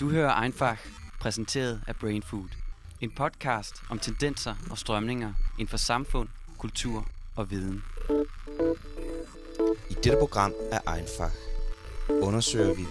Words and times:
Du 0.00 0.10
hører 0.10 0.32
Einfach, 0.32 0.76
præsenteret 1.20 1.80
af 1.86 1.96
Brain 1.96 2.22
Food. 2.22 2.48
En 3.00 3.10
podcast 3.10 3.74
om 3.90 3.98
tendenser 3.98 4.54
og 4.70 4.78
strømninger 4.78 5.32
inden 5.58 5.68
for 5.68 5.76
samfund, 5.76 6.28
kultur 6.58 7.06
og 7.36 7.50
viden. 7.50 7.82
I 9.90 9.94
dette 9.94 10.18
program 10.18 10.52
af 10.72 10.98
Einfach 10.98 11.30
undersøger 12.10 12.74
vi 12.74 12.86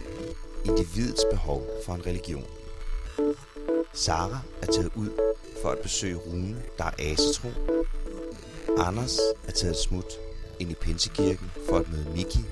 individets 0.65 1.21
behov 1.31 1.67
for 1.85 1.93
en 1.93 2.05
religion. 2.05 2.45
Sara 3.93 4.39
er 4.61 4.65
taget 4.65 4.91
ud 4.95 5.09
for 5.61 5.69
at 5.69 5.79
besøge 5.79 6.15
Rune, 6.15 6.61
der 6.77 6.83
er 6.83 6.91
asetro. 6.99 7.49
Anders 8.77 9.17
er 9.47 9.51
taget 9.51 9.77
smut 9.77 10.13
ind 10.59 10.71
i 10.71 10.75
Pinsekirken 10.75 11.51
for 11.69 11.77
at 11.77 11.91
møde 11.91 12.09
Miki. 12.15 12.45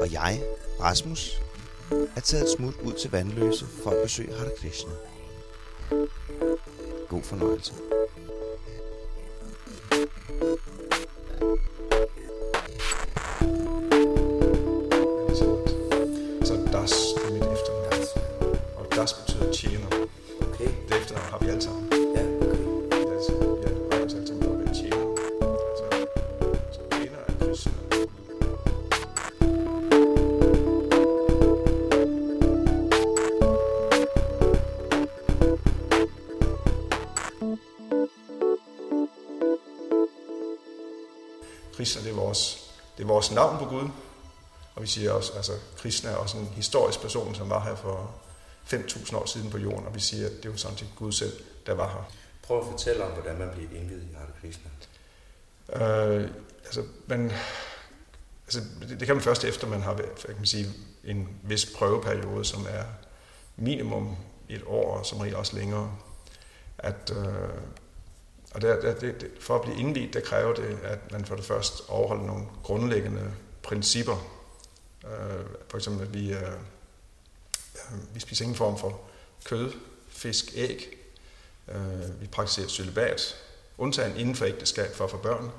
Og 0.00 0.12
jeg, 0.12 0.42
Rasmus, 0.80 1.40
er 2.16 2.20
taget 2.20 2.42
et 2.44 2.50
smut 2.56 2.74
ud 2.84 2.92
til 2.92 3.10
Vandløse 3.10 3.66
for 3.66 3.90
at 3.90 4.02
besøge 4.02 4.32
Hare 4.32 4.50
Krishna. 4.58 4.92
God 7.08 7.22
fornøjelse. 7.22 7.72
Vores 43.30 43.50
navn 43.50 43.58
på 43.58 43.64
Gud. 43.64 43.88
Og 44.74 44.82
vi 44.82 44.86
siger 44.86 45.12
også, 45.12 45.32
altså 45.32 45.52
Krishna 45.76 46.10
er 46.10 46.16
også 46.16 46.36
en 46.36 46.46
historisk 46.46 47.00
person, 47.00 47.34
som 47.34 47.50
var 47.50 47.64
her 47.64 47.74
for 47.74 48.14
5.000 48.66 49.16
år 49.16 49.26
siden 49.26 49.50
på 49.50 49.58
jorden, 49.58 49.86
og 49.86 49.94
vi 49.94 50.00
siger, 50.00 50.26
at 50.26 50.32
det 50.42 50.50
var 50.50 50.56
sådan 50.56 50.76
set 50.76 50.88
Gud 50.96 51.12
selv, 51.12 51.32
der 51.66 51.74
var 51.74 51.88
her. 51.88 52.12
Prøv 52.42 52.58
at 52.58 52.66
fortælle 52.66 53.04
om, 53.04 53.10
hvordan 53.12 53.38
man 53.38 53.50
bliver 53.50 53.70
indvidet 53.80 54.02
i 54.02 54.14
Hare 54.14 54.26
Krishna. 54.40 54.70
Øh, 55.72 56.30
altså, 56.64 56.82
man, 57.06 57.32
altså, 58.46 58.60
det, 58.80 59.00
det 59.00 59.06
kan 59.06 59.16
man 59.16 59.24
først 59.24 59.44
efter, 59.44 59.66
man 59.66 59.82
har 59.82 59.94
hvad 59.94 60.04
kan 60.26 60.36
man 60.36 60.46
sige, 60.46 60.66
en 61.04 61.28
vis 61.42 61.66
prøveperiode, 61.76 62.44
som 62.44 62.66
er 62.68 62.84
minimum 63.56 64.16
et 64.48 64.62
år, 64.66 64.98
og 64.98 65.06
som 65.06 65.18
regel 65.18 65.36
også 65.36 65.56
længere. 65.56 65.92
At, 66.78 67.12
øh, 67.16 67.60
og 68.54 68.60
der, 68.60 68.80
der, 68.80 68.94
det, 68.94 69.20
det, 69.20 69.30
for 69.40 69.54
at 69.54 69.62
blive 69.62 69.78
indviet, 69.78 70.14
der 70.14 70.20
kræver 70.20 70.54
det, 70.54 70.78
at 70.82 71.12
man 71.12 71.24
for 71.24 71.36
det 71.36 71.44
første 71.44 71.90
overholder 71.90 72.26
nogle 72.26 72.46
grundlæggende 72.62 73.34
principper. 73.62 74.26
Øh, 75.04 75.46
for 75.68 75.76
eksempel, 75.76 76.06
at 76.06 76.14
vi, 76.14 76.32
øh, 76.32 76.42
øh 76.42 78.14
vi 78.14 78.20
spiser 78.20 78.44
ingen 78.44 78.56
form 78.56 78.78
for 78.78 79.00
kød, 79.44 79.72
fisk, 80.08 80.52
æg. 80.54 80.96
Øh, 81.68 82.20
vi 82.20 82.26
praktiserer 82.26 82.68
celibat, 82.68 83.36
undtagen 83.78 84.16
inden 84.16 84.34
for 84.34 84.44
ægteskab 84.44 84.94
for 84.94 85.04
at 85.04 85.10
få 85.10 85.16
børn. 85.16 85.50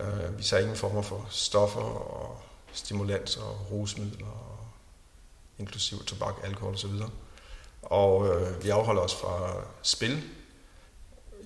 Øh, 0.00 0.38
vi 0.38 0.42
tager 0.42 0.60
ingen 0.62 0.76
former 0.76 1.02
for 1.02 1.26
stoffer 1.30 1.80
og 1.80 2.42
stimulanser 2.72 3.42
og 3.42 3.70
rusmidler, 3.70 4.26
og 4.26 4.58
inklusive 5.58 6.00
tobak, 6.02 6.34
alkohol 6.44 6.74
osv. 6.74 6.90
Og 7.82 8.28
øh, 8.28 8.64
vi 8.64 8.68
afholder 8.68 9.02
os 9.02 9.14
fra 9.14 9.64
spil, 9.82 10.22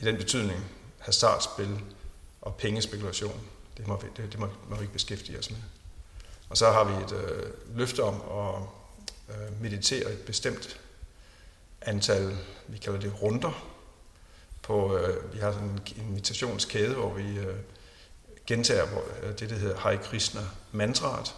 i 0.01 0.05
den 0.05 0.17
betydning 0.17 0.65
hasardspil 0.99 1.81
og 2.43 2.57
pengespekulation. 2.57 3.41
Det 3.77 3.87
må 3.87 4.01
vi, 4.01 4.07
det, 4.17 4.33
det 4.33 4.41
må, 4.41 4.49
må 4.69 4.77
vi 4.77 4.81
ikke 4.81 4.93
beskæftige 4.93 5.39
os 5.39 5.51
med. 5.51 5.59
Og 6.49 6.57
så 6.57 6.71
har 6.71 6.84
vi 6.84 7.05
et 7.05 7.12
øh, 7.12 7.77
løfte 7.77 8.03
om 8.03 8.15
at 8.15 8.62
øh, 9.37 9.62
meditere 9.62 10.12
et 10.12 10.19
bestemt 10.19 10.81
antal, 11.81 12.37
vi 12.69 12.79
kalder 12.79 13.01
det 13.01 13.23
runder, 13.23 13.77
på, 14.62 14.97
øh, 14.97 15.35
vi 15.35 15.39
har 15.39 15.53
sådan 15.53 15.81
en 15.97 16.11
meditationskæde, 16.11 16.95
hvor 16.95 17.15
vi 17.15 17.39
øh, 17.39 17.56
gentager 18.47 18.87
hvor, 18.87 19.05
øh, 19.23 19.39
det, 19.39 19.51
der 19.51 19.56
hedder 19.56 19.77
Hare 19.77 19.99
Krishna 19.99 20.41
mantraet, 20.73 21.35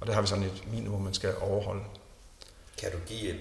og 0.00 0.06
der 0.06 0.12
har 0.12 0.20
vi 0.20 0.26
sådan 0.26 0.44
et 0.44 0.72
minimum, 0.72 1.00
man 1.00 1.14
skal 1.14 1.36
overholde. 1.40 1.84
Kan 2.78 2.92
du 2.92 2.98
give 3.06 3.28
et, 3.30 3.40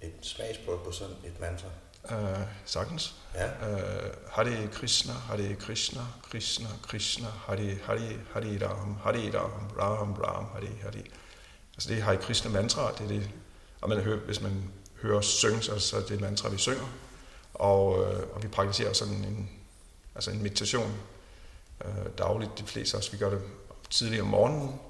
et 0.00 0.12
smagsprøve 0.22 0.78
på 0.84 0.92
sådan 0.92 1.16
et 1.24 1.40
mantra? 1.40 1.68
Øh, 2.10 2.46
sagtens. 2.64 3.14
Ja. 3.34 3.46
Øh, 3.46 4.10
Hare 4.28 4.68
Krishna, 4.72 5.12
Hare 5.12 5.54
Krishna, 5.54 6.00
Krishna, 6.30 6.68
Krishna, 6.88 7.28
Hare 7.46 7.78
Hare, 7.84 8.18
Hare 8.32 8.68
Ram, 8.68 8.96
Hare 9.04 9.30
Ram, 9.34 9.50
Ram 9.78 10.12
Ram, 10.12 10.44
Hare 10.52 10.68
Hare. 10.82 11.02
Altså 11.74 11.88
det 11.88 11.98
er 11.98 12.02
Hare 12.02 12.16
Krishna 12.16 12.50
mantra, 12.50 12.92
det 12.92 13.00
er 13.00 13.08
det, 13.08 13.30
og 13.80 13.88
man 13.88 14.00
hører, 14.00 14.18
hvis 14.18 14.40
man 14.40 14.70
hører 15.02 15.18
os 15.18 15.26
synge, 15.26 15.62
så, 15.62 15.78
så 15.78 15.96
er 15.96 16.00
det 16.00 16.20
mantra, 16.20 16.48
vi 16.48 16.58
synger. 16.58 16.88
Og, 17.54 18.04
øh, 18.04 18.22
og 18.34 18.42
vi 18.42 18.48
praktiserer 18.48 18.92
sådan 18.92 19.14
en, 19.14 19.50
altså 20.14 20.30
en 20.30 20.42
meditation 20.42 20.92
øh, 21.84 22.06
dagligt. 22.18 22.58
De 22.58 22.64
fleste 22.64 22.96
af 22.96 23.00
os, 23.00 23.12
vi 23.12 23.18
gør 23.18 23.30
det 23.30 23.42
tidligere 23.90 24.22
om 24.22 24.28
morgenen, 24.28 24.80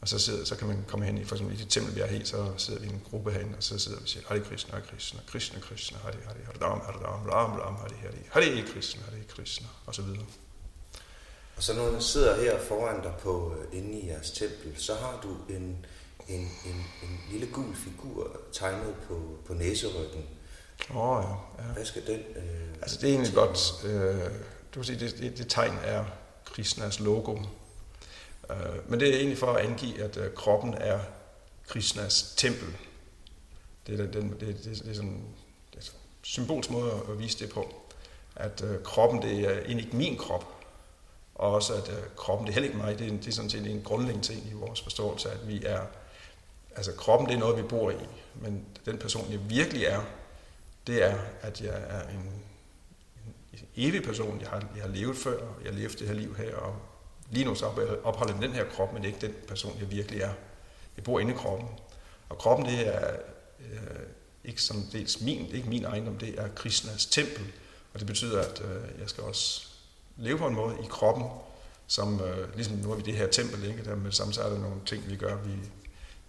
og 0.00 0.08
så, 0.08 0.18
sidder, 0.18 0.44
så 0.44 0.56
kan 0.56 0.68
man 0.68 0.84
komme 0.88 1.06
hen 1.06 1.18
i, 1.18 1.24
for 1.24 1.34
eksempel 1.34 1.60
i 1.60 1.62
det 1.62 1.70
tempel, 1.70 1.94
vi 1.94 2.00
er 2.00 2.06
helt, 2.06 2.28
så 2.28 2.52
sidder 2.56 2.80
vi 2.80 2.86
i 2.86 2.90
en 2.90 3.02
gruppe 3.10 3.30
herinde, 3.32 3.56
og 3.56 3.62
så 3.62 3.78
sidder 3.78 3.98
vi 3.98 4.02
og 4.02 4.08
siger, 4.08 4.26
Hare 4.28 4.40
Krishna, 4.40 4.80
Krishna, 4.80 5.20
Krishna, 5.26 5.60
Krishna, 5.60 5.98
Hare 5.98 6.16
Hare, 6.24 6.36
Hare 6.44 6.70
Ram, 6.70 6.80
Hare 6.80 6.96
Ram, 7.06 7.26
Ram, 7.26 7.60
Ram, 7.60 7.74
Hare 7.74 7.96
Hare, 7.96 8.46
Hare 8.46 8.62
Krishna, 8.72 9.02
Hare 9.02 9.22
Krishna, 9.28 9.66
og 9.86 9.94
så 9.94 10.02
videre. 10.02 10.24
Og 11.56 11.62
så 11.62 11.74
når 11.74 11.90
du 11.90 12.00
sidder 12.00 12.36
her 12.42 12.58
foran 12.68 13.02
dig 13.02 13.12
på, 13.22 13.54
øh, 13.58 13.78
inde 13.78 13.98
i 13.98 14.08
jeres 14.08 14.30
tempel, 14.30 14.74
så 14.76 14.94
har 14.94 15.20
du 15.22 15.54
en, 15.54 15.86
en, 16.28 16.40
en, 16.40 16.86
en 17.02 17.20
lille 17.30 17.46
gul 17.46 17.76
figur 17.76 18.40
tegnet 18.52 18.94
på, 19.08 19.38
på 19.46 19.54
næseryggen. 19.54 20.24
Åh 20.90 20.96
oh, 20.96 21.24
ja, 21.24 21.64
ja. 21.66 21.72
Hvad 21.72 21.84
skal 21.84 22.06
den... 22.06 22.20
Øh, 22.20 22.66
Altså 22.82 23.00
det 23.00 23.08
er 23.08 23.12
egentlig 23.12 23.34
godt, 23.34 23.84
øh, 23.84 24.20
du 24.74 24.80
kan 24.80 24.84
sige, 24.84 25.00
det, 25.00 25.18
det, 25.18 25.38
det 25.38 25.46
tegn 25.48 25.78
er 25.84 26.04
Krishnas 26.44 27.00
logo. 27.00 27.38
Øh, 28.50 28.90
men 28.90 29.00
det 29.00 29.08
er 29.08 29.16
egentlig 29.16 29.38
for 29.38 29.52
at 29.52 29.66
angive, 29.66 30.02
at 30.02 30.16
øh, 30.16 30.34
kroppen 30.34 30.74
er 30.74 31.00
Krishnas 31.68 32.34
tempel. 32.36 32.76
Det 33.86 34.00
er, 34.00 34.06
den, 34.06 34.30
det, 34.30 34.40
det, 34.40 34.64
det 34.64 34.90
er 34.90 34.94
sådan 34.94 35.24
det 35.72 35.78
er 35.78 35.84
sådan 35.84 36.00
en 36.00 36.06
symbolsk 36.22 36.70
måde 36.70 36.92
at 37.08 37.18
vise 37.18 37.38
det 37.38 37.54
på. 37.54 37.74
At 38.36 38.64
øh, 38.64 38.82
kroppen, 38.82 39.22
det 39.22 39.38
er 39.38 39.50
egentlig 39.50 39.84
ikke 39.84 39.96
min 39.96 40.16
krop. 40.16 40.44
Og 41.34 41.52
også 41.52 41.74
at 41.74 41.88
øh, 41.88 42.04
kroppen, 42.16 42.46
det 42.46 42.52
er 42.52 42.54
heller 42.54 42.68
ikke 42.68 42.78
mig. 42.78 42.98
Det 42.98 43.06
er, 43.06 43.10
det 43.10 43.26
er 43.26 43.32
sådan 43.32 43.50
set 43.50 43.66
en 43.66 43.82
grundlæggende 43.82 44.26
ting 44.26 44.46
i 44.50 44.52
vores 44.52 44.82
forståelse, 44.82 45.30
at 45.30 45.48
vi 45.48 45.64
er... 45.64 45.80
Altså 46.76 46.92
kroppen, 46.92 47.28
det 47.28 47.34
er 47.34 47.38
noget, 47.38 47.56
vi 47.56 47.62
bor 47.62 47.90
i. 47.90 48.06
Men 48.34 48.64
den 48.86 48.98
person, 48.98 49.32
jeg 49.32 49.50
virkelig 49.50 49.84
er, 49.84 50.00
det 50.86 51.04
er, 51.04 51.18
at 51.40 51.60
jeg 51.60 51.82
er 51.88 52.08
en, 52.08 52.42
en 53.52 53.68
evig 53.76 54.02
person. 54.02 54.40
Jeg 54.40 54.48
har, 54.48 54.68
jeg 54.74 54.82
har 54.82 54.90
levet 54.90 55.16
før, 55.16 55.42
og 55.42 55.64
jeg 55.64 55.72
har 55.72 55.78
levet 55.78 55.98
det 55.98 56.06
her 56.06 56.14
liv 56.14 56.36
her, 56.36 56.56
og 56.56 56.76
lige 57.30 57.44
nu 57.44 57.54
så 57.54 57.66
opholder 58.04 58.34
jeg 58.34 58.42
den 58.42 58.52
her 58.52 58.64
krop, 58.64 58.92
men 58.92 59.04
ikke 59.04 59.18
den 59.20 59.34
person, 59.48 59.76
jeg 59.80 59.90
virkelig 59.90 60.20
er. 60.20 60.32
Jeg 60.96 61.04
bor 61.04 61.20
inde 61.20 61.32
i 61.32 61.36
kroppen. 61.36 61.68
Og 62.28 62.38
kroppen, 62.38 62.66
det 62.66 62.94
er 62.94 63.16
øh, 63.60 64.06
ikke 64.44 64.62
som 64.62 64.82
dels 64.92 65.20
min, 65.20 65.44
det 65.44 65.50
er 65.50 65.54
ikke 65.54 65.68
min 65.68 65.84
ejendom, 65.84 66.18
det 66.18 66.38
er 66.38 66.48
Krishnas 66.48 67.06
tempel. 67.06 67.52
Og 67.94 68.00
det 68.00 68.06
betyder, 68.06 68.40
at 68.40 68.62
øh, 68.64 69.00
jeg 69.00 69.08
skal 69.08 69.24
også 69.24 69.66
leve 70.16 70.38
på 70.38 70.46
en 70.46 70.54
måde 70.54 70.76
i 70.84 70.86
kroppen, 70.90 71.24
som 71.86 72.20
øh, 72.20 72.54
ligesom 72.54 72.76
nu 72.76 72.92
er 72.92 72.96
vi 72.96 73.02
det 73.02 73.14
her 73.14 73.26
tempel, 73.26 73.64
ikke? 73.64 73.84
Der 73.84 73.96
med 73.96 74.12
samtidig 74.12 74.16
samme, 74.16 74.34
så 74.34 74.42
er 74.42 74.50
der 74.50 74.58
nogle 74.58 74.80
ting, 74.86 75.10
vi 75.10 75.16
gør. 75.16 75.36
Vi, 75.36 75.52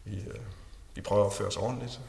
vi, 0.04 0.20
øh, 0.20 0.40
vi 0.96 1.02
prøver 1.02 1.26
at 1.26 1.34
føre 1.34 1.48
os 1.48 1.58
ordentligt. 1.58 2.00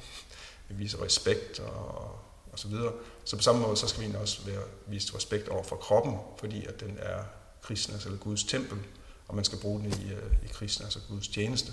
Vi 0.69 0.75
viser 0.75 1.03
respekt 1.03 1.61
og, 1.61 2.19
og 2.53 2.59
så 2.59 2.69
videre. 2.69 2.93
Så 3.25 3.37
på 3.37 3.43
samme 3.43 3.61
måde, 3.61 3.77
så 3.77 3.89
skal 3.89 4.03
vi 4.03 4.15
også 4.15 4.47
være, 4.47 4.63
vise 4.87 5.17
respekt 5.17 5.49
over 5.49 5.63
for 5.63 5.77
kroppen, 5.77 6.17
fordi 6.39 6.67
at 6.67 6.81
den 6.81 6.99
er 6.99 7.23
Krishnas 7.63 8.05
eller 8.07 8.19
Guds 8.19 8.45
tempel, 8.45 8.79
og 9.29 9.35
man 9.35 9.45
skal 9.45 9.59
bruge 9.59 9.81
den 9.81 9.87
i, 9.93 10.13
øh, 10.13 10.33
i 10.45 10.49
Krishnas 10.53 10.97
og 10.97 11.03
Guds 11.09 11.29
tjeneste. 11.29 11.73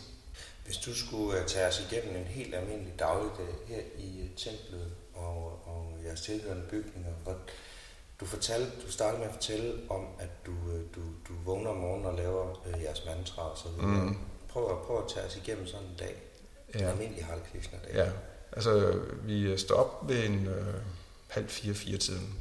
Hvis 0.65 0.77
du 0.77 0.95
skulle 0.95 1.39
øh, 1.39 1.47
tage 1.47 1.67
os 1.67 1.81
igennem 1.91 2.15
en 2.15 2.23
helt 2.27 2.55
almindelig 2.55 2.99
dagligdag 2.99 3.55
her 3.67 3.81
i 3.97 4.19
øh, 4.21 4.29
templet 4.37 4.91
og, 5.13 5.67
og 5.67 5.97
jeres 6.05 6.21
tilhørende 6.21 6.63
bygninger, 6.69 7.11
hvor 7.23 7.37
du, 8.19 8.25
fortalte, 8.25 8.71
du 8.87 8.91
startede 8.91 9.19
med 9.19 9.27
at 9.27 9.33
fortælle 9.33 9.73
om, 9.89 10.05
at 10.19 10.29
du, 10.45 10.51
du, 10.95 11.01
du 11.27 11.33
vågner 11.45 11.69
om 11.69 11.77
morgenen 11.77 12.05
og 12.05 12.13
laver 12.13 12.67
øh, 12.67 12.81
jeres 12.83 13.05
mantra 13.05 13.51
og 13.51 13.57
så 13.57 13.69
videre. 13.69 14.03
Mm. 14.05 14.17
Prøv, 14.49 14.71
at, 14.71 14.77
prøv 14.87 14.97
at 15.03 15.09
tage 15.13 15.25
os 15.25 15.35
igennem 15.35 15.67
sådan 15.67 15.85
en 15.87 15.95
dag. 15.99 16.15
En 16.73 16.79
Ja. 16.79 16.89
almindelig 16.89 17.25
Hare 17.25 17.39
Krishna 17.51 17.77
dag. 17.87 17.95
Ja, 17.95 18.11
altså 18.51 19.01
vi 19.23 19.57
står 19.57 19.75
op 19.75 20.09
ved 20.09 20.25
en 20.25 20.47
øh, 20.47 20.73
halv 21.27 21.49
fire, 21.49 21.73
fire 21.73 21.97
tiden. 21.97 22.39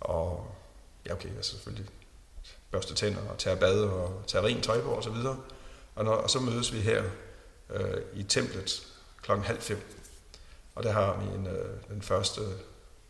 Og 0.00 0.46
ja, 1.06 1.12
okay, 1.12 1.28
jeg 1.36 1.44
selvfølgelig 1.44 1.86
børster 2.74 2.94
tænder 2.94 3.28
og 3.30 3.38
tager 3.38 3.56
bad 3.56 3.80
og 3.80 4.22
tager 4.26 4.44
rent 4.44 4.64
tøj 4.64 4.82
på 4.82 4.88
og 4.88 5.04
så 5.04 5.10
videre. 5.10 5.36
Og, 5.94 6.04
når, 6.04 6.12
og 6.12 6.30
så 6.30 6.40
mødes 6.40 6.72
vi 6.72 6.80
her 6.80 7.04
øh, 7.70 8.00
i 8.14 8.22
templet 8.22 8.86
klokken 9.22 9.46
halv 9.46 9.60
fem. 9.60 9.80
Og 10.74 10.82
der 10.82 10.92
har 10.92 11.20
vi 11.20 11.34
en, 11.34 11.46
øh, 11.46 11.80
den 11.88 12.02
første 12.02 12.40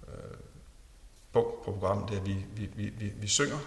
øh, 0.08 0.36
punkt 1.32 1.64
på 1.64 1.72
programmet, 1.72 2.08
det 2.08 2.16
er, 2.16 2.20
at 2.20 2.26
vi, 2.26 2.44
vi, 2.56 2.70
vi, 2.74 2.88
vi, 2.88 3.12
vi 3.16 3.28
synger. 3.28 3.58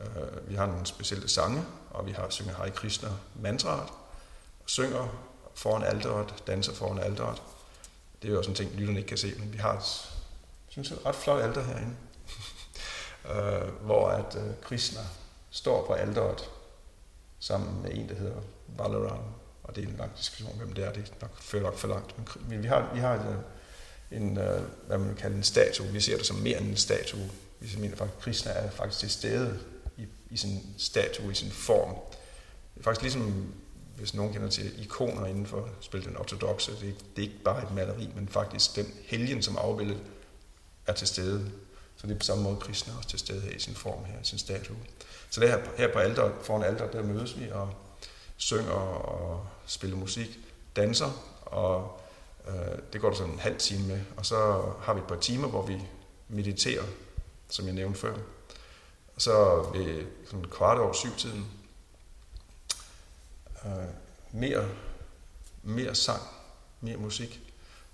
Øh, 0.00 0.48
vi 0.48 0.54
har 0.54 0.66
nogle 0.66 0.86
specielle 0.86 1.28
sange, 1.28 1.64
og 1.90 2.06
vi 2.06 2.12
har 2.12 2.30
synger 2.30 2.54
Hare 2.54 2.70
Krishna 2.70 3.08
mantraet, 3.40 3.88
synger 4.66 5.08
foran 5.54 5.82
alderet, 5.82 6.34
danser 6.46 6.72
foran 6.72 6.98
alderet. 6.98 7.42
Det 8.22 8.28
er 8.28 8.32
jo 8.32 8.38
også 8.38 8.50
en 8.50 8.56
ting, 8.56 8.72
lytterne 8.74 8.98
ikke 8.98 9.08
kan 9.08 9.18
se, 9.18 9.34
men 9.38 9.52
vi 9.52 9.58
har 9.58 9.72
et, 9.72 10.12
synes 10.68 10.90
jeg, 10.90 11.06
ret 11.06 11.14
flot 11.14 11.42
alter 11.42 11.62
herinde, 11.62 11.96
øh, 13.30 13.68
hvor 13.84 14.08
at 14.08 14.36
øh, 14.36 14.54
Krishna 14.62 15.00
står 15.50 15.86
på 15.86 15.92
alderet 15.92 16.50
sammen 17.38 17.82
med 17.82 17.90
en, 17.94 18.08
der 18.08 18.14
hedder 18.14 18.40
Balaram, 18.78 19.24
og 19.62 19.76
det 19.76 19.84
er 19.84 19.88
en 19.88 19.96
lang 19.96 20.16
diskussion, 20.18 20.58
hvem 20.58 20.72
det 20.72 20.84
er, 20.84 20.92
det 20.92 21.12
nok, 21.20 21.42
fører 21.42 21.62
nok 21.62 21.76
for 21.76 21.88
langt. 21.88 22.14
Men 22.48 22.62
vi 22.62 22.68
har, 22.68 22.90
vi 22.94 23.00
har 23.00 23.14
et, 23.14 23.44
en, 24.10 24.38
øh, 24.38 24.62
hvad 24.86 24.98
man 24.98 25.14
kalder 25.14 25.36
en 25.36 25.42
statue, 25.42 25.86
vi 25.86 26.00
ser 26.00 26.16
det 26.16 26.26
som 26.26 26.36
mere 26.36 26.60
end 26.60 26.68
en 26.68 26.76
statue. 26.76 27.30
Vi 27.60 27.76
mener 27.80 27.96
faktisk, 27.96 28.16
at 28.16 28.22
Krishna 28.22 28.52
er 28.52 28.70
faktisk 28.70 29.00
til 29.00 29.10
stede 29.10 29.58
i, 29.96 30.06
i 30.30 30.36
sin 30.36 30.74
statue, 30.78 31.30
i 31.30 31.34
sin 31.34 31.50
form. 31.50 31.96
Det 32.74 32.80
er 32.80 32.84
faktisk 32.84 33.02
ligesom, 33.02 33.54
hvis 33.96 34.14
nogen 34.14 34.32
kender 34.32 34.48
til 34.48 34.82
ikoner 34.82 35.26
inden 35.26 35.46
for 35.46 35.68
spil 35.80 36.04
den 36.04 36.16
ortodoxe, 36.16 36.72
det 36.72 36.88
er, 36.88 36.92
det 37.16 37.24
er 37.24 37.28
ikke 37.28 37.42
bare 37.44 37.62
et 37.62 37.74
maleri, 37.74 38.10
men 38.14 38.28
faktisk 38.28 38.76
den 38.76 38.86
helgen, 39.06 39.42
som 39.42 39.56
afbildet 39.56 39.98
er 40.86 40.92
til 40.92 41.06
stede. 41.06 41.50
Så 42.04 42.08
det 42.08 42.14
er 42.14 42.18
på 42.18 42.24
samme 42.24 42.44
måde 42.44 42.56
Krishna 42.56 42.92
også 42.96 43.08
til 43.08 43.18
stede 43.18 43.40
her 43.40 43.50
i 43.50 43.58
sin 43.58 43.74
form 43.74 44.04
her, 44.04 44.20
i 44.20 44.24
sin 44.24 44.38
statue. 44.38 44.76
Så 45.30 45.40
det 45.40 45.48
her, 45.48 45.58
her 45.76 45.92
på 45.92 45.98
alter, 45.98 46.30
foran 46.42 46.62
alter, 46.62 46.90
der 46.90 47.02
mødes 47.02 47.40
vi 47.40 47.50
og 47.50 47.74
synger 48.36 48.72
og 48.72 49.46
spiller 49.66 49.96
musik, 49.96 50.38
danser, 50.76 51.10
og 51.42 52.00
øh, 52.48 52.78
det 52.92 53.00
går 53.00 53.08
der 53.08 53.16
sådan 53.16 53.32
en 53.32 53.38
halv 53.38 53.58
time 53.58 53.86
med. 53.86 54.00
Og 54.16 54.26
så 54.26 54.64
har 54.82 54.94
vi 54.94 55.00
et 55.00 55.06
par 55.06 55.16
timer, 55.16 55.48
hvor 55.48 55.66
vi 55.66 55.82
mediterer, 56.28 56.84
som 57.48 57.66
jeg 57.66 57.74
nævnte 57.74 58.00
før. 58.00 58.14
Og 59.16 59.22
så 59.22 59.62
ved 59.74 60.06
sådan 60.26 60.44
kvart 60.44 60.78
over 60.78 60.92
syv 60.92 61.16
tiden, 61.18 61.46
øh, 63.64 63.72
mere, 64.32 64.68
mere 65.62 65.94
sang, 65.94 66.22
mere 66.80 66.96
musik. 66.96 67.40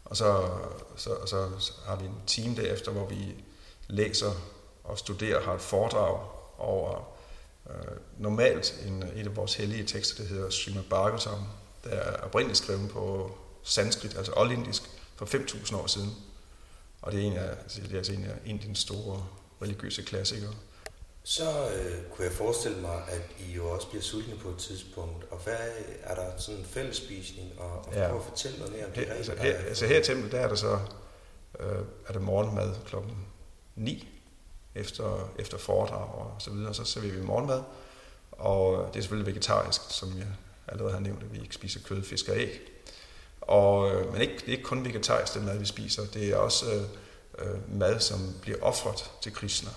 Og 0.05 0.17
så, 0.17 0.49
så, 0.97 1.11
og 1.11 1.29
så 1.29 1.49
har 1.87 1.97
vi 1.97 2.05
en 2.07 2.23
time 2.27 2.57
derefter, 2.57 2.93
hvor 2.93 3.07
vi 3.07 3.45
læser 3.91 4.33
og 4.85 4.99
studerer, 4.99 5.41
har 5.41 5.55
et 5.55 5.61
foredrag 5.61 6.21
over 6.59 7.09
øh, 7.71 7.97
normalt 8.19 8.81
en, 8.87 9.03
et 9.17 9.27
af 9.27 9.37
vores 9.37 9.55
hellige 9.55 9.85
tekster, 9.85 10.23
der 10.23 10.29
hedder 10.29 10.51
Srimad 10.51 10.83
Bhagavatam, 10.83 11.39
der 11.85 11.91
er 11.91 12.17
oprindeligt 12.17 12.59
skrevet 12.59 12.91
på 12.91 13.33
sanskrit, 13.63 14.17
altså 14.17 14.33
oldindisk, 14.37 14.83
for 15.17 15.27
5.000 15.27 15.77
år 15.77 15.87
siden. 15.87 16.17
Og 17.03 17.13
det 17.13 17.21
er 17.21 17.25
en 17.25 17.37
af, 17.37 17.51
altså, 17.51 17.81
det 17.81 17.93
er 17.93 17.97
altså 17.97 18.13
en 18.13 18.25
af 18.25 18.35
Indiens 18.45 18.79
store 18.79 19.27
religiøse 19.63 20.03
klassikere. 20.03 20.55
Så 21.23 21.51
øh, 21.75 22.03
kunne 22.11 22.25
jeg 22.25 22.33
forestille 22.33 22.81
mig, 22.81 23.03
at 23.09 23.23
I 23.39 23.53
jo 23.53 23.71
også 23.71 23.89
bliver 23.89 24.03
sultne 24.03 24.37
på 24.37 24.49
et 24.49 24.57
tidspunkt. 24.57 25.25
Og 25.31 25.39
hvad 25.39 25.57
er 26.03 26.15
der 26.15 26.39
sådan 26.39 26.61
en 26.61 26.67
fællesspisning? 26.67 27.53
Og, 27.59 27.87
og 27.87 27.95
ja. 27.95 28.09
prøv 28.09 28.19
at 28.19 28.25
fortælle 28.25 28.59
noget 28.59 28.73
mere 28.73 28.85
om 28.85 28.93
det. 28.93 29.07
Her, 29.07 29.15
altså, 29.15 29.33
her, 29.39 29.57
altså 29.57 29.87
her 29.87 30.01
i 30.01 30.03
templet, 30.03 30.33
der 30.33 30.41
er 30.41 30.49
der 30.49 30.55
så 30.55 30.79
øh, 31.61 31.79
er 32.09 32.13
der 32.13 32.21
morgenmad 32.21 32.75
klokken 32.87 33.27
9 33.77 34.09
efter, 34.75 35.31
efter 35.39 35.59
foredrag 35.59 36.15
og 36.15 36.37
så 36.39 36.51
videre. 36.51 36.75
Så 36.75 36.85
serverer 36.85 37.13
vi 37.13 37.23
morgenmad. 37.23 37.63
Og 38.33 38.89
det 38.93 38.99
er 38.99 39.03
selvfølgelig 39.03 39.35
vegetarisk, 39.35 39.81
som 39.89 40.19
jeg 40.19 40.27
allerede 40.69 40.93
har 40.93 41.01
nævnt, 41.01 41.23
at 41.23 41.33
vi 41.33 41.41
ikke 41.41 41.55
spiser 41.55 41.81
kød, 41.85 42.03
fisk 42.03 42.29
og 42.29 42.37
æg. 42.37 42.61
Og, 43.41 43.95
øh, 43.95 44.13
men 44.13 44.21
ikke, 44.21 44.35
det 44.35 44.47
er 44.47 44.53
ikke 44.53 44.63
kun 44.63 44.85
vegetarisk, 44.85 45.35
den 45.35 45.45
mad, 45.45 45.59
vi 45.59 45.67
spiser. 45.67 46.07
Det 46.07 46.31
er 46.31 46.37
også 46.37 46.73
øh, 46.73 46.83
øh 47.39 47.79
mad, 47.79 48.01
som 48.01 48.35
bliver 48.43 48.59
offret 48.63 49.11
til 49.23 49.33
Krishna. 49.33 49.71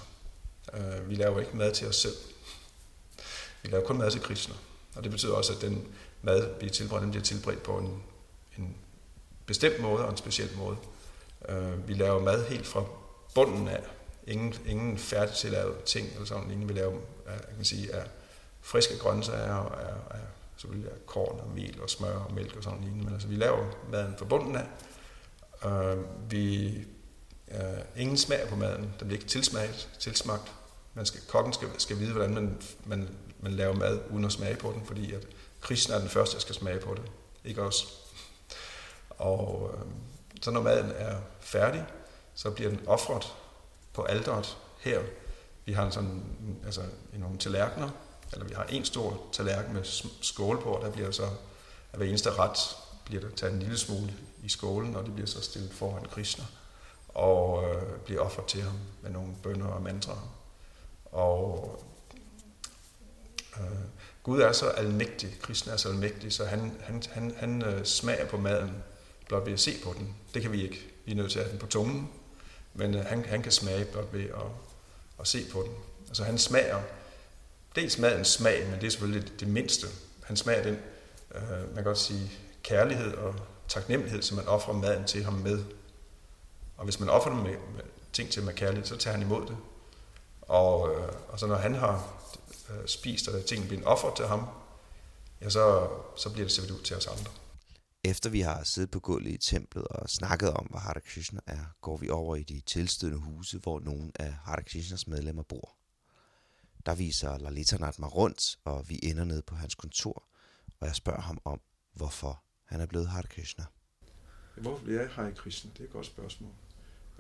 Øh, 0.74 1.10
vi 1.10 1.16
laver 1.16 1.40
ikke 1.40 1.58
mad 1.58 1.72
til 1.72 1.88
os 1.88 1.96
selv. 1.96 2.16
Vi 3.64 3.70
laver 3.70 3.86
kun 3.86 3.98
mad 3.98 4.12
til 4.12 4.22
Krishna. 4.22 4.56
Og 4.96 5.04
det 5.04 5.12
betyder 5.12 5.34
også, 5.34 5.54
at 5.54 5.62
den 5.62 5.88
mad, 6.22 6.60
vi 6.62 6.70
tilbereder, 6.70 7.02
den 7.02 7.12
bliver 7.12 7.24
tilberedt 7.24 7.64
på 7.64 7.78
en, 7.78 8.04
en 8.58 8.76
bestemt 9.46 9.80
måde 9.80 10.06
og 10.06 10.12
en 10.12 10.18
speciel 10.18 10.50
måde. 10.58 10.78
Øh, 11.50 11.88
vi 11.88 11.94
laver 11.94 12.20
mad 12.20 12.46
helt 12.46 12.68
fra 12.68 12.86
bunden 13.36 13.68
af. 13.68 13.84
Ingen, 14.28 14.56
ingen 14.66 14.98
færdigtillavet 14.98 15.84
ting 15.84 16.08
eller 16.14 16.26
sådan. 16.26 16.52
Ingen 16.52 16.70
vi 16.70 16.74
laver, 16.74 16.94
jeg 17.28 17.56
kan 17.56 17.66
sige, 17.66 17.96
af 17.96 18.04
friske 18.62 18.98
grøntsager 18.98 19.56
og 19.56 19.82
af, 19.82 19.94
af 20.12 20.20
selvfølgelig 20.58 20.92
af 20.92 21.06
korn 21.06 21.40
og 21.40 21.50
mel 21.56 21.82
og 21.82 21.90
smør 21.90 22.16
og 22.16 22.34
mælk 22.34 22.56
og 22.56 22.64
sådan 22.64 22.82
lignende. 22.82 23.04
Men 23.04 23.14
altså, 23.14 23.28
vi 23.28 23.36
laver 23.36 23.66
maden 23.92 24.16
fra 24.18 24.26
bunden 24.26 24.56
af. 24.56 24.66
Øh, 25.66 25.98
vi 26.32 26.78
øh, 27.52 27.58
ingen 27.96 28.18
smag 28.18 28.48
på 28.50 28.56
maden. 28.56 28.82
Den 28.82 29.08
bliver 29.08 29.20
ikke 29.20 29.30
tilsmagt, 29.30 29.90
tilsmagt. 30.00 30.52
Man 30.94 31.06
skal, 31.06 31.22
kokken 31.28 31.54
skal, 31.54 31.68
skal 31.78 32.00
vide, 32.00 32.12
hvordan 32.12 32.34
man, 32.34 32.58
man, 32.86 33.10
man 33.40 33.52
laver 33.52 33.74
mad 33.74 34.00
uden 34.10 34.26
at 34.26 34.32
smage 34.32 34.56
på 34.56 34.72
den, 34.72 34.86
fordi 34.86 35.14
at 35.14 35.28
Krishna 35.62 35.96
er 35.96 36.00
den 36.00 36.10
første, 36.10 36.36
der 36.36 36.42
skal 36.42 36.56
smage 36.56 36.80
på 36.80 36.94
det. 36.94 37.12
Ikke 37.46 37.62
os. 37.62 38.00
Og 39.10 39.72
øh, 39.74 39.86
så 40.42 40.52
når 40.52 40.62
maden 40.62 40.92
er 40.96 41.16
færdig, 41.40 41.86
så 42.36 42.52
bliver 42.52 42.70
den 42.70 42.88
offret 42.88 43.34
på 43.94 44.04
alderet 44.04 44.58
her. 44.80 45.02
Vi 45.66 45.74
har 45.74 45.90
sådan, 45.90 46.24
altså, 46.66 46.82
nogle 47.14 47.38
tallerkener, 47.38 47.90
eller 48.34 48.46
vi 48.46 48.54
har 48.54 48.64
en 48.64 48.86
stor 48.86 49.22
tallerken 49.32 49.74
med 49.74 49.84
skål 50.22 50.62
på, 50.62 50.70
og 50.70 50.86
der 50.86 50.92
bliver 50.92 51.12
så, 51.12 51.26
at 51.92 51.98
hver 51.98 52.08
eneste 52.08 52.32
ret, 52.32 52.58
bliver 53.06 53.22
der 53.22 53.30
taget 53.36 53.54
en 53.54 53.60
lille 53.60 53.78
smule 53.78 54.14
i 54.44 54.50
skålen, 54.50 54.96
og 54.96 55.06
det 55.06 55.14
bliver 55.14 55.28
så 55.28 55.42
stillet 55.42 55.74
foran 55.74 56.06
Krishna, 56.06 56.46
og 57.10 57.64
øh, 57.64 58.00
bliver 58.06 58.22
offret 58.22 58.46
til 58.46 58.62
ham 58.62 58.80
med 59.02 59.12
nogle 59.12 59.36
bønder 59.44 59.68
og 59.68 59.82
mantraer. 59.82 60.36
Og 61.06 61.80
øh, 63.60 63.66
Gud 64.24 64.42
er 64.42 64.52
så 64.52 64.70
almægtig, 64.70 65.38
Krishna 65.42 65.74
er 65.74 65.78
så 65.78 65.90
almægtig, 65.90 66.34
så 66.34 66.46
han, 66.46 66.78
han, 66.82 67.04
han, 67.12 67.36
han 67.38 67.62
øh, 67.62 67.86
smager 67.86 68.28
på 68.28 68.38
maden 68.38 68.84
blot 69.28 69.46
ved 69.46 69.54
at 69.54 69.60
se 69.60 69.72
på 69.84 69.94
den. 69.98 70.16
Det 70.34 70.42
kan 70.42 70.52
vi 70.52 70.64
ikke. 70.64 70.88
Vi 71.06 71.12
er 71.12 71.16
nødt 71.16 71.32
til 71.32 71.40
at 71.40 71.46
have 71.46 71.52
den 71.52 71.60
på 71.60 71.68
tungen, 71.68 72.10
men 72.74 72.96
øh, 72.96 73.06
han, 73.06 73.26
han 73.26 73.42
kan 73.42 73.52
smage 73.52 73.86
blot 73.86 74.14
ved 74.14 74.24
at, 74.24 74.52
at 75.20 75.28
se 75.28 75.46
på 75.52 75.64
den. 75.64 75.76
Altså 76.08 76.24
han 76.24 76.38
smager, 76.38 76.82
dels 77.76 77.98
madens 77.98 78.28
smag, 78.28 78.66
men 78.70 78.80
det 78.80 78.88
er 78.88 78.92
selvfølgelig 78.92 79.30
det, 79.30 79.40
det 79.40 79.48
mindste. 79.48 79.88
Han 80.24 80.38
smager 80.38 80.64
den, 80.64 80.80
øh, 81.36 81.42
man 81.66 81.76
kan 81.76 81.84
godt 81.84 81.98
sige, 81.98 82.32
kærlighed 82.64 83.14
og 83.14 83.36
taknemmelighed, 83.68 84.22
som 84.22 84.38
man 84.38 84.48
offrer 84.48 84.74
maden 84.74 85.06
til 85.06 85.24
ham 85.24 85.34
med. 85.34 85.64
Og 86.78 86.84
hvis 86.84 87.00
man 87.00 87.10
offrer 87.10 87.34
dem 87.34 87.42
med, 87.42 87.52
med 87.52 87.84
ting 88.14 88.32
til 88.32 88.44
med 88.44 88.54
kærlighed, 88.54 88.86
så 88.86 88.98
tager 88.98 89.18
han 89.18 89.26
imod 89.26 89.46
det. 89.46 89.58
Og, 90.42 90.96
øh, 90.96 91.08
og 91.30 91.40
så 91.40 91.48
når 91.48 91.56
han 91.56 91.76
har 91.76 92.14
øh, 92.70 92.88
spist, 92.88 93.28
og 93.28 93.46
tingene 93.46 93.68
bliver 93.68 93.86
offret 93.86 94.16
til 94.16 94.28
ham, 94.28 94.48
ja, 95.42 95.50
så, 95.50 95.88
så 96.16 96.30
bliver 96.30 96.46
det 96.46 96.56
serveret 96.56 96.72
ud 96.72 96.82
til 96.82 96.98
os 96.98 97.08
andre. 97.08 97.32
Efter 98.06 98.30
vi 98.30 98.40
har 98.42 98.64
siddet 98.64 98.92
på 98.92 99.00
gulvet 99.00 99.32
i 99.32 99.38
templet 99.38 99.88
og 99.88 100.10
snakket 100.10 100.54
om, 100.54 100.66
hvad 100.66 100.80
Hare 100.80 101.02
Krishna 101.02 101.40
er, 101.48 101.76
går 101.82 101.98
vi 101.98 102.10
over 102.10 102.36
i 102.36 102.44
de 102.44 102.62
tilstødende 102.66 103.20
huse, 103.20 103.60
hvor 103.60 103.80
nogle 103.80 104.12
af 104.16 104.34
Hare 104.34 104.64
Krishnas 104.64 105.08
medlemmer 105.08 105.44
bor. 105.44 105.76
Der 106.86 106.96
viser 106.96 107.38
Lalitanat 107.38 108.00
mig 108.00 108.16
rundt, 108.16 108.60
og 108.64 108.90
vi 108.90 109.00
ender 109.04 109.24
ned 109.24 109.42
på 109.42 109.56
hans 109.56 109.76
kontor, 109.76 110.24
og 110.80 110.88
jeg 110.88 110.96
spørger 110.96 111.22
ham 111.22 111.42
om, 111.46 111.62
hvorfor 111.94 112.44
han 112.66 112.82
er 112.82 112.86
blevet 112.86 113.08
Hare 113.08 113.24
Krishna. 113.24 113.66
Hvorfor 114.56 114.84
bliver 114.84 115.02
jeg 115.02 115.10
Hare 115.10 115.32
Krishna? 115.32 115.72
Det 115.74 115.80
er 115.80 115.84
et 115.84 115.94
godt 115.94 116.06
spørgsmål. 116.06 116.52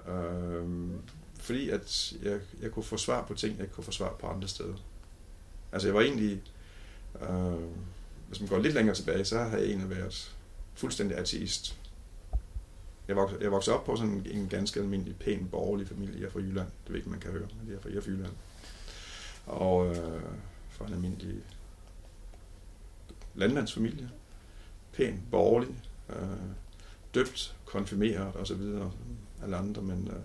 Øhm, 0.07 1.01
fordi 1.39 1.69
at 1.69 2.13
jeg, 2.21 2.41
jeg 2.61 2.71
kunne 2.71 2.83
få 2.83 2.97
svar 2.97 3.25
på 3.25 3.33
ting, 3.33 3.55
jeg 3.55 3.63
ikke 3.63 3.75
kunne 3.75 3.83
få 3.83 3.91
svar 3.91 4.15
på 4.19 4.27
andre 4.27 4.47
steder. 4.47 4.75
Altså 5.71 5.87
jeg 5.87 5.95
var 5.95 6.01
egentlig, 6.01 6.43
øh, 7.21 7.69
hvis 8.27 8.39
man 8.39 8.49
går 8.49 8.59
lidt 8.59 8.73
længere 8.73 8.95
tilbage, 8.95 9.25
så 9.25 9.39
har 9.39 9.57
jeg 9.57 9.65
egentlig 9.65 9.89
været 9.89 10.37
fuldstændig 10.73 11.17
ateist. 11.17 11.79
Jeg 13.07 13.15
voksede, 13.15 13.43
jeg 13.43 13.51
voksede 13.51 13.75
op 13.75 13.83
på 13.85 13.95
sådan 13.95 14.25
en 14.31 14.49
ganske 14.49 14.79
almindelig, 14.79 15.15
pæn, 15.15 15.47
borgerlig 15.51 15.87
familie. 15.87 16.19
Jeg 16.19 16.25
er 16.25 16.31
fra 16.31 16.39
Jylland. 16.39 16.67
Det 16.83 16.89
ved 16.89 16.97
ikke, 16.97 17.09
man 17.09 17.19
kan 17.19 17.31
høre, 17.31 17.47
men 17.59 17.67
jeg 17.67 17.75
er 17.75 17.79
fra, 17.79 17.89
jeg 17.89 17.97
er 17.97 18.01
fra 18.01 18.11
Jylland. 18.11 18.33
Og 19.45 19.87
øh, 19.87 20.21
fra 20.69 20.87
en 20.87 20.93
almindelig 20.93 21.35
landmandsfamilie. 23.35 24.09
Pæn, 24.93 25.21
borgerlig, 25.31 25.75
øh, 26.09 26.15
døbt, 27.15 27.55
konfirmeret 27.65 28.35
og 28.35 28.47
så 28.47 28.55
videre, 28.55 28.91
alle 29.43 29.57
andre, 29.57 29.81
men 29.81 30.07
øh, 30.07 30.19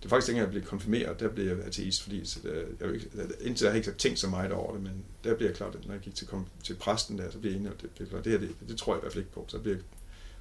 det 0.00 0.06
er 0.06 0.08
faktisk 0.08 0.28
ikke, 0.28 0.40
jeg 0.40 0.50
blev 0.50 0.62
konfirmeret, 0.62 1.20
der 1.20 1.28
blev 1.28 1.46
jeg 1.46 1.58
ateist, 1.58 2.02
fordi 2.02 2.24
så 2.24 2.40
jeg, 2.44 2.64
jeg, 2.80 3.00
indtil 3.40 3.64
jeg 3.64 3.72
har 3.72 3.76
ikke 3.76 3.92
tænkt 3.92 4.18
så 4.18 4.28
meget 4.28 4.52
over 4.52 4.72
det, 4.72 4.82
men 4.82 5.04
der 5.24 5.34
bliver 5.34 5.48
jeg 5.50 5.56
klart, 5.56 5.74
at 5.74 5.86
når 5.86 5.92
jeg 5.92 6.02
gik 6.02 6.14
til, 6.14 6.26
kom, 6.26 6.46
til 6.64 6.74
præsten 6.74 7.18
der, 7.18 7.30
så 7.30 7.38
bliver 7.38 7.52
jeg 7.54 7.60
enig, 7.60 7.72
det, 7.82 7.98
det, 7.98 8.08
klart, 8.08 8.24
det, 8.24 8.32
her, 8.32 8.38
det, 8.38 8.56
det, 8.68 8.78
tror 8.78 8.94
jeg 8.94 8.98
i 8.98 9.00
hvert 9.00 9.12
fald 9.12 9.24
ikke 9.24 9.34
på, 9.34 9.44
så 9.48 9.58
bliver 9.58 9.76
jeg, 9.76 9.84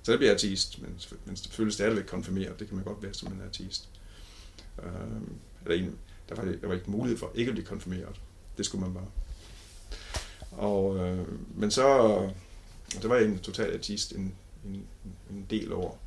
så 0.04 0.12
der 0.12 0.18
bliver 0.18 0.30
jeg 0.30 0.36
ateist, 0.36 0.82
men, 0.82 1.00
men 1.26 1.36
selvfølgelig 1.36 1.74
stadigvæk 1.74 2.06
konfirmeret, 2.06 2.60
det 2.60 2.68
kan 2.68 2.76
man 2.76 2.86
godt 2.86 3.04
være 3.04 3.14
som 3.14 3.34
en 3.34 3.42
ateist. 3.50 3.90
Øh, 4.84 4.92
eller 5.66 5.86
en, 5.86 5.98
der, 6.30 6.36
var, 6.36 6.44
der 6.44 6.68
var 6.68 6.74
ikke 6.74 6.92
mulighed 6.92 7.18
for 7.18 7.32
ikke 7.36 7.50
at 7.50 7.56
blive 7.56 7.68
konfirmeret, 7.68 8.22
det 8.58 8.66
skulle 8.66 8.86
man 8.86 8.94
bare. 8.94 9.08
Og, 10.52 10.98
øh, 10.98 11.28
men 11.56 11.72
så, 11.72 11.84
der 13.02 13.08
var 13.08 13.16
jeg 13.16 13.26
en 13.26 13.40
total 13.40 13.72
ateist 13.72 14.12
en, 14.12 14.36
en, 14.66 14.88
en 15.30 15.46
del 15.50 15.74
år, 15.74 16.02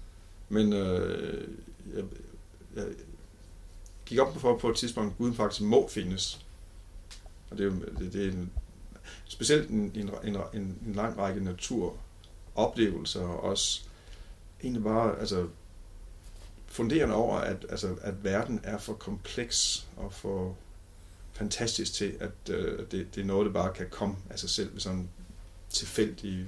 Men 0.49 0.73
øh, 0.73 1.49
jeg, 1.95 2.05
jeg 2.77 2.87
gik 4.07 4.19
op 4.19 4.41
for 4.41 4.59
på 4.59 4.71
et 4.71 4.77
tidspunkt, 4.77 5.11
at 5.11 5.19
Guden 5.19 5.35
faktisk 5.35 5.63
må 5.63 5.89
findes. 5.89 6.47
Og 7.51 7.59
det 7.59 7.67
er, 7.67 7.71
det, 7.99 8.13
det 8.13 8.25
er 8.25 8.33
en, 8.33 8.53
specielt 9.25 9.71
en, 9.71 9.93
en, 9.95 10.11
en, 10.25 10.37
en 10.87 10.93
lang 10.95 11.19
række 11.19 11.45
naturoplevelser, 11.45 13.21
og 13.21 13.41
også 13.45 13.83
egentlig 14.63 14.83
bare 14.83 15.19
altså, 15.19 15.49
funderende 16.67 17.15
over, 17.15 17.37
at, 17.37 17.67
altså, 17.69 17.97
at 18.01 18.25
verden 18.25 18.61
er 18.63 18.79
for 18.79 18.93
kompleks 18.93 19.87
og 19.97 20.13
for 20.13 20.57
fantastisk 21.33 21.93
til, 21.93 22.17
at 22.21 22.51
øh, 22.51 22.79
det, 22.91 23.15
det 23.15 23.21
er 23.21 23.25
noget, 23.25 23.47
der 23.47 23.53
bare 23.53 23.73
kan 23.73 23.87
komme 23.91 24.17
af 24.31 24.39
sig 24.39 24.51
selv 24.51 24.73
ved 24.73 24.81
sådan 24.81 25.09
tilfældige 25.71 26.47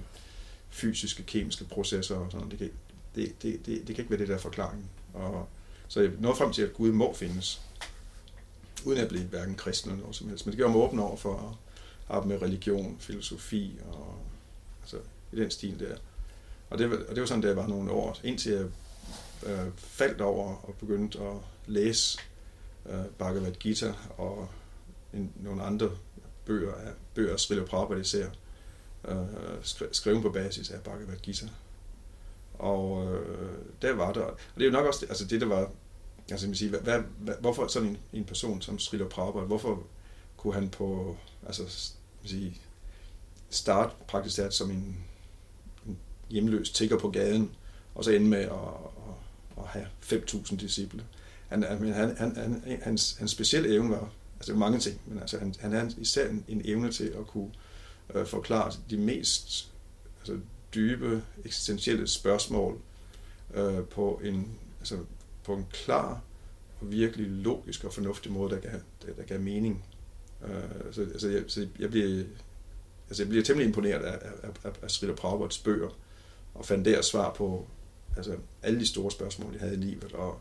fysiske, 0.70 1.22
kemiske 1.22 1.64
processer 1.64 2.16
og 2.16 2.32
sådan. 2.32 2.50
Det 2.50 2.58
kan, 2.58 2.70
det, 3.14 3.42
det, 3.42 3.66
det, 3.66 3.86
det 3.86 3.86
kan 3.86 3.98
ikke 3.98 4.10
være 4.10 4.20
det 4.20 4.28
der 4.28 4.38
forklaring. 4.38 4.90
Og, 5.14 5.48
så 5.94 6.00
jeg 6.00 6.10
nåede 6.18 6.36
frem 6.36 6.52
til, 6.52 6.62
at 6.62 6.74
Gud 6.74 6.92
må 6.92 7.14
findes, 7.14 7.60
uden 8.84 8.98
at 8.98 9.08
blive 9.08 9.24
hverken 9.24 9.54
kristen 9.54 9.90
eller 9.90 10.02
noget 10.02 10.16
som 10.16 10.28
helst. 10.28 10.46
Men 10.46 10.52
det 10.52 10.56
gjorde 10.56 10.72
mig 10.72 10.82
åben 10.82 10.98
over 10.98 11.16
for 11.16 11.34
at 11.34 11.56
arbejde 12.08 12.28
med 12.28 12.42
religion, 12.42 12.96
filosofi 13.00 13.80
og 13.92 14.18
altså, 14.82 14.96
i 15.32 15.36
den 15.36 15.50
stil 15.50 15.80
der. 15.80 15.96
Og 16.70 16.78
det, 16.78 16.92
og 16.92 17.14
det 17.14 17.20
var 17.20 17.26
sådan, 17.26 17.42
det 17.42 17.56
var 17.56 17.66
nogle 17.66 17.90
år, 17.90 18.18
indtil 18.24 18.52
jeg 18.52 18.66
øh, 19.46 19.72
faldt 19.76 20.20
over 20.20 20.54
og 20.54 20.74
begyndte 20.74 21.18
at 21.18 21.36
læse 21.66 22.18
øh, 22.86 23.04
Bhagavad 23.18 23.52
Gita 23.52 23.94
og 24.16 24.48
en, 25.12 25.32
nogle 25.36 25.62
andre 25.62 25.90
bøger 26.46 26.74
af 26.74 26.92
bøger, 27.14 27.36
Srila 27.36 27.64
Prabhupada 27.64 28.00
især, 28.00 28.28
øh, 29.08 29.16
skrevet 29.92 30.22
på 30.22 30.30
basis 30.30 30.70
af 30.70 30.80
Bhagavad 30.80 31.16
Gita. 31.16 31.46
Og 32.54 33.14
øh, 33.14 33.58
der 33.82 33.92
var 33.92 34.12
der, 34.12 34.20
og 34.20 34.38
det 34.54 34.62
er 34.62 34.66
jo 34.66 34.72
nok 34.72 34.86
også 34.86 35.00
det, 35.00 35.08
altså 35.08 35.24
det, 35.24 35.40
der 35.40 35.46
var, 35.46 35.70
altså 36.30 36.46
man 36.46 36.54
siger, 36.54 36.80
hvad, 36.80 37.00
hvad, 37.18 37.34
hvorfor 37.40 37.66
sådan 37.66 37.88
en, 37.88 37.96
en 38.12 38.24
person 38.24 38.62
som 38.62 38.78
Srila 38.78 39.04
Prabhupada, 39.04 39.46
hvorfor 39.46 39.82
kunne 40.36 40.54
han 40.54 40.68
på, 40.68 41.16
altså 41.46 41.62
man 41.62 42.28
sige, 42.28 42.60
starte 43.50 43.94
praktisk 44.08 44.36
talt 44.36 44.54
som 44.54 44.70
en, 44.70 44.96
en 45.86 45.98
hjemløs 46.30 46.70
tigger 46.70 46.98
på 46.98 47.10
gaden, 47.10 47.50
og 47.94 48.04
så 48.04 48.10
ende 48.10 48.26
med 48.26 48.38
at, 48.38 48.50
at, 48.50 49.58
at 49.58 49.64
have 49.66 49.86
5.000 50.02 50.56
disciple. 50.56 51.04
Han, 51.48 51.62
han, 51.62 51.92
han, 51.92 52.16
han, 52.36 52.80
hans, 52.82 53.16
hans 53.18 53.30
specielle 53.30 53.74
evne 53.74 53.90
var, 53.90 54.10
altså 54.36 54.52
det 54.52 54.60
var 54.60 54.66
mange 54.66 54.78
ting, 54.78 55.00
men 55.06 55.18
altså 55.18 55.38
han, 55.38 55.54
han 55.60 55.72
havde 55.72 55.94
især 55.98 56.28
en, 56.28 56.44
en 56.48 56.62
evne 56.64 56.92
til 56.92 57.04
at 57.04 57.26
kunne 57.26 57.50
øh, 58.14 58.26
forklare 58.26 58.72
de 58.90 58.96
mest 58.96 59.72
altså, 60.20 60.38
dybe, 60.74 61.22
eksistentielle 61.44 62.08
spørgsmål 62.08 62.80
øh, 63.54 63.84
på, 63.84 64.20
en, 64.24 64.58
altså, 64.80 64.98
på 65.44 65.54
en 65.54 65.66
klar 65.72 66.20
og 66.80 66.92
virkelig 66.92 67.26
logisk 67.26 67.84
og 67.84 67.92
fornuftig 67.92 68.32
måde, 68.32 68.54
der 68.54 68.60
kan, 68.60 68.82
der, 69.06 69.12
der 69.12 69.22
gav 69.22 69.40
mening. 69.40 69.84
Øh, 70.44 70.92
så, 70.92 71.00
altså, 71.00 71.28
jeg, 71.28 71.44
så 71.46 71.68
jeg 71.78 71.90
bliver, 71.90 72.24
altså, 73.08 73.22
jeg 73.22 73.28
bliver 73.28 73.44
temmelig 73.44 73.66
imponeret 73.66 74.02
af, 74.02 74.30
af, 74.42 74.48
af, 74.64 74.72
af 74.82 74.90
Srila 74.90 75.14
Prabhupads 75.14 75.58
bøger, 75.58 75.88
og 76.54 76.66
fandt 76.66 76.84
der 76.84 77.02
svar 77.02 77.32
på 77.32 77.66
altså, 78.16 78.36
alle 78.62 78.80
de 78.80 78.86
store 78.86 79.10
spørgsmål, 79.10 79.52
jeg 79.52 79.60
havde 79.60 79.74
i 79.74 79.78
livet, 79.78 80.12
og 80.12 80.40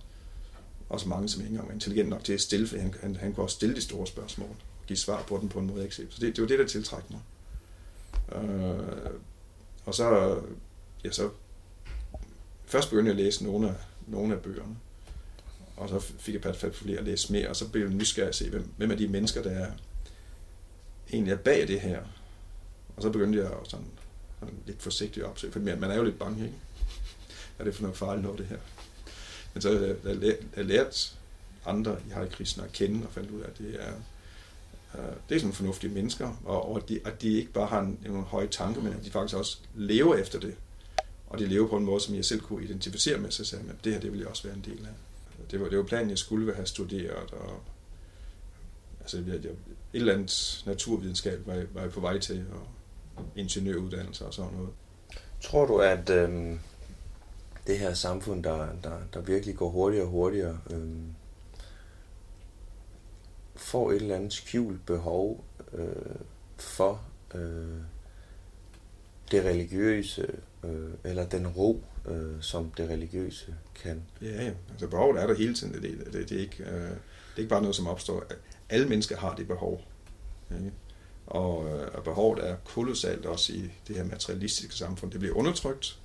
også 0.89 1.10
mange, 1.10 1.29
som 1.29 1.41
ikke 1.41 1.50
engang 1.50 1.67
var 1.67 1.74
intelligent 1.74 2.10
nok 2.10 2.24
til 2.24 2.33
at 2.33 2.41
stille, 2.41 2.67
for 2.67 2.77
han, 2.77 2.93
han, 3.01 3.15
han 3.15 3.33
kunne 3.33 3.45
også 3.45 3.55
stille 3.55 3.75
de 3.75 3.81
store 3.81 4.07
spørgsmål 4.07 4.50
og 4.50 4.88
give 4.88 4.98
svar 4.98 5.24
på 5.24 5.38
dem 5.41 5.50
på 5.50 5.60
en 5.60 5.67
måde, 5.67 5.77
jeg 5.77 5.86
ikke 5.86 5.95
Så 5.95 6.05
det, 6.22 6.36
det 6.36 6.41
var 6.41 6.48
det, 6.48 6.60
der 6.60 6.67
tiltrak 6.67 7.03
mig. 7.10 7.22
Øh, 8.36 9.10
og 9.86 9.95
så, 9.95 10.38
ja, 11.03 11.12
så 11.12 11.29
først 12.65 12.89
begyndte 12.89 13.12
jeg 13.12 13.19
at 13.19 13.25
læse 13.25 13.43
nogle 13.43 13.69
af, 13.69 13.75
nogle 14.07 14.36
af 14.36 14.41
bøgerne, 14.41 14.75
og 15.77 15.89
så 15.89 16.00
fik 16.00 16.34
jeg 16.34 16.42
pat 16.42 16.56
for 16.56 16.70
flere 16.70 17.00
at 17.00 17.06
læse 17.06 17.32
mere, 17.32 17.50
og 17.50 17.56
så 17.56 17.68
blev 17.68 17.84
jeg 17.84 17.94
nysgerrig 17.94 18.30
at 18.30 18.36
se, 18.36 18.50
hvem, 18.50 18.70
hvem 18.77 18.92
er 18.92 18.96
de 18.96 19.08
mennesker, 19.08 19.44
der 19.44 19.51
er, 19.51 19.72
egentlig 21.13 21.34
er 21.34 21.38
bag 21.38 21.68
det 21.68 21.82
her. 21.82 22.03
Og 22.96 23.01
så 23.01 23.10
begyndte 23.10 23.39
jeg 23.39 23.51
sådan, 23.63 23.86
sådan 24.39 24.56
lidt 24.65 24.82
forsigtigt 24.82 25.24
at 25.24 25.30
opsøge, 25.30 25.53
for 25.53 25.60
man 25.60 25.84
er 25.84 25.96
jo 25.96 26.03
lidt 26.03 26.20
bange, 26.20 26.44
ikke? 26.44 26.56
Er 27.60 27.63
det 27.63 27.75
for 27.75 27.82
noget 27.82 27.98
farligt 27.98 28.24
noget, 28.24 28.39
det 28.39 28.48
her? 28.48 28.58
Men 29.53 29.62
så 29.62 29.72
øh, 29.72 30.03
har 30.03 30.10
jeg, 30.10 30.36
jeg 30.56 30.65
lært 30.65 31.18
andre 31.65 31.98
i 32.08 32.12
Hare 32.12 32.30
Krishna 32.30 32.63
at 32.63 32.72
kende, 32.72 33.08
og 33.08 33.13
fandt 33.13 33.32
ud 33.32 33.42
af, 33.42 33.48
at 33.48 33.58
det 33.58 33.75
er, 33.80 33.94
Øh, 34.96 35.15
det 35.30 35.36
er 35.36 35.39
sådan 35.39 35.53
fornuftige 35.53 35.94
mennesker, 35.94 36.42
og, 36.46 36.70
og 36.70 36.77
at, 36.77 36.89
de, 36.89 37.00
at 37.06 37.22
de 37.22 37.38
ikke 37.38 37.51
bare 37.51 37.68
har 37.68 37.80
en, 37.80 38.00
en 38.06 38.22
høje 38.22 38.48
tanke, 38.48 38.82
men 38.82 38.94
at 38.94 39.06
de 39.06 39.12
faktisk 39.12 39.38
også 39.38 39.58
lever 39.75 40.15
efter 40.15 40.39
det. 40.39 40.56
Og 41.27 41.39
de 41.39 41.46
lever 41.46 41.68
på 41.68 41.77
en 41.77 41.86
måde, 41.86 42.01
som 42.01 42.15
jeg 42.15 42.25
selv 42.25 42.42
kunne 42.42 42.63
identificere 42.63 43.18
med, 43.18 43.32
så 43.32 43.46
sagde 43.46 43.65
jeg, 43.65 43.74
at 43.74 43.84
det 43.84 43.94
her 43.94 44.00
det 44.00 44.12
vil 44.12 44.20
jeg 44.20 44.27
også 44.27 44.44
være 44.44 44.56
en 44.56 44.63
del 44.65 44.80
af. 44.86 44.94
Det 45.53 45.62
var, 45.62 45.69
det 45.69 45.77
var 45.77 45.83
planen, 45.83 46.10
jeg 46.10 46.17
skulle 46.17 46.55
have 46.55 46.65
studeret, 46.65 47.31
og 47.31 47.62
altså, 49.00 49.17
jeg, 49.17 49.27
jeg, 49.27 49.51
et 49.51 49.57
eller 49.93 50.13
andet 50.13 50.63
naturvidenskab 50.65 51.48
var 51.48 51.53
jeg, 51.53 51.65
var 51.74 51.81
jeg 51.81 51.91
på 51.91 52.00
vej 52.00 52.19
til, 52.19 52.45
og 52.51 52.67
ingeniøruddannelse 53.36 54.25
og 54.25 54.33
sådan 54.33 54.53
noget. 54.53 54.69
Tror 55.41 55.65
du, 55.65 55.77
at 55.77 56.10
øh, 56.10 56.57
det 57.67 57.79
her 57.79 57.93
samfund, 57.93 58.43
der, 58.43 58.67
der, 58.83 58.98
der 59.13 59.22
virkelig 59.22 59.55
går 59.55 59.69
hurtigere 59.69 60.05
og 60.05 60.12
hurtigere, 60.12 60.60
øh, 60.69 60.89
får 63.55 63.91
et 63.91 63.95
eller 63.95 64.15
andet 64.15 64.33
skjult 64.33 64.86
behov 64.86 65.43
øh, 65.74 66.15
for 66.57 67.01
øh, 67.36 67.81
det 69.31 69.45
religiøse, 69.45 70.27
øh, 70.63 70.91
eller 71.03 71.25
den 71.25 71.48
ro, 71.48 71.83
øh, 72.07 72.41
som 72.41 72.72
det 72.77 72.89
religiøse 72.89 73.55
kan. 73.83 74.03
Ja, 74.22 74.43
ja. 74.43 74.51
Altså 74.72 74.88
behovet 74.88 75.22
er 75.22 75.27
der 75.27 75.33
hele 75.36 75.53
tiden. 75.53 75.74
Det, 75.74 75.81
det, 75.81 76.13
det, 76.13 76.29
det, 76.29 76.38
er 76.38 76.41
ikke, 76.41 76.63
øh, 76.63 76.74
det 76.74 76.98
er 77.36 77.39
ikke 77.39 77.50
bare 77.50 77.62
noget, 77.62 77.75
som 77.75 77.88
opstår. 77.88 78.24
Alle 78.69 78.88
mennesker 78.88 79.17
har 79.17 79.36
det 79.36 79.48
behov. 79.48 79.81
Ikke? 80.51 80.72
Og, 81.27 81.65
øh, 81.69 81.88
og 81.93 82.03
behovet 82.03 82.50
er 82.50 82.55
kolossalt 82.65 83.25
også 83.25 83.53
i 83.53 83.72
det 83.88 83.95
her 83.95 84.03
materialistiske 84.03 84.75
samfund. 84.75 85.12
Det 85.12 85.19
bliver 85.19 85.36
undertrykt. 85.36 86.00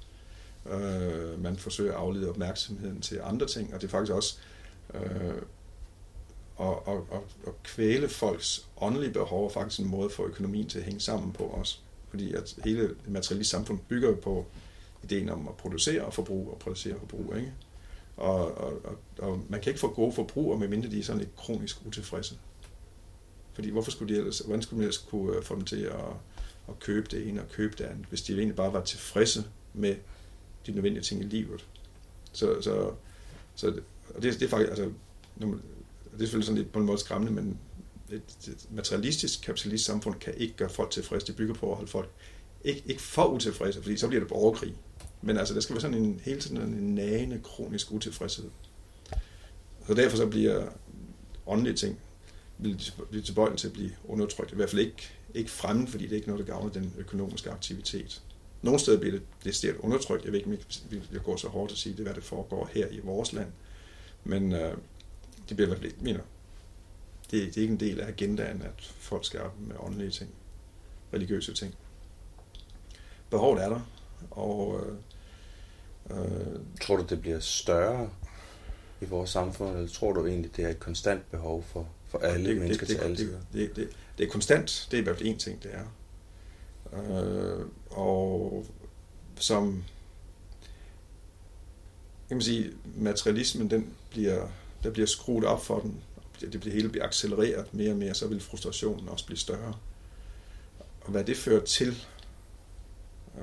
Øh, 0.70 1.42
man 1.42 1.56
forsøger 1.56 1.92
at 1.92 1.98
aflede 1.98 2.30
opmærksomheden 2.30 3.00
til 3.00 3.20
andre 3.22 3.46
ting, 3.46 3.74
og 3.74 3.80
det 3.80 3.86
er 3.86 3.90
faktisk 3.90 4.12
også 4.12 4.38
øh, 4.94 5.42
og, 6.58 6.88
og, 6.88 7.06
og, 7.10 7.24
og 7.46 7.62
kvæle 7.62 8.08
folks 8.08 8.66
åndelige 8.80 9.12
behov 9.12 9.44
er 9.44 9.48
faktisk 9.48 9.80
en 9.80 9.88
måde 9.88 10.10
for 10.10 10.24
økonomien 10.24 10.68
til 10.68 10.78
at 10.78 10.84
hænge 10.84 11.00
sammen 11.00 11.32
på 11.32 11.44
os. 11.44 11.82
Fordi 12.10 12.34
at 12.34 12.54
hele 12.64 12.82
det 12.82 13.08
materialistiske 13.08 13.56
samfund 13.56 13.78
bygger 13.88 14.16
på 14.16 14.46
ideen 15.02 15.28
om 15.28 15.48
at 15.48 15.56
producere 15.56 16.04
og 16.04 16.14
forbruge 16.14 16.50
og 16.50 16.58
producere 16.58 16.94
og 16.94 17.00
forbruge. 17.00 17.36
Ikke? 17.36 17.52
Og, 18.16 18.58
og, 18.58 18.72
og, 18.84 18.98
og 19.18 19.40
man 19.48 19.60
kan 19.60 19.70
ikke 19.70 19.80
få 19.80 19.94
gode 19.94 20.12
forbrugere, 20.12 20.58
medmindre 20.58 20.90
de 20.90 20.98
er 20.98 21.02
sådan 21.02 21.20
lidt 21.20 21.36
kronisk 21.36 21.86
utilfredse. 21.86 22.38
Fordi 23.52 23.70
hvorfor 23.70 23.90
skulle 23.90 24.14
de 24.14 24.18
ellers, 24.18 24.38
hvordan 24.38 24.62
skulle 24.62 24.78
man 24.78 24.82
ellers 24.82 24.98
kunne 24.98 25.36
øh, 25.36 25.42
få 25.42 25.54
dem 25.54 25.64
til 25.64 25.82
at, 25.82 26.00
at 26.68 26.80
købe 26.80 27.08
det 27.10 27.28
ene 27.28 27.42
og 27.42 27.48
købe 27.48 27.74
det 27.78 27.84
andet, 27.84 28.06
hvis 28.08 28.22
de 28.22 28.32
egentlig 28.32 28.56
bare 28.56 28.72
var 28.72 28.84
tilfredse 28.84 29.44
med 29.74 29.96
de 30.66 30.72
nødvendige 30.72 31.02
ting 31.02 31.20
i 31.20 31.24
livet. 31.24 31.66
Så, 32.32 32.62
så, 32.62 32.92
så 33.54 33.80
og 34.14 34.22
det, 34.22 34.34
det 34.34 34.42
er 34.42 34.48
faktisk, 34.48 34.70
altså, 34.70 34.90
det 35.38 36.14
er 36.14 36.18
selvfølgelig 36.18 36.46
sådan 36.46 36.58
lidt 36.58 36.72
på 36.72 36.78
en 36.78 36.86
måde 36.86 36.98
skræmmende, 36.98 37.32
men 37.32 37.58
et, 38.10 38.48
et 38.48 38.66
materialistisk 38.70 39.42
kapitalist 39.42 39.84
samfund 39.84 40.14
kan 40.14 40.34
ikke 40.36 40.54
gøre 40.56 40.68
folk 40.68 40.90
tilfredse. 40.90 41.26
Det 41.26 41.36
bygger 41.36 41.54
på 41.54 41.70
at 41.70 41.76
holde 41.76 41.90
folk 41.90 42.10
ikke, 42.64 42.82
ikke 42.86 43.02
for 43.02 43.26
utilfredse, 43.26 43.82
fordi 43.82 43.96
så 43.96 44.08
bliver 44.08 44.20
det 44.20 44.28
borgerkrig. 44.28 44.74
Men 45.22 45.36
altså, 45.36 45.54
der 45.54 45.60
skal 45.60 45.74
være 45.74 45.80
sådan 45.80 45.96
en 45.96 46.20
hele 46.24 46.40
tiden 46.40 46.56
en 46.56 46.94
nagende, 46.94 47.40
kronisk 47.44 47.92
utilfredshed. 47.92 48.50
Så 49.86 49.94
derfor 49.94 50.16
så 50.16 50.26
bliver 50.26 50.68
åndelige 51.46 51.74
ting 51.74 51.98
bliver 52.58 53.24
tilbøjelige 53.24 53.56
til 53.56 53.66
at 53.66 53.72
blive 53.72 53.90
undertrykt. 54.04 54.52
I 54.52 54.54
hvert 54.54 54.70
fald 54.70 54.80
ikke, 54.80 55.10
ikke 55.34 55.50
fremme, 55.50 55.88
fordi 55.88 56.04
det 56.04 56.12
er 56.12 56.16
ikke 56.16 56.28
noget, 56.28 56.46
der 56.46 56.52
gavner 56.52 56.72
den 56.72 56.94
økonomiske 56.98 57.50
aktivitet. 57.50 58.22
Nogle 58.62 58.80
steder 58.80 59.00
bliver 59.00 59.12
det 59.12 59.22
decideret 59.44 59.76
undertrykt. 59.76 60.24
Jeg 60.24 60.32
ved 60.32 60.38
ikke, 60.38 60.50
om 60.50 60.58
jeg 61.12 61.22
går 61.22 61.36
så 61.36 61.48
hårdt 61.48 61.72
at 61.72 61.78
sige, 61.78 61.92
det 61.92 62.00
er, 62.00 62.04
hvad 62.04 62.14
det 62.14 62.24
foregår 62.24 62.70
her 62.72 62.88
i 62.88 62.98
vores 62.98 63.32
land. 63.32 63.48
Men 64.24 64.52
øh, 64.52 64.76
det 65.48 65.56
bliver 65.56 65.66
i 65.66 65.68
hvert 65.68 65.78
fald 65.78 65.92
ikke, 65.92 66.04
mener, 66.04 66.20
det, 67.30 67.54
det 67.54 67.56
er 67.56 67.62
ikke 67.62 67.72
en 67.72 67.80
del 67.80 68.00
af 68.00 68.08
agendaen, 68.08 68.62
at 68.62 68.94
folk 68.98 69.24
skal 69.24 69.40
arbejde 69.40 69.68
med 69.68 69.76
åndelige 69.78 70.10
ting, 70.10 70.30
religiøse 71.14 71.54
ting. 71.54 71.74
Behovet 73.30 73.62
er 73.62 73.68
der, 73.68 73.80
og... 74.30 74.80
Øh, 74.86 74.96
øh, 76.10 76.60
tror 76.80 76.96
du, 76.96 77.04
det 77.08 77.20
bliver 77.20 77.40
større 77.40 78.10
i 79.00 79.04
vores 79.04 79.30
samfund, 79.30 79.76
eller 79.76 79.88
tror 79.88 80.12
du 80.12 80.26
egentlig, 80.26 80.56
det 80.56 80.64
er 80.64 80.68
et 80.68 80.80
konstant 80.80 81.30
behov 81.30 81.64
for, 81.72 81.88
for 82.08 82.18
alle 82.18 82.50
det, 82.50 82.56
mennesker 82.58 82.86
det, 82.86 82.96
til 82.96 83.04
alle 83.04 83.16
det, 83.16 83.38
det, 83.52 83.76
det, 83.76 83.88
det 84.18 84.26
er 84.26 84.30
konstant, 84.30 84.88
det 84.90 84.96
er 84.96 85.00
i 85.00 85.04
hvert 85.04 85.16
fald 85.16 85.28
en 85.28 85.38
ting, 85.38 85.62
det 85.62 85.70
er. 85.74 85.84
Øh, 86.92 87.66
og 87.90 88.66
som 89.36 89.84
kan 92.28 92.36
man 92.36 92.42
sige, 92.42 92.72
materialismen, 92.96 93.70
den 93.70 93.90
bliver 94.10 94.48
der 94.82 94.90
bliver 94.90 95.06
skruet 95.06 95.44
op 95.44 95.64
for 95.64 95.80
den, 95.80 96.02
det 96.40 96.60
bliver 96.60 96.74
hele 96.74 96.88
bliver 96.88 97.06
accelereret 97.06 97.74
mere 97.74 97.90
og 97.90 97.96
mere, 97.96 98.14
så 98.14 98.26
vil 98.26 98.40
frustrationen 98.40 99.08
også 99.08 99.26
blive 99.26 99.38
større. 99.38 99.74
Og 101.00 101.10
hvad 101.10 101.24
det 101.24 101.36
fører 101.36 101.64
til, 101.64 102.06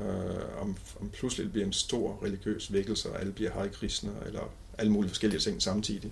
øh, 0.02 0.62
om, 0.62 0.78
om 1.02 1.10
pludselig 1.10 1.52
bliver 1.52 1.66
en 1.66 1.74
stor 1.74 2.20
religiøs 2.24 2.74
vækkelse, 2.74 3.12
og 3.12 3.20
alle 3.20 3.34
bliver 3.34 3.52
Hare 3.52 3.70
Krishna, 3.70 4.12
eller 4.26 4.52
alle 4.78 4.92
mulige 4.92 5.10
forskellige 5.10 5.40
ting 5.40 5.62
samtidig, 5.62 6.12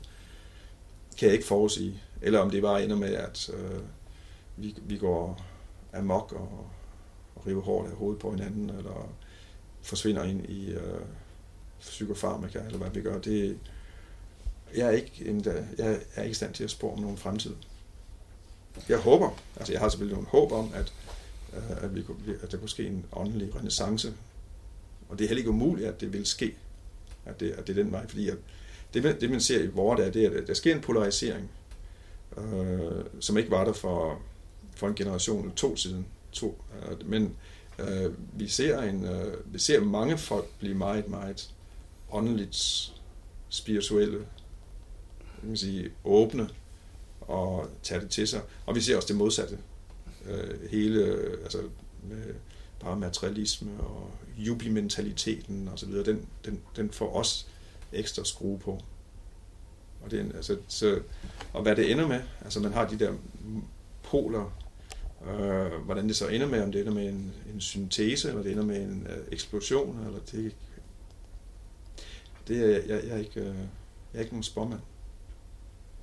kan 1.17 1.25
jeg 1.25 1.33
ikke 1.33 1.45
forudsige. 1.45 2.01
Eller 2.21 2.39
om 2.39 2.49
det 2.49 2.61
bare 2.61 2.83
ender 2.83 2.95
med, 2.95 3.13
at 3.13 3.49
øh, 3.53 3.81
vi, 4.57 4.75
vi 4.81 4.97
går 4.97 5.45
amok 5.93 6.31
og, 6.31 6.67
og 7.35 7.47
river 7.47 7.61
hårdt 7.61 7.89
af 7.89 7.95
hovedet 7.95 8.19
på 8.19 8.31
hinanden, 8.31 8.69
eller 8.69 9.09
forsvinder 9.81 10.23
ind 10.23 10.49
i 10.49 10.71
øh, 10.71 11.01
psykofarmaka, 11.79 12.59
eller 12.59 12.77
hvad 12.77 12.89
vi 12.89 13.01
gør. 13.01 13.19
Det, 13.19 13.59
jeg 14.75 14.87
er 14.87 14.91
ikke, 14.91 15.25
endda, 15.25 15.65
jeg 15.77 15.99
er 16.15 16.23
ikke 16.23 16.31
i 16.31 16.33
stand 16.33 16.53
til 16.53 16.63
at 16.63 16.69
spore 16.69 16.93
om 16.93 16.99
nogen 16.99 17.17
fremtid. 17.17 17.55
Jeg 18.89 18.97
håber, 18.97 19.29
altså 19.57 19.73
jeg 19.73 19.81
har 19.81 19.89
selvfølgelig 19.89 20.15
nogle 20.15 20.29
håb 20.29 20.51
om, 20.51 20.71
at, 20.73 20.93
at, 21.81 21.95
vi, 21.95 22.03
at 22.41 22.51
der 22.51 22.57
kunne 22.57 22.69
ske 22.69 22.87
en 22.87 23.05
åndelig 23.11 23.55
renaissance. 23.55 24.13
Og 25.09 25.19
det 25.19 25.25
er 25.25 25.27
heller 25.27 25.39
ikke 25.39 25.49
umuligt, 25.49 25.87
at 25.87 26.01
det 26.01 26.13
vil 26.13 26.25
ske, 26.25 26.55
at 27.25 27.39
det, 27.39 27.51
at 27.51 27.67
det 27.67 27.77
er 27.77 27.83
den 27.83 27.91
vej, 27.91 28.07
fordi 28.07 28.29
at 28.29 28.37
det, 28.93 29.21
det 29.21 29.29
man 29.29 29.41
ser 29.41 29.63
i 29.63 29.67
vores 29.67 29.99
der, 29.99 30.11
det 30.11 30.25
er, 30.25 30.41
at 30.41 30.47
der 30.47 30.53
sker 30.53 30.75
en 30.75 30.81
polarisering, 30.81 31.51
øh, 32.37 33.03
som 33.19 33.37
ikke 33.37 33.51
var 33.51 33.65
der 33.65 33.73
for, 33.73 34.21
for 34.75 34.87
en 34.87 34.95
generation 34.95 35.41
eller 35.41 35.55
to 35.55 35.75
siden. 35.75 36.05
To, 36.31 36.61
øh, 36.81 37.09
men 37.09 37.35
øh, 37.79 38.39
vi, 38.39 38.47
ser 38.47 38.81
en, 38.81 39.05
øh, 39.05 39.53
vi 39.53 39.59
ser 39.59 39.81
mange 39.81 40.17
folk 40.17 40.49
blive 40.59 40.75
meget, 40.75 41.07
meget 41.07 41.51
åndeligt 42.11 42.91
spirituelle, 43.49 44.17
kan 45.39 45.47
man 45.47 45.57
sige, 45.57 45.91
åbne 46.03 46.49
og 47.21 47.69
tage 47.83 48.01
det 48.01 48.09
til 48.09 48.27
sig. 48.27 48.41
Og 48.65 48.75
vi 48.75 48.81
ser 48.81 48.95
også 48.95 49.07
det 49.07 49.15
modsatte. 49.15 49.57
Øh, 50.29 50.69
hele, 50.69 51.03
altså 51.43 51.61
med 52.03 52.33
bare 52.79 52.99
materialisme 52.99 53.79
og 53.79 54.11
jubimentaliteten 54.37 55.67
og 55.67 55.79
så 55.79 55.85
videre, 55.85 56.05
den, 56.05 56.27
den, 56.45 56.61
den 56.75 56.91
får 56.91 57.15
os 57.15 57.47
ekstra 57.93 58.23
skrue 58.25 58.59
på. 58.59 58.81
Og, 60.01 60.11
det, 60.11 60.31
altså, 60.35 60.57
så, 60.67 61.01
og 61.53 61.61
hvad 61.61 61.75
det 61.75 61.91
ender 61.91 62.07
med, 62.07 62.21
altså 62.41 62.59
man 62.59 62.73
har 62.73 62.87
de 62.87 62.99
der 62.99 63.13
poler, 64.03 64.57
øh, 65.27 65.85
hvordan 65.85 66.07
det 66.07 66.15
så 66.15 66.27
ender 66.27 66.47
med, 66.47 66.61
om 66.61 66.71
det 66.71 66.81
ender 66.81 66.93
med 66.93 67.09
en, 67.09 67.33
en 67.53 67.61
syntese, 67.61 68.29
eller 68.29 68.43
det 68.43 68.51
ender 68.51 68.65
med 68.65 68.81
en 68.81 69.07
øh, 69.09 69.17
eksplosion, 69.31 70.05
eller 70.05 70.19
det, 70.31 70.55
det 72.47 72.57
er 72.57 72.67
jeg, 72.67 72.83
jeg, 72.87 73.03
jeg, 73.03 73.13
er 73.13 73.17
ikke, 73.17 73.39
øh, 73.39 73.45
jeg 73.45 73.55
er 74.13 74.19
ikke 74.19 74.33
nogen 74.33 74.43
spormand. 74.43 74.79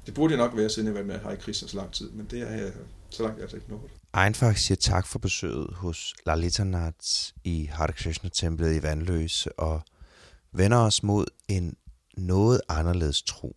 Det 0.07 0.15
burde 0.15 0.35
jeg 0.35 0.39
nok 0.39 0.57
være, 0.57 0.69
siden 0.69 0.87
jeg 0.87 0.91
har 0.91 1.03
været 1.03 1.21
med 1.23 1.31
her 1.31 1.37
i 1.37 1.41
krisen 1.41 1.69
så 1.69 1.77
lang 1.77 1.93
tid, 1.93 2.11
men 2.11 2.27
det 2.31 2.41
er 2.41 2.50
jeg 2.50 2.73
så 3.11 3.23
langt 3.23 3.41
altså 3.41 3.57
ikke 3.57 3.71
nået. 3.71 4.00
Einfach 4.12 4.57
siger 4.57 4.76
tak 4.76 5.07
for 5.07 5.19
besøget 5.19 5.75
hos 5.75 6.14
Lalitanat 6.26 7.33
i 7.45 7.64
Hare 7.64 7.93
Krishna-templet 7.93 8.76
i 8.76 8.83
Vandløse 8.83 9.59
og 9.59 9.83
vender 10.52 10.79
os 10.79 11.02
mod 11.02 11.26
en 11.49 11.76
noget 12.17 12.61
anderledes 12.69 13.23
tro. 13.23 13.57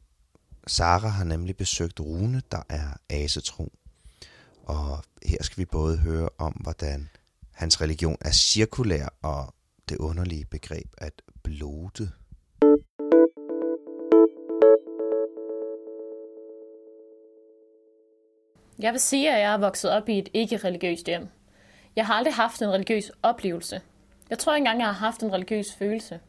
Sara 0.68 1.08
har 1.08 1.24
nemlig 1.24 1.58
besøgt 1.58 2.00
Rune, 2.00 2.42
der 2.52 2.62
er 2.70 2.94
asetro. 3.10 3.74
Og 4.64 5.04
her 5.26 5.44
skal 5.44 5.58
vi 5.58 5.66
både 5.66 5.98
høre 5.98 6.30
om, 6.38 6.52
hvordan 6.52 7.10
hans 7.52 7.82
religion 7.82 8.18
er 8.22 8.32
cirkulær 8.32 9.08
og 9.22 9.54
det 9.90 9.98
underlige 9.98 10.46
begreb 10.46 10.94
at 10.98 11.22
blode. 11.44 12.12
Jeg 18.84 18.92
vil 18.92 19.00
sige, 19.00 19.32
at 19.32 19.42
jeg 19.42 19.54
er 19.54 19.58
vokset 19.58 19.92
op 19.92 20.10
i 20.10 20.20
et 20.20 20.30
ikke-religiøst 20.34 21.06
hjem. 21.06 21.28
Jeg 21.96 22.06
har 22.06 22.14
aldrig 22.14 22.34
haft 22.34 22.62
en 22.62 22.70
religiøs 22.70 23.12
oplevelse. 23.24 23.82
Jeg 24.30 24.40
tror 24.40 24.56
ikke 24.56 24.62
engang, 24.62 24.80
jeg 24.80 24.88
har 24.88 24.94
haft 24.94 25.24
en 25.24 25.34
religiøs 25.34 25.76
følelse. 25.76 26.20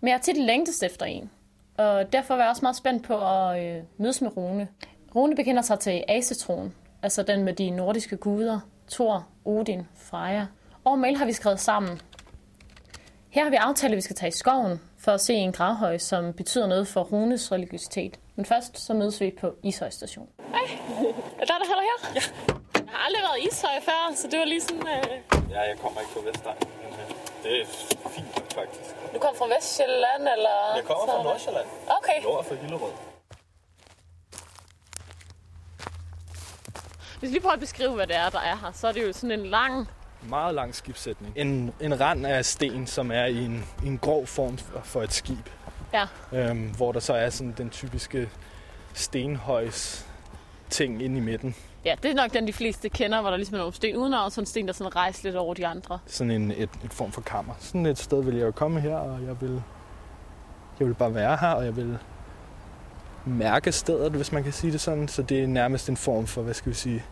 Men 0.00 0.08
jeg 0.08 0.14
har 0.14 0.20
tit 0.22 0.36
længtes 0.36 0.82
efter 0.82 1.06
en. 1.06 1.30
Og 1.76 2.12
derfor 2.12 2.34
var 2.34 2.42
jeg 2.42 2.50
også 2.50 2.64
meget 2.64 2.76
spændt 2.76 3.02
på 3.02 3.28
at 3.28 3.64
øh, 3.64 3.82
mødes 3.96 4.22
med 4.22 4.36
Rune. 4.36 4.68
Rune 5.14 5.36
bekender 5.36 5.62
sig 5.62 5.78
til 5.78 6.04
Asetroen, 6.08 6.74
altså 7.02 7.22
den 7.22 7.44
med 7.44 7.52
de 7.52 7.70
nordiske 7.70 8.16
guder, 8.16 8.60
Thor, 8.90 9.26
Odin, 9.44 9.82
Freja. 9.96 10.46
Og 10.84 10.98
mail 10.98 11.16
har 11.16 11.26
vi 11.26 11.32
skrevet 11.32 11.60
sammen. 11.60 12.00
Her 13.30 13.42
har 13.42 13.50
vi 13.50 13.56
aftalt, 13.56 13.92
at 13.92 13.96
vi 13.96 14.00
skal 14.02 14.16
tage 14.16 14.28
i 14.28 14.32
skoven 14.32 14.80
for 14.98 15.12
at 15.12 15.20
se 15.20 15.34
en 15.34 15.52
gravhøj, 15.52 15.98
som 15.98 16.32
betyder 16.32 16.66
noget 16.66 16.88
for 16.88 17.02
Runes 17.02 17.52
religiøsitet. 17.52 18.18
Men 18.36 18.44
først 18.44 18.78
så 18.78 18.94
mødes 18.94 19.20
vi 19.20 19.34
på 19.40 19.54
Ishøj 19.62 19.90
station. 19.90 20.28
Hej, 20.38 21.07
er 21.40 21.44
der, 21.50 21.58
der 21.62 21.66
holder 21.72 21.86
her? 21.90 21.98
Ja. 22.18 22.22
Jeg 22.74 22.92
har 22.94 23.00
aldrig 23.06 23.22
været 23.22 23.38
i 23.38 23.48
Ishøj 23.48 23.80
før, 23.88 24.00
så 24.16 24.28
det 24.30 24.38
var 24.38 24.44
lige 24.44 24.60
sådan... 24.60 24.88
Øh... 24.96 25.06
Ja, 25.50 25.60
jeg 25.70 25.76
kommer 25.82 26.00
ikke 26.00 26.12
fra 26.12 26.20
Vestegn, 26.28 26.62
men 26.82 26.92
øh, 27.00 27.08
det 27.42 27.52
er 27.60 27.66
fint 28.16 28.54
faktisk. 28.54 28.90
Du 29.14 29.18
kommer 29.18 29.38
fra 29.38 29.48
Vestjylland, 29.54 30.22
eller? 30.36 30.56
Jeg 30.76 30.84
kommer 30.84 31.06
fra 31.06 31.22
Nordsjælland. 31.22 31.66
Okay. 31.98 32.18
Nord 32.22 32.44
for 32.44 32.54
Hillerød. 32.54 32.92
Hvis 37.18 37.28
vi 37.28 37.32
lige 37.34 37.40
prøver 37.40 37.54
at 37.54 37.60
beskrive, 37.60 37.94
hvad 37.94 38.06
det 38.06 38.16
er, 38.16 38.30
der 38.30 38.40
er 38.40 38.56
her, 38.56 38.72
så 38.72 38.88
er 38.88 38.92
det 38.92 39.02
jo 39.06 39.12
sådan 39.12 39.40
en 39.40 39.46
lang... 39.46 39.88
Meget 40.22 40.54
lang 40.54 40.74
skibssætning. 40.74 41.32
En, 41.36 41.74
en 41.80 42.00
rand 42.00 42.26
af 42.26 42.44
sten, 42.44 42.86
som 42.86 43.10
er 43.10 43.24
i 43.24 43.44
en, 43.44 43.66
i 43.84 43.86
en 43.86 43.98
grov 43.98 44.26
form 44.26 44.58
for 44.84 45.02
et 45.02 45.12
skib. 45.12 45.48
Ja. 45.92 46.06
Øhm, 46.32 46.74
hvor 46.76 46.92
der 46.92 47.00
så 47.00 47.14
er 47.14 47.30
sådan 47.30 47.54
den 47.58 47.70
typiske 47.70 48.30
stenhøjs 48.94 50.07
ting 50.70 51.02
ind 51.02 51.16
i 51.16 51.20
midten. 51.20 51.54
Ja, 51.84 51.94
det 52.02 52.10
er 52.10 52.14
nok 52.14 52.32
den, 52.32 52.46
de 52.46 52.52
fleste 52.52 52.88
kender, 52.88 53.20
hvor 53.20 53.30
der 53.30 53.36
ligesom 53.36 53.54
er 53.54 53.58
nogle 53.58 53.74
sten 53.74 53.96
uden 53.96 54.14
og 54.14 54.32
sådan 54.32 54.42
en 54.42 54.46
sten, 54.46 54.66
der 54.66 54.72
sådan 54.72 54.96
rejser 54.96 55.20
lidt 55.24 55.36
over 55.36 55.54
de 55.54 55.66
andre. 55.66 55.98
Sådan 56.06 56.30
en, 56.30 56.50
et, 56.50 56.70
et 56.84 56.92
form 56.92 57.12
for 57.12 57.20
kammer. 57.20 57.54
Sådan 57.58 57.86
et 57.86 57.98
sted 57.98 58.24
vil 58.24 58.34
jeg 58.36 58.46
jo 58.46 58.50
komme 58.50 58.80
her, 58.80 58.96
og 58.96 59.22
jeg 59.26 59.40
vil, 59.40 59.62
jeg 60.78 60.86
vil 60.86 60.94
bare 60.94 61.14
være 61.14 61.36
her, 61.36 61.48
og 61.48 61.64
jeg 61.64 61.76
vil 61.76 61.98
mærke 63.24 63.72
stedet, 63.72 64.12
hvis 64.12 64.32
man 64.32 64.44
kan 64.44 64.52
sige 64.52 64.72
det 64.72 64.80
sådan. 64.80 65.08
Så 65.08 65.22
det 65.22 65.42
er 65.42 65.46
nærmest 65.46 65.88
en 65.88 65.96
form 65.96 66.26
for, 66.26 66.42
hvad 66.42 66.54
skal 66.54 66.70
vi 66.70 66.76
sige, 66.76 67.04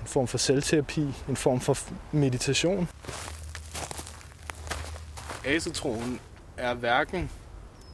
en 0.00 0.06
form 0.06 0.26
for 0.26 0.38
selvterapi, 0.38 1.06
en 1.28 1.36
form 1.36 1.60
for 1.60 1.78
meditation. 2.12 2.88
Asetroen 5.44 6.20
er 6.56 6.74
hverken 6.74 7.30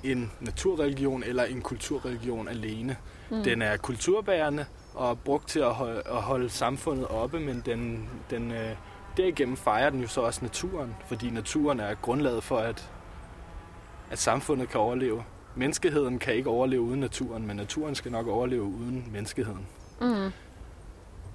en 0.04 0.32
naturreligion 0.40 1.22
eller 1.22 1.44
en 1.44 1.62
kulturreligion 1.62 2.48
alene. 2.48 2.96
Mm. 3.30 3.42
Den 3.42 3.62
er 3.62 3.76
kulturbærende 3.76 4.64
og 4.94 5.18
brugt 5.18 5.48
til 5.48 5.60
at 5.60 5.74
holde, 5.74 6.02
at 6.06 6.22
holde 6.22 6.50
samfundet 6.50 7.08
oppe, 7.08 7.40
men 7.40 7.62
den, 7.66 8.08
den, 8.30 8.52
øh, 8.52 8.76
derigennem 9.16 9.56
fejrer 9.56 9.90
den 9.90 10.00
jo 10.00 10.08
så 10.08 10.20
også 10.20 10.40
naturen, 10.42 10.96
fordi 11.06 11.30
naturen 11.30 11.80
er 11.80 11.94
grundlaget 11.94 12.44
for, 12.44 12.58
at, 12.58 12.90
at 14.10 14.18
samfundet 14.18 14.68
kan 14.68 14.80
overleve. 14.80 15.24
Menneskeheden 15.54 16.18
kan 16.18 16.34
ikke 16.34 16.50
overleve 16.50 16.82
uden 16.82 17.00
naturen, 17.00 17.46
men 17.46 17.56
naturen 17.56 17.94
skal 17.94 18.12
nok 18.12 18.26
overleve 18.26 18.62
uden 18.62 19.08
menneskeheden. 19.12 19.66
Mm. 20.00 20.32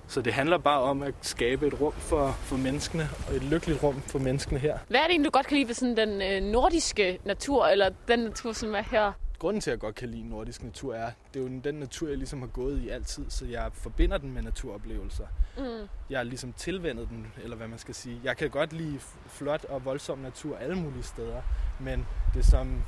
Så 0.07 0.21
det 0.21 0.33
handler 0.33 0.57
bare 0.57 0.81
om 0.81 1.03
at 1.03 1.13
skabe 1.21 1.67
et 1.67 1.81
rum 1.81 1.93
for, 1.93 2.27
for 2.31 2.57
menneskene, 2.57 3.09
og 3.29 3.35
et 3.35 3.43
lykkeligt 3.43 3.83
rum 3.83 4.01
for 4.01 4.19
menneskene 4.19 4.59
her. 4.59 4.77
Hvad 4.87 4.99
er 4.99 5.03
det 5.03 5.11
egentlig, 5.11 5.31
du 5.31 5.37
godt 5.37 5.47
kan 5.47 5.57
lide 5.57 5.67
ved 5.67 5.75
sådan 5.75 5.97
den 5.97 6.21
øh, 6.21 6.51
nordiske 6.51 7.19
natur, 7.25 7.65
eller 7.65 7.89
den 8.07 8.19
natur, 8.19 8.53
som 8.53 8.75
er 8.75 8.81
her? 8.81 9.11
Grunden 9.39 9.61
til, 9.61 9.69
at 9.69 9.73
jeg 9.73 9.79
godt 9.79 9.95
kan 9.95 10.09
lide 10.09 10.29
nordisk 10.29 10.63
natur, 10.63 10.95
er, 10.95 11.11
det 11.33 11.39
er 11.39 11.43
jo 11.43 11.59
den 11.63 11.75
natur, 11.75 12.07
jeg 12.07 12.17
ligesom 12.17 12.39
har 12.39 12.47
gået 12.47 12.81
i 12.81 12.89
altid, 12.89 13.25
så 13.29 13.45
jeg 13.45 13.69
forbinder 13.73 14.17
den 14.17 14.33
med 14.33 14.41
naturoplevelser. 14.41 15.27
Mm. 15.57 15.87
Jeg 16.09 16.19
har 16.19 16.23
ligesom 16.23 16.53
tilvendet 16.53 17.09
den, 17.09 17.27
eller 17.43 17.55
hvad 17.55 17.67
man 17.67 17.79
skal 17.79 17.95
sige. 17.95 18.21
Jeg 18.23 18.37
kan 18.37 18.49
godt 18.49 18.73
lide 18.73 18.99
flot 19.27 19.65
og 19.65 19.85
voldsom 19.85 20.19
natur 20.19 20.57
alle 20.57 20.75
mulige 20.75 21.03
steder, 21.03 21.41
men 21.79 22.05
det 22.33 22.39
er 22.39 22.43
som 22.43 22.83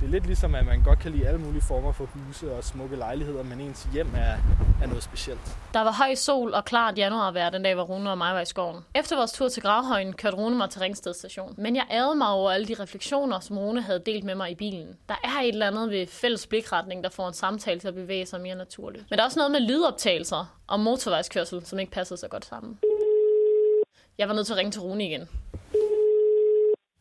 det 0.00 0.06
er 0.06 0.10
lidt 0.10 0.26
ligesom, 0.26 0.54
at 0.54 0.66
man 0.66 0.82
godt 0.82 0.98
kan 0.98 1.12
lide 1.12 1.26
alle 1.26 1.40
mulige 1.40 1.62
former 1.62 1.92
for 1.92 2.04
huse 2.04 2.52
og 2.52 2.64
smukke 2.64 2.96
lejligheder, 2.96 3.42
men 3.42 3.60
ens 3.60 3.88
hjem 3.92 4.10
er, 4.16 4.36
er 4.82 4.86
noget 4.86 5.02
specielt. 5.02 5.58
Der 5.74 5.80
var 5.80 5.92
høj 5.92 6.14
sol 6.14 6.54
og 6.54 6.64
klart 6.64 6.98
januarvejr 6.98 7.50
den 7.50 7.62
dag, 7.62 7.74
hvor 7.74 7.82
Rune 7.84 8.10
og 8.10 8.18
mig 8.18 8.34
var 8.34 8.40
i 8.40 8.44
skoven. 8.44 8.84
Efter 8.94 9.16
vores 9.16 9.32
tur 9.32 9.48
til 9.48 9.62
Gravhøjen 9.62 10.12
kørte 10.12 10.36
Rune 10.36 10.56
mig 10.56 10.70
til 10.70 10.80
Ringsted 10.80 11.14
station. 11.14 11.54
Men 11.58 11.76
jeg 11.76 11.86
ærede 11.90 12.14
mig 12.14 12.28
over 12.28 12.50
alle 12.50 12.66
de 12.66 12.74
refleksioner, 12.82 13.40
som 13.40 13.58
Rune 13.58 13.82
havde 13.82 14.02
delt 14.06 14.24
med 14.24 14.34
mig 14.34 14.50
i 14.50 14.54
bilen. 14.54 14.98
Der 15.08 15.14
er 15.24 15.40
et 15.40 15.48
eller 15.48 15.66
andet 15.66 15.90
ved 15.90 16.06
fælles 16.06 16.46
blikretning, 16.46 17.04
der 17.04 17.10
får 17.10 17.28
en 17.28 17.34
samtale 17.34 17.80
til 17.80 17.88
at 17.88 17.94
bevæge 17.94 18.26
sig 18.26 18.40
mere 18.40 18.54
naturligt. 18.54 19.04
Men 19.10 19.16
der 19.16 19.22
er 19.22 19.26
også 19.26 19.38
noget 19.38 19.52
med 19.52 19.60
lydoptagelser 19.60 20.60
og 20.66 20.80
motorvejskørsel, 20.80 21.66
som 21.66 21.78
ikke 21.78 21.92
passer 21.92 22.16
så 22.16 22.28
godt 22.28 22.44
sammen. 22.44 22.78
Jeg 24.18 24.28
var 24.28 24.34
nødt 24.34 24.46
til 24.46 24.52
at 24.52 24.58
ringe 24.58 24.72
til 24.72 24.80
Rune 24.80 25.04
igen. 25.04 25.20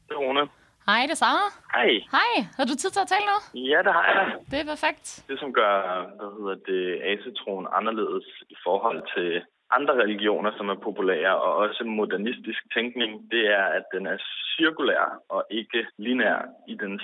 Det 0.08 0.12
er 0.12 0.16
Rune. 0.16 0.63
Hej, 0.90 1.02
det 1.08 1.16
er 1.18 1.22
Sara. 1.24 1.48
Hej. 1.76 1.92
Hej, 2.18 2.32
har 2.58 2.66
du 2.66 2.76
tid 2.76 2.92
til 2.94 3.06
at 3.06 3.12
tale 3.14 3.26
nu? 3.32 3.38
Ja, 3.72 3.80
det 3.86 3.92
har 3.98 4.06
jeg 4.10 4.16
da. 4.20 4.26
Det 4.52 4.58
er 4.60 4.68
perfekt. 4.74 5.06
Det, 5.30 5.40
som 5.40 5.54
gør 5.54 5.76
hvad 6.18 6.32
hedder 6.38 6.58
det, 6.72 6.86
asetroen 7.12 7.68
anderledes 7.80 8.28
i 8.50 8.56
forhold 8.66 9.02
til 9.16 9.30
andre 9.78 9.94
religioner, 10.04 10.52
som 10.58 10.70
er 10.70 10.80
populære, 10.88 11.36
og 11.46 11.52
også 11.56 11.84
modernistisk 11.84 12.62
tænkning, 12.76 13.32
det 13.32 13.44
er, 13.60 13.66
at 13.78 13.86
den 13.94 14.06
er 14.14 14.18
cirkulær 14.56 15.06
og 15.30 15.42
ikke 15.50 15.88
lineær 15.98 16.42
i 16.68 16.76
dens 16.84 17.04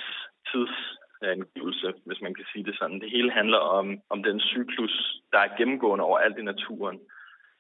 tidsangivelse, 0.52 1.94
hvis 2.06 2.22
man 2.22 2.34
kan 2.34 2.46
sige 2.52 2.66
det 2.66 2.76
sådan. 2.78 3.00
Det 3.00 3.12
hele 3.12 3.32
handler 3.32 3.58
om, 3.58 3.88
om 4.10 4.24
den 4.24 4.40
cyklus, 4.40 4.96
der 5.32 5.40
er 5.40 5.56
gennemgående 5.58 6.06
over 6.06 6.18
alt 6.18 6.38
i 6.38 6.50
naturen. 6.52 7.00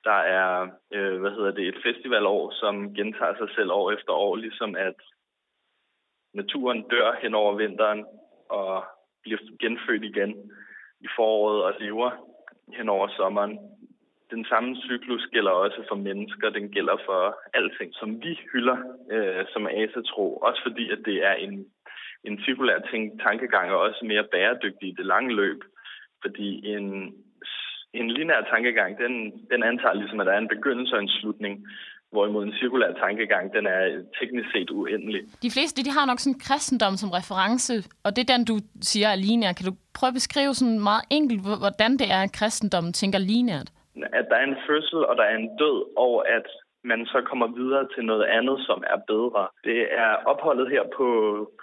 Der 0.03 0.19
er, 0.39 0.67
øh, 0.93 1.19
hvad 1.21 1.31
hedder 1.31 1.51
det, 1.51 1.67
et 1.67 1.83
festivalår, 1.85 2.51
som 2.61 2.93
gentager 2.93 3.35
sig 3.37 3.49
selv 3.55 3.71
år 3.71 3.91
efter 3.91 4.13
år, 4.13 4.35
ligesom 4.35 4.75
at 4.75 4.99
naturen 6.33 6.81
dør 6.91 7.19
hen 7.21 7.33
over 7.35 7.55
vinteren 7.55 8.05
og 8.49 8.83
bliver 9.23 9.39
genfødt 9.59 10.03
igen 10.03 10.51
i 11.01 11.07
foråret 11.15 11.63
og 11.63 11.73
lever 11.79 12.11
hen 12.77 12.89
over 12.89 13.07
sommeren. 13.17 13.59
Den 14.31 14.45
samme 14.45 14.75
cyklus 14.75 15.27
gælder 15.31 15.51
også 15.51 15.83
for 15.89 15.95
mennesker, 15.95 16.49
den 16.49 16.69
gælder 16.69 16.97
for 17.05 17.39
alting, 17.53 17.93
som 17.93 18.23
vi 18.23 18.39
hylder 18.53 18.77
øh, 19.11 19.45
som 19.53 19.67
asatro, 19.67 20.35
også 20.35 20.61
fordi 20.67 20.91
at 20.91 20.99
det 21.05 21.25
er 21.25 21.33
en, 21.33 21.65
en 22.23 22.39
cirkulær 22.43 22.79
ting, 22.79 23.21
tankegang 23.21 23.71
og 23.71 23.79
også 23.79 24.05
mere 24.05 24.23
bæredygtig 24.31 24.89
i 24.89 24.95
det 24.97 25.05
lange 25.05 25.35
løb. 25.35 25.61
Fordi 26.21 26.67
en, 26.67 27.13
en 27.93 28.11
lineær 28.11 28.41
tankegang, 28.41 28.97
den, 28.97 29.13
den 29.51 29.63
antager 29.63 29.93
ligesom, 29.93 30.19
at 30.19 30.27
der 30.27 30.33
er 30.33 30.37
en 30.37 30.55
begyndelse 30.55 30.95
og 30.95 31.01
en 31.01 31.09
slutning, 31.09 31.67
hvorimod 32.11 32.43
en 32.43 32.53
cirkulær 32.59 32.91
tankegang, 32.93 33.53
den 33.53 33.65
er 33.67 33.81
teknisk 34.19 34.49
set 34.53 34.69
uendelig. 34.69 35.21
De 35.45 35.51
fleste 35.55 35.83
de 35.85 35.91
har 35.97 36.05
nok 36.05 36.19
sådan 36.19 36.39
kristendom 36.39 36.95
som 36.97 37.09
reference, 37.19 37.73
og 38.05 38.09
det 38.15 38.21
er 38.21 38.33
den, 38.35 38.45
du 38.45 38.55
siger 38.81 39.07
er 39.07 39.15
lineær. 39.15 39.53
Kan 39.53 39.65
du 39.65 39.73
prøve 39.97 40.11
at 40.13 40.19
beskrive 40.21 40.53
sådan 40.53 40.79
meget 40.89 41.05
enkelt, 41.17 41.41
hvordan 41.63 41.91
det 42.01 42.07
er, 42.15 42.21
at 42.23 42.35
kristendommen 42.39 42.93
tænker 42.93 43.19
lineært? 43.19 43.69
At 44.19 44.25
der 44.29 44.35
er 44.35 44.47
en 44.51 44.61
fødsel, 44.67 44.99
og 45.09 45.13
der 45.19 45.23
er 45.23 45.35
en 45.37 45.49
død, 45.61 45.77
og 45.97 46.13
at 46.37 46.47
man 46.83 47.05
så 47.05 47.19
kommer 47.29 47.47
videre 47.47 47.85
til 47.95 48.03
noget 48.05 48.25
andet, 48.37 48.57
som 48.67 48.83
er 48.93 48.99
bedre. 49.11 49.47
Det 49.63 49.79
er 50.03 50.11
opholdet 50.31 50.67
her 50.69 50.83
på, 50.97 51.07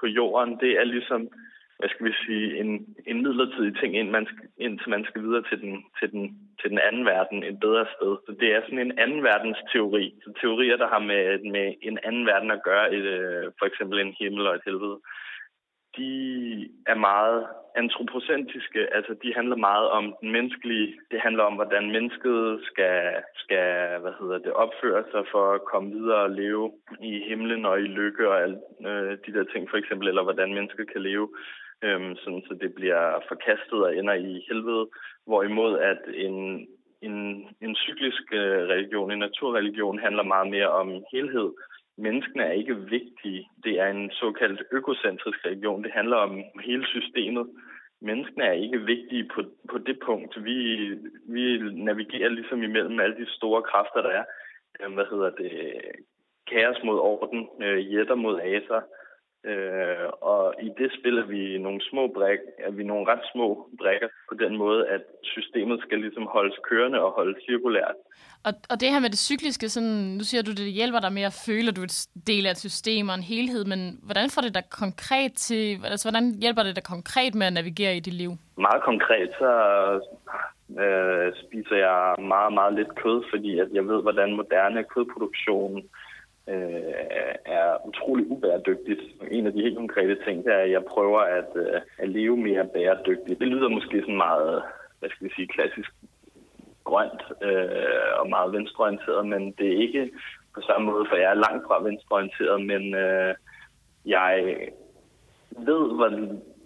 på 0.01 0.07
jorden, 0.07 0.51
det 0.63 0.73
er 0.81 0.85
ligesom 0.85 1.21
hvad 1.79 1.89
skal 1.89 2.07
vi 2.07 2.12
sige, 2.27 2.59
en, 2.61 2.71
en 3.07 3.23
midlertidig 3.23 3.77
ting, 3.81 3.97
ind 3.97 4.11
man 4.11 4.27
skal, 4.27 4.49
indtil 4.59 4.91
man 4.91 5.05
skal 5.05 5.23
videre 5.23 5.45
til 5.51 5.61
den, 5.61 5.85
til, 5.99 6.12
den, 6.12 6.25
til 6.61 6.71
den 6.71 6.79
anden 6.79 7.05
verden, 7.05 7.43
et 7.43 7.61
bedre 7.61 7.87
sted. 7.97 8.12
Så 8.27 8.31
det 8.41 8.49
er 8.55 8.61
sådan 8.62 8.79
en 8.79 8.99
anden 8.99 9.23
verdens 9.23 9.61
teori. 9.73 10.15
Så 10.25 10.33
teorier, 10.41 10.77
der 10.77 10.89
har 10.89 11.03
med, 11.11 11.51
med 11.55 11.75
en 11.83 11.99
anden 12.05 12.27
verden 12.27 12.51
at 12.51 12.62
gøre, 12.62 12.95
et, 12.95 13.07
øh, 13.17 13.45
for 13.59 13.67
eksempel 13.67 13.99
en 13.99 14.17
himmel 14.21 14.47
og 14.47 14.55
et 14.55 14.67
helvede, 14.67 14.99
de 15.97 16.11
er 16.87 16.95
meget 16.95 17.47
antropocentriske, 17.77 18.95
altså 18.97 19.12
de 19.23 19.35
handler 19.35 19.57
meget 19.57 19.89
om 19.89 20.15
den 20.21 20.33
menneskelige, 20.33 20.95
det 21.11 21.21
handler 21.21 21.45
om, 21.45 21.55
hvordan 21.55 21.91
mennesket 21.91 22.61
skal, 22.62 23.15
skal 23.35 23.99
hvad 24.03 24.12
hedder 24.21 24.39
det, 24.39 24.53
opføre 24.53 25.05
sig 25.12 25.25
for 25.33 25.55
at 25.55 25.65
komme 25.65 25.89
videre 25.97 26.23
og 26.23 26.31
leve 26.31 26.73
i 27.01 27.12
himlen 27.29 27.67
og 27.67 27.81
i 27.81 27.87
lykke 27.99 28.29
og 28.29 28.43
alle 28.43 28.59
øh, 28.89 29.19
de 29.27 29.33
der 29.37 29.45
ting 29.45 29.71
for 29.71 29.77
eksempel, 29.77 30.09
eller 30.09 30.23
hvordan 30.23 30.55
mennesket 30.55 30.93
kan 30.93 31.03
leve 31.03 31.29
øhm, 31.83 32.17
sådan, 32.17 32.43
så 32.49 32.55
det 32.61 32.75
bliver 32.75 33.21
forkastet 33.29 33.85
og 33.85 33.97
ender 33.97 34.15
i 34.15 34.45
helvede, 34.49 34.89
hvorimod 35.27 35.79
at 35.79 35.99
en, 36.15 36.69
en, 37.03 37.49
en 37.61 37.77
cyklisk 37.77 38.23
øh, 38.33 38.69
religion, 38.73 39.11
en 39.11 39.19
naturreligion, 39.19 39.99
handler 39.99 40.23
meget 40.23 40.51
mere 40.51 40.71
om 40.71 41.05
helhed. 41.12 41.51
Menneskene 41.99 42.43
er 42.43 42.53
ikke 42.53 42.77
vigtige. 42.77 43.49
Det 43.65 43.81
er 43.81 43.87
en 43.87 44.11
såkaldt 44.11 44.62
økocentrisk 44.73 45.47
religion. 45.47 45.85
Det 45.85 45.93
handler 45.93 46.17
om 46.17 46.43
hele 46.65 46.87
systemet. 46.87 47.47
Menneskene 48.01 48.45
er 48.45 48.53
ikke 48.53 48.81
vigtige 48.81 49.29
på, 49.35 49.43
på 49.71 49.79
det 49.79 49.99
punkt. 50.07 50.45
Vi, 50.45 50.59
vi 51.29 51.59
navigerer 51.73 52.29
ligesom 52.29 52.62
imellem 52.62 53.01
alle 53.01 53.17
de 53.17 53.27
store 53.31 53.62
kræfter, 53.62 54.03
der 54.03 54.11
er. 54.11 54.25
Øhm, 54.81 54.95
hvad 54.95 55.05
hedder 55.11 55.31
det? 55.31 55.53
Kaos 56.51 56.83
mod 56.85 56.99
orden, 56.99 57.49
øh, 57.62 57.93
jætter 57.93 58.15
mod 58.15 58.41
aser, 58.41 58.81
Øh, 59.44 60.09
og 60.20 60.55
i 60.62 60.68
det 60.79 60.90
spiller 60.99 61.25
vi 61.27 61.59
nogle 61.59 61.81
små 61.90 62.07
brik, 62.14 62.38
er 62.59 62.70
vi 62.70 62.85
nogle 62.85 63.12
ret 63.12 63.25
små 63.33 63.68
brækker 63.79 64.09
på 64.29 64.35
den 64.35 64.57
måde, 64.57 64.88
at 64.88 65.03
systemet 65.22 65.81
skal 65.81 65.99
ligesom 65.99 66.27
holdes 66.27 66.59
kørende 66.68 67.01
og 67.01 67.11
holdes 67.12 67.37
cirkulært. 67.46 67.94
Og, 68.44 68.53
og 68.70 68.81
det 68.81 68.88
her 68.90 69.01
med 69.01 69.11
det 69.11 69.18
cykliske, 69.18 69.68
sådan, 69.68 69.99
nu 70.18 70.25
siger 70.25 70.42
du, 70.42 70.51
det 70.51 70.72
hjælper 70.72 71.01
dig 71.01 71.12
med 71.12 71.22
at 71.22 71.42
føle, 71.46 71.68
at 71.68 71.77
du 71.77 71.81
er 71.81 71.85
et 71.85 72.09
del 72.27 72.46
af 72.46 72.51
et 72.51 72.64
system 72.68 73.09
og 73.09 73.14
en 73.14 73.31
helhed, 73.33 73.64
men 73.64 73.81
hvordan 74.03 74.31
får 74.31 74.42
det 74.42 74.55
dig 74.55 74.64
konkret 74.70 75.33
til, 75.33 75.79
altså 75.85 76.05
hvordan 76.11 76.35
hjælper 76.42 76.62
det 76.62 76.77
dig 76.77 76.85
konkret 76.85 77.35
med 77.35 77.46
at 77.46 77.53
navigere 77.53 77.96
i 77.96 78.01
dit 78.01 78.14
liv? 78.14 78.31
Meget 78.57 78.83
konkret, 78.83 79.31
så 79.38 79.51
øh, 80.83 81.33
spiser 81.42 81.77
jeg 81.77 82.25
meget, 82.35 82.53
meget 82.53 82.75
lidt 82.75 82.94
kød, 83.03 83.25
fordi 83.31 83.59
at 83.59 83.68
jeg 83.72 83.85
ved, 83.88 84.03
hvordan 84.03 84.37
moderne 84.37 84.85
kødproduktion 84.85 85.77
øh, 85.79 86.06
Øh, 86.49 87.35
er 87.45 87.87
utrolig 87.87 88.31
ubæredygtigt. 88.31 89.01
En 89.31 89.47
af 89.47 89.53
de 89.53 89.63
helt 89.63 89.77
konkrete 89.77 90.17
ting, 90.25 90.45
det 90.45 90.53
er, 90.53 90.59
at 90.59 90.71
jeg 90.71 90.85
prøver 90.85 91.21
at, 91.21 91.51
øh, 91.57 91.81
at 91.99 92.09
leve 92.09 92.37
mere 92.37 92.69
bæredygtigt. 92.75 93.41
Det 93.41 93.49
lyder 93.49 93.69
måske 93.69 94.01
sådan 94.01 94.17
meget, 94.17 94.63
hvad 94.99 95.11
skal 95.11 95.27
vi 95.27 95.33
sige, 95.37 95.49
klassisk 95.49 95.91
grønt 96.85 97.23
øh, 97.43 98.21
og 98.21 98.29
meget 98.29 98.53
venstreorienteret, 98.53 99.27
men 99.27 99.53
det 99.59 99.69
er 99.73 99.79
ikke 99.87 100.11
på 100.55 100.61
samme 100.61 100.91
måde, 100.91 101.07
for 101.09 101.17
jeg 101.17 101.31
er 101.31 101.45
langt 101.47 101.67
fra 101.67 101.83
venstreorienteret, 101.83 102.67
men 102.67 102.95
øh, 102.95 103.35
jeg 104.07 104.57
ved, 105.51 105.85
hvor, 105.97 106.11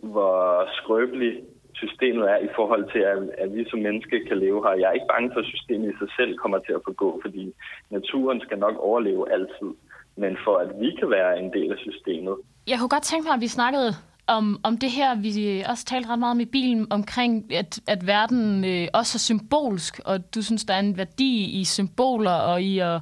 hvor 0.02 0.68
skrøbelig 0.72 1.44
systemet 1.74 2.30
er 2.30 2.38
i 2.38 2.48
forhold 2.56 2.84
til, 2.92 2.98
at, 2.98 3.18
at 3.38 3.54
vi 3.56 3.64
som 3.70 3.78
mennesker 3.78 4.18
kan 4.28 4.38
leve 4.38 4.62
her. 4.64 4.80
Jeg 4.80 4.88
er 4.88 4.92
ikke 4.92 5.12
bange 5.14 5.30
for, 5.32 5.40
at 5.40 5.46
systemet 5.46 5.88
i 5.92 5.98
sig 5.98 6.10
selv 6.18 6.38
kommer 6.38 6.58
til 6.58 6.72
at 6.72 6.82
forgå, 6.84 7.20
fordi 7.24 7.52
naturen 7.90 8.40
skal 8.40 8.58
nok 8.58 8.76
overleve 8.78 9.32
altid. 9.32 9.70
Men 10.16 10.36
for 10.44 10.56
at 10.56 10.70
vi 10.80 10.90
kan 10.98 11.10
være 11.10 11.38
en 11.38 11.52
del 11.52 11.72
af 11.72 11.78
systemet. 11.78 12.36
Jeg 12.66 12.78
kunne 12.78 12.88
godt 12.88 13.02
tænke 13.02 13.24
mig, 13.26 13.34
at 13.34 13.40
vi 13.40 13.48
snakkede 13.48 13.90
om, 14.26 14.60
om 14.62 14.76
det 14.78 14.90
her, 14.90 15.14
vi 15.14 15.64
også 15.70 15.84
talte 15.84 16.08
ret 16.08 16.18
meget 16.18 16.30
om 16.30 16.40
i 16.40 16.44
bilen, 16.44 16.86
omkring, 16.90 17.52
at, 17.54 17.80
at 17.88 18.06
verden 18.06 18.64
øh, 18.64 18.88
også 18.94 19.16
er 19.16 19.24
symbolsk, 19.28 20.00
og 20.04 20.34
du 20.34 20.42
synes, 20.42 20.64
der 20.64 20.74
er 20.74 20.78
en 20.80 20.96
værdi 20.96 21.60
i 21.60 21.64
symboler 21.64 22.36
og 22.50 22.62
i 22.62 22.78
at, 22.78 23.00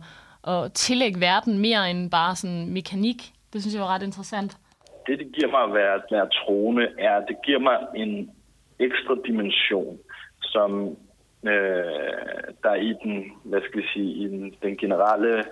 at 0.48 0.72
tillægge 0.72 1.20
verden 1.20 1.58
mere 1.58 1.90
end 1.90 2.10
bare 2.10 2.36
sådan 2.36 2.72
mekanik. 2.72 3.32
Det 3.52 3.60
synes 3.60 3.74
jeg 3.74 3.82
var 3.82 3.94
ret 3.94 4.02
interessant. 4.02 4.56
Det, 5.06 5.18
det 5.18 5.28
giver 5.32 5.50
mig 5.50 5.62
at 5.68 5.74
være, 5.74 5.94
at 5.94 6.02
være 6.10 6.28
troende, 6.28 6.88
er, 6.98 7.16
at 7.16 7.24
det 7.28 7.36
giver 7.46 7.58
mig 7.58 7.76
en 7.96 8.30
ekstra 8.80 9.14
dimension, 9.26 9.98
som 10.40 10.96
øh, 11.44 12.42
der 12.62 12.74
i 12.74 12.94
den, 13.02 13.32
hvad 13.44 13.60
skal 13.60 13.80
jeg 13.80 13.88
sige, 13.94 14.12
i 14.12 14.28
den, 14.28 14.54
den 14.62 14.76
generelle 14.76 15.44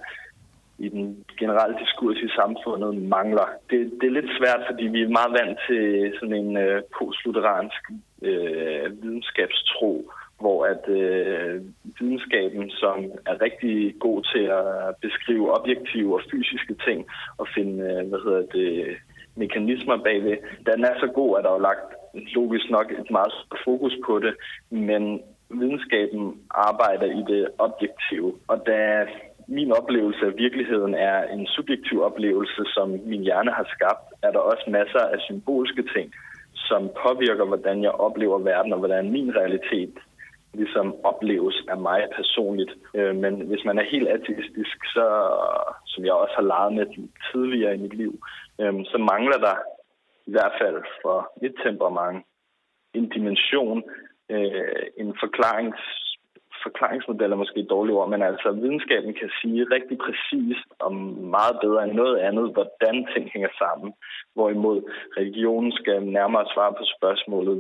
i 0.79 0.89
den 0.89 1.25
generelle 1.39 1.77
diskurs 1.79 2.19
i 2.19 2.29
samfundet 2.29 3.03
mangler. 3.03 3.49
Det, 3.71 3.79
det 4.01 4.07
er 4.07 4.19
lidt 4.19 4.31
svært, 4.39 4.63
fordi 4.71 4.85
vi 4.85 5.03
er 5.03 5.09
meget 5.19 5.33
vant 5.41 5.59
til 5.69 6.13
sådan 6.19 6.35
en 6.35 6.57
øh, 6.57 6.83
postlutheransk 6.99 7.83
øh, 8.23 9.03
videnskabstro, 9.03 10.11
hvor 10.41 10.65
at 10.65 10.89
øh, 10.89 11.63
videnskaben, 12.01 12.71
som 12.71 12.97
er 13.27 13.43
rigtig 13.43 13.95
god 14.01 14.23
til 14.35 14.45
at 14.61 14.97
beskrive 15.01 15.61
objektive 15.61 16.15
og 16.15 16.23
fysiske 16.31 16.75
ting 16.87 17.07
og 17.39 17.47
finde, 17.55 17.85
øh, 17.85 18.09
hvad 18.09 18.21
hedder 18.27 18.47
det, 18.57 18.97
mekanismer 19.37 19.97
bagved, 19.97 20.37
den 20.67 20.85
er 20.85 20.95
så 21.01 21.07
god, 21.15 21.39
at 21.39 21.45
der 21.45 21.51
er 21.51 21.67
lagt 21.69 21.91
logisk 22.15 22.71
nok 22.71 22.93
et 22.93 23.11
meget 23.11 23.33
fokus 23.65 23.95
på 24.07 24.19
det, 24.19 24.35
men 24.71 25.23
videnskaben 25.51 26.41
arbejder 26.51 27.07
i 27.07 27.23
det 27.33 27.49
objektive. 27.59 28.33
Og 28.49 28.63
da 28.67 29.07
min 29.49 29.73
oplevelse 29.73 30.27
af 30.27 30.37
virkeligheden 30.37 30.95
er 30.95 31.23
en 31.23 31.47
subjektiv 31.47 32.03
oplevelse, 32.03 32.63
som 32.75 32.89
min 33.05 33.23
hjerne 33.23 33.51
har 33.51 33.67
skabt, 33.75 34.07
er 34.23 34.31
der 34.31 34.39
også 34.39 34.65
masser 34.69 35.01
af 35.01 35.19
symbolske 35.21 35.83
ting, 35.95 36.13
som 36.55 36.91
påvirker, 37.03 37.45
hvordan 37.45 37.83
jeg 37.83 37.91
oplever 37.91 38.39
verden, 38.39 38.73
og 38.73 38.79
hvordan 38.79 39.11
min 39.11 39.37
realitet 39.37 39.95
ligesom 40.55 40.95
opleves 41.05 41.57
af 41.69 41.79
mig 41.79 42.01
personligt. 42.17 42.73
Øh, 42.95 43.17
men 43.17 43.35
hvis 43.41 43.65
man 43.65 43.79
er 43.79 43.91
helt 43.93 44.09
ateistisk, 44.09 44.77
så, 44.97 45.07
som 45.87 46.05
jeg 46.05 46.13
også 46.13 46.35
har 46.37 46.47
leget 46.53 46.73
med 46.73 46.87
tidligere 47.33 47.75
i 47.75 47.83
mit 47.85 47.95
liv, 47.95 48.13
øh, 48.61 48.75
så 48.85 48.99
mangler 48.99 49.39
der 49.47 49.57
i 50.27 50.31
hvert 50.31 50.55
fald 50.61 50.79
for 51.03 51.33
mit 51.43 51.55
temperament, 51.65 52.25
en 52.95 53.09
dimension, 53.09 53.83
øh, 54.31 54.87
en 54.97 55.17
forklarings, 55.21 55.83
forklaringsmodel 56.67 57.33
er 57.33 57.43
måske 57.43 57.61
et 57.61 57.71
dårligt 57.75 57.97
ord, 57.99 58.09
men 58.11 58.23
altså 58.23 58.49
videnskaben 58.53 59.15
kan 59.21 59.31
sige 59.41 59.71
rigtig 59.77 59.97
præcist 60.05 60.69
og 60.85 60.93
meget 61.37 61.57
bedre 61.65 61.85
end 61.85 61.95
noget 62.03 62.17
andet, 62.29 62.47
hvordan 62.55 62.97
ting 63.13 63.25
hænger 63.35 63.53
sammen. 63.63 63.89
Hvorimod 64.35 64.79
religionen 65.19 65.73
skal 65.81 65.99
nærmere 66.19 66.47
svare 66.55 66.73
på 66.79 66.85
spørgsmålet, 66.97 67.57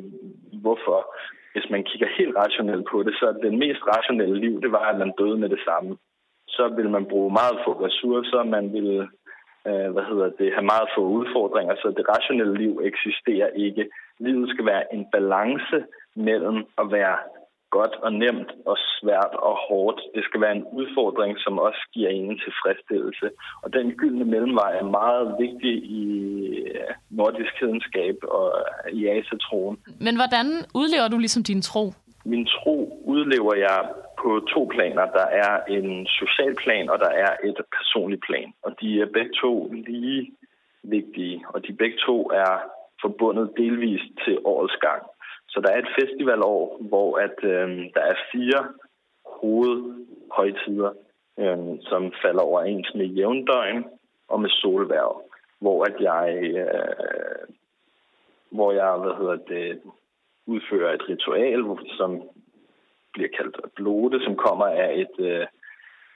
hvorfor. 0.62 1.00
Hvis 1.52 1.70
man 1.70 1.84
kigger 1.84 2.08
helt 2.18 2.36
rationelt 2.36 2.86
på 2.90 3.02
det, 3.02 3.14
så 3.18 3.24
er 3.28 3.32
det 3.32 3.52
mest 3.64 3.82
rationelle 3.94 4.38
liv, 4.44 4.54
det 4.64 4.72
var, 4.72 4.86
at 4.92 4.98
man 4.98 5.12
døde 5.18 5.38
med 5.42 5.48
det 5.48 5.62
samme. 5.68 5.96
Så 6.48 6.64
vil 6.76 6.90
man 6.90 7.06
bruge 7.12 7.30
meget 7.40 7.56
få 7.64 7.72
ressourcer, 7.86 8.42
man 8.56 8.72
vil 8.72 9.08
øh, 9.68 9.88
hvad 9.94 10.04
hedder 10.10 10.28
det, 10.38 10.56
have 10.56 10.72
meget 10.74 10.88
få 10.96 11.02
udfordringer, 11.18 11.74
så 11.82 11.86
det 11.96 12.04
rationelle 12.14 12.56
liv 12.62 12.72
eksisterer 12.90 13.48
ikke. 13.66 13.84
Livet 14.18 14.48
skal 14.50 14.66
være 14.66 14.84
en 14.94 15.04
balance 15.12 15.78
mellem 16.28 16.58
at 16.80 16.86
være 16.96 17.16
godt 17.70 17.94
og 18.06 18.12
nemt 18.12 18.50
og 18.70 18.76
svært 18.96 19.34
og 19.48 19.54
hårdt. 19.68 20.00
Det 20.14 20.24
skal 20.24 20.40
være 20.40 20.56
en 20.56 20.66
udfordring, 20.78 21.32
som 21.44 21.58
også 21.58 21.82
giver 21.94 22.10
en 22.10 22.38
tilfredsstillelse. 22.44 23.26
Og 23.62 23.72
den 23.72 23.86
gyldne 24.00 24.24
mellemvej 24.24 24.72
er 24.80 24.84
meget 25.00 25.26
vigtig 25.44 25.74
i 26.00 26.04
nordisk 27.10 27.52
hedenskab 27.60 28.16
og 28.22 28.46
i 28.92 29.00
asatroen. 29.06 29.76
Men 30.06 30.14
hvordan 30.16 30.46
udlever 30.74 31.08
du 31.08 31.18
ligesom 31.18 31.42
din 31.42 31.62
tro? 31.62 31.84
Min 32.32 32.46
tro 32.46 32.76
udlever 33.04 33.54
jeg 33.54 33.80
på 34.20 34.30
to 34.54 34.68
planer. 34.74 35.04
Der 35.18 35.26
er 35.42 35.64
en 35.76 36.06
social 36.06 36.54
plan, 36.62 36.90
og 36.90 36.98
der 36.98 37.12
er 37.24 37.32
et 37.44 37.58
personligt 37.76 38.22
plan. 38.28 38.52
Og 38.62 38.70
de 38.80 39.00
er 39.00 39.06
begge 39.16 39.34
to 39.42 39.72
lige 39.72 40.32
vigtige, 40.82 41.44
og 41.48 41.66
de 41.66 41.72
begge 41.72 41.98
to 42.06 42.30
er 42.30 42.52
forbundet 43.00 43.52
delvist 43.56 44.10
til 44.24 44.38
årets 44.44 44.76
gang. 44.76 45.02
Så 45.48 45.60
der 45.60 45.70
er 45.72 45.78
et 45.78 45.94
festivalår, 46.00 46.78
hvor 46.80 47.18
at, 47.18 47.38
øh, 47.42 47.68
der 47.94 48.00
er 48.00 48.14
fire 48.32 48.60
hovedhøjtider, 49.40 50.92
øh, 51.38 51.58
som 51.80 52.12
falder 52.22 52.42
overens 52.42 52.94
med 52.94 53.06
jævndøgn 53.06 53.84
og 54.28 54.40
med 54.40 54.50
solværv, 54.50 55.22
hvor 55.60 55.84
at 55.84 55.96
jeg, 56.00 56.26
øh, 56.42 57.48
hvor 58.50 58.72
jeg 58.72 58.98
hvad 59.02 59.14
hedder 59.20 59.36
det, 59.36 59.80
udfører 60.46 60.94
et 60.94 61.08
ritual, 61.08 61.60
som 61.98 62.22
bliver 63.12 63.28
kaldt 63.36 63.56
blote, 63.76 64.18
som 64.24 64.36
kommer 64.36 64.66
af 64.66 64.90
et, 65.02 65.16
øh, 65.30 65.46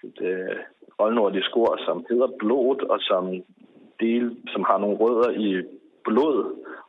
et 0.05 0.19
øh, 0.21 0.57
oldnordisk 0.99 1.57
ord, 1.57 1.79
som 1.87 2.07
hedder 2.11 2.29
blod, 2.39 2.79
og 2.93 2.99
som, 3.01 3.25
del, 4.01 4.37
som 4.53 4.63
har 4.69 4.79
nogle 4.79 4.97
rødder 4.97 5.31
i 5.31 5.63
blod, 6.05 6.39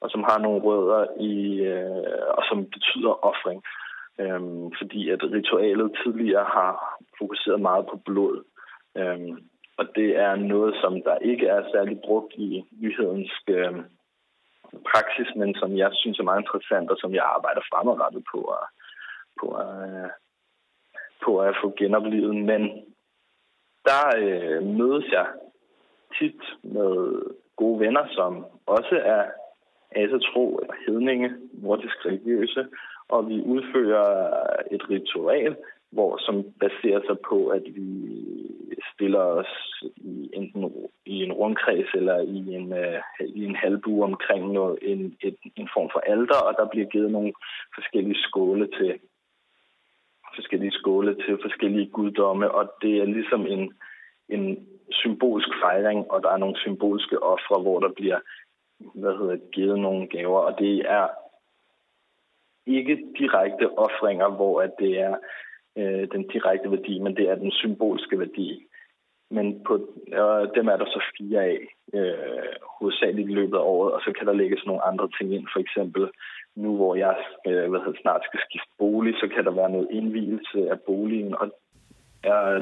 og 0.01 0.09
som 0.09 0.23
har 0.29 0.39
nogle 0.39 0.61
rødder 0.61 1.05
i, 1.19 1.35
øh, 1.73 2.27
og 2.37 2.43
som 2.49 2.65
betyder 2.65 3.25
offring. 3.29 3.63
Øhm, 4.19 4.71
fordi 4.79 5.09
at 5.09 5.23
ritualet 5.23 5.97
tidligere 6.03 6.43
har 6.43 6.73
fokuseret 7.19 7.61
meget 7.61 7.85
på 7.91 7.97
blod. 8.05 8.43
Øhm, 8.97 9.37
og 9.77 9.85
det 9.95 10.09
er 10.17 10.35
noget, 10.35 10.75
som 10.81 10.93
der 11.03 11.15
ikke 11.17 11.47
er 11.47 11.61
særlig 11.73 11.97
brugt 12.05 12.33
i 12.33 12.63
nyhedens 12.81 13.31
øh, 13.47 13.75
praksis, 14.91 15.29
men 15.35 15.55
som 15.55 15.77
jeg 15.77 15.89
synes 15.93 16.19
er 16.19 16.23
meget 16.23 16.41
interessant, 16.41 16.91
og 16.91 16.97
som 16.99 17.13
jeg 17.13 17.25
arbejder 17.35 17.61
fremadrettet 17.71 18.23
på 18.33 18.39
at, 18.57 18.65
på 19.39 19.47
at, 19.65 20.11
på 21.25 21.39
at 21.39 21.55
få 21.61 21.73
genoplevet. 21.77 22.35
Men 22.35 22.61
der 23.85 24.03
øh, 24.17 24.63
mødes 24.63 25.11
jeg 25.11 25.27
tit 26.19 26.41
med 26.63 27.21
gode 27.55 27.79
venner, 27.79 28.05
som 28.09 28.45
også 28.65 29.01
er 29.03 29.23
asatro 29.95 30.57
eller 30.57 30.75
hedninge, 30.87 31.29
nordisk 31.53 32.05
religiøse, 32.05 32.67
og 33.09 33.29
vi 33.29 33.41
udfører 33.41 34.45
et 34.71 34.89
ritual, 34.89 35.55
hvor 35.91 36.17
som 36.17 36.35
baserer 36.59 37.01
sig 37.07 37.17
på, 37.29 37.47
at 37.47 37.63
vi 37.65 37.87
stiller 38.93 39.19
os 39.19 39.83
i 39.95 40.29
enten 40.33 40.89
i 41.05 41.23
en 41.23 41.33
rundkreds 41.33 41.89
eller 41.93 42.17
i 42.19 42.53
en, 42.55 42.73
øh, 42.73 43.01
i 43.25 43.45
en 43.45 43.55
halvbue 43.55 44.03
omkring 44.03 44.51
noget, 44.51 44.79
en, 44.81 45.17
et, 45.21 45.37
en 45.55 45.69
form 45.73 45.89
for 45.93 45.99
alter, 45.99 46.39
og 46.47 46.53
der 46.59 46.67
bliver 46.69 46.87
givet 46.87 47.11
nogle 47.11 47.33
forskellige 47.75 48.19
skåle 48.27 48.67
til 48.67 48.99
forskellige 50.35 50.71
skåle 50.71 51.15
til 51.15 51.37
forskellige 51.41 51.89
guddomme, 51.89 52.51
og 52.51 52.71
det 52.81 52.97
er 52.97 53.05
ligesom 53.05 53.47
en, 53.47 53.73
en 54.29 54.67
symbolsk 54.91 55.49
fejring, 55.63 56.11
og 56.11 56.23
der 56.23 56.29
er 56.31 56.37
nogle 56.37 56.57
symbolske 56.59 57.23
ofre, 57.23 57.61
hvor 57.61 57.79
der 57.79 57.91
bliver 57.93 58.19
hvad 58.95 59.17
hedder, 59.17 59.37
givet 59.51 59.79
nogle 59.79 60.07
gaver, 60.07 60.39
og 60.39 60.59
det 60.59 60.75
er 60.89 61.07
ikke 62.65 63.13
direkte 63.19 63.69
ofringer, 63.77 64.29
hvor 64.29 64.61
at 64.61 64.71
det 64.79 64.99
er 64.99 65.15
øh, 65.77 66.07
den 66.13 66.27
direkte 66.33 66.71
værdi, 66.71 66.99
men 66.99 67.15
det 67.15 67.29
er 67.29 67.35
den 67.35 67.51
symbolske 67.51 68.19
værdi. 68.19 68.65
Men 69.31 69.63
på, 69.67 69.73
øh, 70.07 70.47
dem 70.55 70.67
er 70.67 70.77
der 70.77 70.85
så 70.85 71.01
fire 71.17 71.43
af, 71.43 71.59
øh, 71.93 72.53
hovedsageligt 72.79 73.29
i 73.29 73.33
løbet 73.33 73.57
af 73.57 73.61
året, 73.61 73.93
og 73.93 74.01
så 74.05 74.11
kan 74.17 74.27
der 74.27 74.33
lægges 74.33 74.65
nogle 74.65 74.83
andre 74.83 75.09
ting 75.17 75.33
ind. 75.35 75.47
For 75.53 75.59
eksempel 75.59 76.09
nu, 76.55 76.75
hvor 76.75 76.95
jeg 76.95 77.15
øh, 77.47 77.69
hvad 77.69 77.79
hedder, 77.79 78.01
snart 78.01 78.21
skal 78.25 78.39
skifte 78.47 78.71
bolig, 78.79 79.13
så 79.15 79.27
kan 79.35 79.45
der 79.45 79.51
være 79.51 79.71
noget 79.71 79.87
indvielse 79.91 80.69
af 80.71 80.79
boligen. 80.79 81.35
Og 81.35 81.47
øh, 82.31 82.61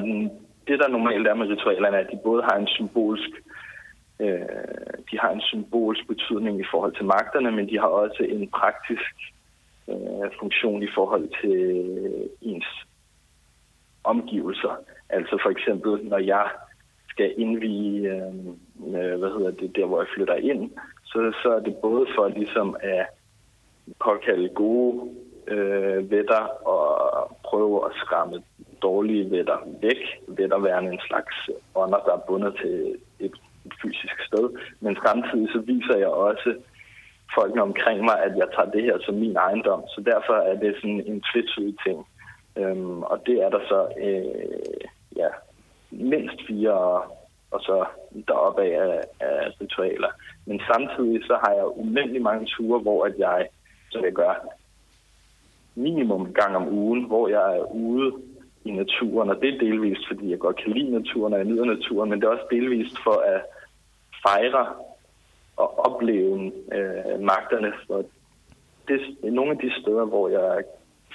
det, 0.68 0.78
der 0.78 0.88
normalt 0.88 1.26
er 1.26 1.34
med 1.34 1.46
ritualerne, 1.46 1.96
er, 1.96 2.04
at 2.04 2.12
de 2.12 2.18
både 2.24 2.42
har 2.42 2.56
en 2.58 2.66
symbolsk 2.66 3.30
øh, 4.20 5.00
de 5.10 5.18
har 5.22 5.30
en 5.30 5.40
symbolsk 5.40 6.06
betydning 6.06 6.60
i 6.60 6.70
forhold 6.70 6.94
til 6.94 7.04
magterne, 7.04 7.50
men 7.50 7.68
de 7.70 7.78
har 7.78 7.86
også 7.86 8.22
en 8.22 8.48
praktisk 8.48 9.14
øh, 9.90 10.28
funktion 10.40 10.82
i 10.82 10.90
forhold 10.94 11.28
til 11.40 11.60
øh, 12.04 12.26
ens 12.42 12.68
omgivelser. 14.12 14.74
Altså 15.16 15.34
for 15.42 15.50
eksempel, 15.50 15.92
når 16.12 16.18
jeg 16.18 16.46
skal 17.08 17.34
indvige, 17.36 18.08
øh, 18.12 18.34
øh, 18.94 19.14
hvad 19.18 19.30
hedder 19.36 19.50
det, 19.50 19.76
der 19.76 19.86
hvor 19.86 20.00
jeg 20.00 20.12
flytter 20.14 20.34
ind, 20.34 20.70
så, 21.04 21.18
så 21.42 21.48
er 21.56 21.60
det 21.60 21.76
både 21.76 22.06
for 22.14 22.28
ligesom 22.28 22.76
at 22.80 23.06
påkalde 24.04 24.48
gode 24.48 25.08
øh, 25.48 26.10
vætter 26.10 26.42
og 26.74 27.36
prøve 27.44 27.86
at 27.86 27.92
skræmme 28.02 28.42
dårlige 28.82 29.30
vætter 29.30 29.58
væk. 29.82 30.00
Vetter 30.28 30.58
værende 30.58 30.92
en 30.92 31.00
slags 31.08 31.34
ånder, 31.74 31.98
der 32.06 32.12
er 32.12 32.26
bundet 32.28 32.54
til 32.62 32.74
et, 33.18 33.36
et 33.66 33.74
fysisk 33.82 34.16
sted. 34.28 34.46
Men 34.80 34.96
samtidig 35.06 35.48
så 35.52 35.60
viser 35.60 35.96
jeg 35.96 36.08
også 36.08 36.54
folkene 37.34 37.62
omkring 37.62 38.04
mig, 38.04 38.16
at 38.26 38.36
jeg 38.36 38.48
tager 38.54 38.70
det 38.70 38.82
her 38.82 38.98
som 39.00 39.14
min 39.14 39.36
ejendom. 39.36 39.82
Så 39.94 40.00
derfor 40.00 40.34
er 40.34 40.54
det 40.54 40.76
sådan 40.76 41.02
en 41.06 41.22
tvetydig 41.32 41.74
ting. 41.86 42.06
Øhm, 42.56 43.02
og 43.02 43.26
det 43.26 43.42
er 43.42 43.48
der 43.48 43.60
så 43.68 43.88
øh, 43.98 44.86
ja, 45.16 45.28
mindst 45.90 46.46
fire, 46.46 47.02
og 47.50 47.60
så 47.60 47.84
deroppe 48.28 48.62
af, 48.62 49.00
af 49.20 49.60
ritualer. 49.60 50.08
Men 50.46 50.60
samtidig 50.72 51.24
så 51.24 51.38
har 51.44 51.52
jeg 51.52 51.78
umændelig 51.78 52.22
mange 52.22 52.46
ture, 52.46 52.78
hvor 52.78 53.04
at 53.04 53.18
jeg, 53.18 53.48
så 53.90 54.00
jeg 54.04 54.12
gør 54.12 54.34
minimum 55.74 56.26
en 56.26 56.34
gang 56.34 56.56
om 56.56 56.68
ugen, 56.68 57.04
hvor 57.04 57.28
jeg 57.28 57.56
er 57.56 57.74
ude 57.74 58.12
i 58.64 58.70
naturen, 58.70 59.30
og 59.30 59.40
det 59.40 59.54
er 59.54 59.58
delvist, 59.58 60.08
fordi 60.08 60.30
jeg 60.30 60.38
godt 60.38 60.56
kan 60.56 60.72
lide 60.72 60.92
naturen, 60.92 61.32
og 61.32 61.38
jeg 61.38 61.46
nyder 61.46 61.64
naturen, 61.64 62.10
men 62.10 62.20
det 62.20 62.26
er 62.26 62.30
også 62.30 62.46
delvist 62.50 62.98
for 63.04 63.22
at 63.34 63.42
fejre 64.22 64.66
og 65.56 65.78
opleve 65.86 66.52
øh, 66.72 67.20
magterne. 67.20 67.72
For 67.86 68.04
det 68.88 69.00
er 69.24 69.30
nogle 69.30 69.50
af 69.50 69.58
de 69.58 69.80
steder, 69.80 70.04
hvor 70.04 70.28
jeg 70.28 70.64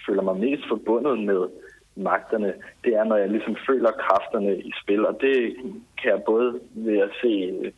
føler 0.07 0.21
mig 0.21 0.37
mest 0.37 0.63
forbundet 0.67 1.19
med 1.19 1.47
magterne, 1.95 2.53
det 2.83 2.93
er, 2.93 3.03
når 3.03 3.15
jeg 3.15 3.29
ligesom 3.29 3.55
føler 3.67 3.91
kræfterne 3.91 4.57
i 4.57 4.71
spil. 4.83 5.05
Og 5.05 5.21
det 5.21 5.55
kan 6.01 6.11
jeg 6.11 6.21
både 6.25 6.59
ved 6.73 6.97
at 6.97 7.09
se 7.21 7.31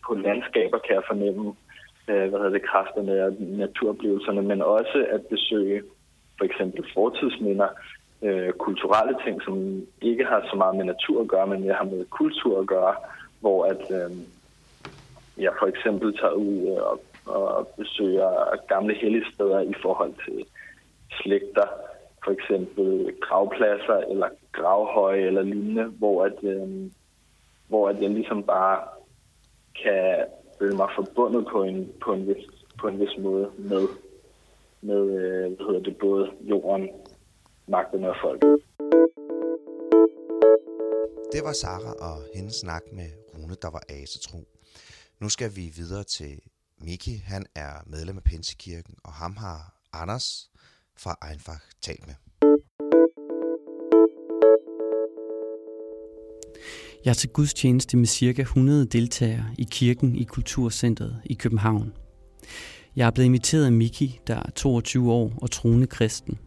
på 0.08 0.14
landskaber, 0.14 0.78
kan 0.78 0.96
jeg 0.96 1.04
fornemme, 1.08 1.54
øh, 2.08 2.30
hvad 2.30 2.40
hedder 2.40 2.50
det, 2.50 2.70
kræfterne 2.70 3.26
og 3.26 3.36
naturoplevelserne, 3.40 4.42
men 4.42 4.62
også 4.62 5.06
at 5.10 5.22
besøge 5.26 5.82
for 6.38 6.46
eksempel 6.46 6.86
fortidsminder, 6.94 7.68
øh, 8.22 8.52
kulturelle 8.54 9.16
ting, 9.26 9.42
som 9.44 9.82
ikke 10.02 10.26
har 10.26 10.48
så 10.50 10.56
meget 10.56 10.76
med 10.76 10.86
natur 10.86 11.22
at 11.22 11.28
gøre, 11.28 11.48
men 11.48 11.66
jeg 11.66 11.76
har 11.76 11.86
med 11.86 12.06
kultur 12.06 12.60
at 12.60 12.68
gøre, 12.68 12.96
hvor 13.40 13.66
at 13.66 13.84
øh, 13.92 14.18
jeg 15.38 15.52
for 15.60 15.68
eksempel 15.68 16.18
tager 16.18 16.34
ud 16.34 16.58
øh, 16.72 16.84
og, 16.92 17.00
og 17.26 17.68
besøger 17.68 18.30
gamle 18.68 18.96
helligsteder 18.96 19.60
i 19.60 19.74
forhold 19.82 20.14
til 20.26 20.46
slægter, 21.22 21.68
for 22.28 22.34
eksempel 22.34 22.88
gravpladser 23.22 23.98
eller 24.12 24.30
gravhøje 24.52 25.22
eller 25.30 25.42
lignende, 25.42 25.86
hvor 25.86 26.26
at, 26.26 26.44
øh, 26.44 26.92
hvor 27.68 27.90
at 27.90 28.02
jeg 28.02 28.10
ligesom 28.10 28.44
bare 28.44 28.80
kan 29.84 30.26
føle 30.60 30.76
mig 30.76 30.90
forbundet 30.96 31.48
på 31.52 31.64
en, 31.64 31.92
på 32.04 32.14
en, 32.14 32.28
vis, 32.28 32.46
på 32.80 32.88
en 32.88 33.00
vis 33.00 33.18
måde 33.20 33.52
med, 33.58 33.88
med 34.82 35.02
øh, 35.20 35.46
hvad 35.56 35.66
hedder 35.68 35.84
det, 35.84 35.98
både 35.98 36.32
jorden, 36.42 36.90
magten 37.68 38.04
og 38.04 38.16
folket. 38.22 38.62
Det 41.34 41.42
var 41.48 41.54
Sara 41.62 41.92
og 42.10 42.18
hendes 42.36 42.56
snak 42.56 42.84
med 42.92 43.10
Rune, 43.34 43.56
der 43.62 43.72
var 43.72 43.84
asetro. 43.90 44.38
Nu 45.22 45.30
skal 45.30 45.50
vi 45.56 45.66
videre 45.80 46.04
til 46.04 46.34
Miki. 46.78 47.16
Han 47.26 47.46
er 47.56 47.74
medlem 47.86 48.18
af 48.18 48.24
Pinsekirken, 48.24 48.96
og 49.04 49.12
ham 49.12 49.36
har 49.36 49.60
Anders 49.94 50.50
fra 51.00 51.18
Einfach 51.32 51.60
talt 51.82 52.08
med. 52.08 52.16
Jeg 57.06 57.10
er 57.10 57.16
til 57.16 57.30
gudstjeneste 57.30 57.98
med 57.98 58.06
cirka 58.06 58.42
100 58.42 58.86
deltagere 58.86 59.46
i 59.58 59.68
kirken 59.72 60.16
i 60.16 60.24
Kulturcentret 60.24 61.22
i 61.26 61.34
København. 61.34 61.94
Jeg 62.96 63.08
er 63.08 63.12
blevet 63.12 63.26
inviteret 63.26 63.66
af 63.66 63.72
Miki, 63.72 64.20
der 64.28 64.36
er 64.36 64.50
22 64.56 65.12
år 65.12 65.34
og 65.42 65.52
troende 65.52 65.88
kristen. 65.88 66.38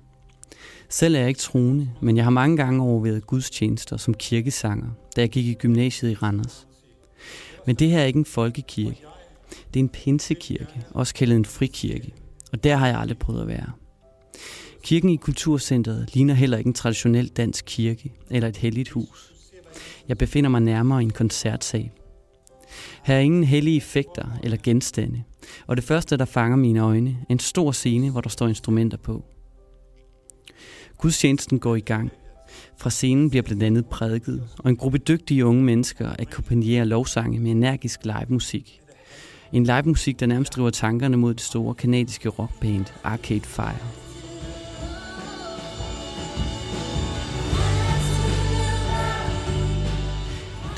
Selv 0.89 1.15
er 1.15 1.19
jeg 1.19 1.29
ikke 1.29 1.41
troende, 1.41 1.91
men 2.03 2.17
jeg 2.17 2.25
har 2.25 2.31
mange 2.31 2.57
gange 2.57 2.83
overvejet 2.83 3.27
gudstjenester 3.27 3.97
som 3.97 4.15
kirkesanger, 4.15 4.89
da 5.17 5.21
jeg 5.21 5.31
gik 5.31 5.47
i 5.47 5.55
gymnasiet 5.55 6.11
i 6.11 6.15
Randers. 6.15 6.67
Men 7.67 7.77
det 7.77 7.91
her 7.91 8.01
er 8.01 8.05
ikke 8.05 8.19
en 8.19 8.25
folkekirke. 8.25 9.03
Det 9.51 9.81
er 9.81 9.85
en 9.85 9.89
pinsekirke, 9.89 10.85
også 10.91 11.15
kaldet 11.15 11.37
en 11.37 11.45
frikirke. 11.45 12.13
Og 12.53 12.65
der 12.65 12.77
har 12.77 12.87
jeg 12.87 12.99
aldrig 12.99 13.19
prøvet 13.19 13.41
at 13.41 13.49
være. 13.49 13.73
Kirken 14.83 15.11
i 15.11 15.17
Kulturcentret 15.17 16.15
ligner 16.15 16.35
heller 16.35 16.59
ikke 16.59 16.69
en 16.69 16.75
traditionel 16.75 17.29
dansk 17.29 17.65
kirke 17.67 18.13
eller 18.31 18.49
et 18.49 18.57
helligt 18.57 18.91
hus. 18.91 19.33
Jeg 20.09 20.19
befinder 20.19 20.51
mig 20.51 20.61
nærmere 20.61 21.01
i 21.01 21.05
en 21.05 21.11
koncertsal. 21.11 21.91
Her 23.05 23.15
er 23.15 23.21
ingen 23.21 23.45
hellige 23.45 23.77
effekter 23.77 24.27
eller 24.43 24.59
genstande, 24.63 25.23
og 25.67 25.77
det 25.77 25.85
første, 25.85 26.17
der 26.17 26.25
fanger 26.25 26.57
mine 26.57 26.81
øjne, 26.81 27.11
er 27.11 27.33
en 27.33 27.39
stor 27.39 27.73
scene, 27.73 28.11
hvor 28.11 28.21
der 28.21 28.29
står 28.29 28.49
instrumenter 28.49 28.99
på. 28.99 29.25
Gudstjenesten 30.99 31.59
går 31.59 31.77
i 31.77 31.81
gang. 31.81 32.11
Fra 32.77 32.91
scenen 32.91 33.31
bliver 33.31 33.43
blandt 33.43 33.63
andet 33.63 33.87
prædiket, 33.87 34.49
og 34.59 34.71
en 34.71 34.77
gruppe 34.77 34.99
dygtige 34.99 35.47
unge 35.47 35.63
mennesker 35.63 36.11
akkompagnerer 36.19 36.85
lovsange 36.85 37.39
med 37.39 37.51
energisk 37.51 38.01
livemusik. 38.05 38.81
En 39.53 39.65
livemusik, 39.65 40.21
der 40.21 40.27
nærmest 40.27 40.57
driver 40.57 40.71
tankerne 40.71 41.17
mod 41.17 41.35
det 41.35 41.43
store 41.43 41.75
kanadiske 41.75 42.29
rockband 42.29 42.87
Arcade 43.05 43.41
Fire. 43.41 44.10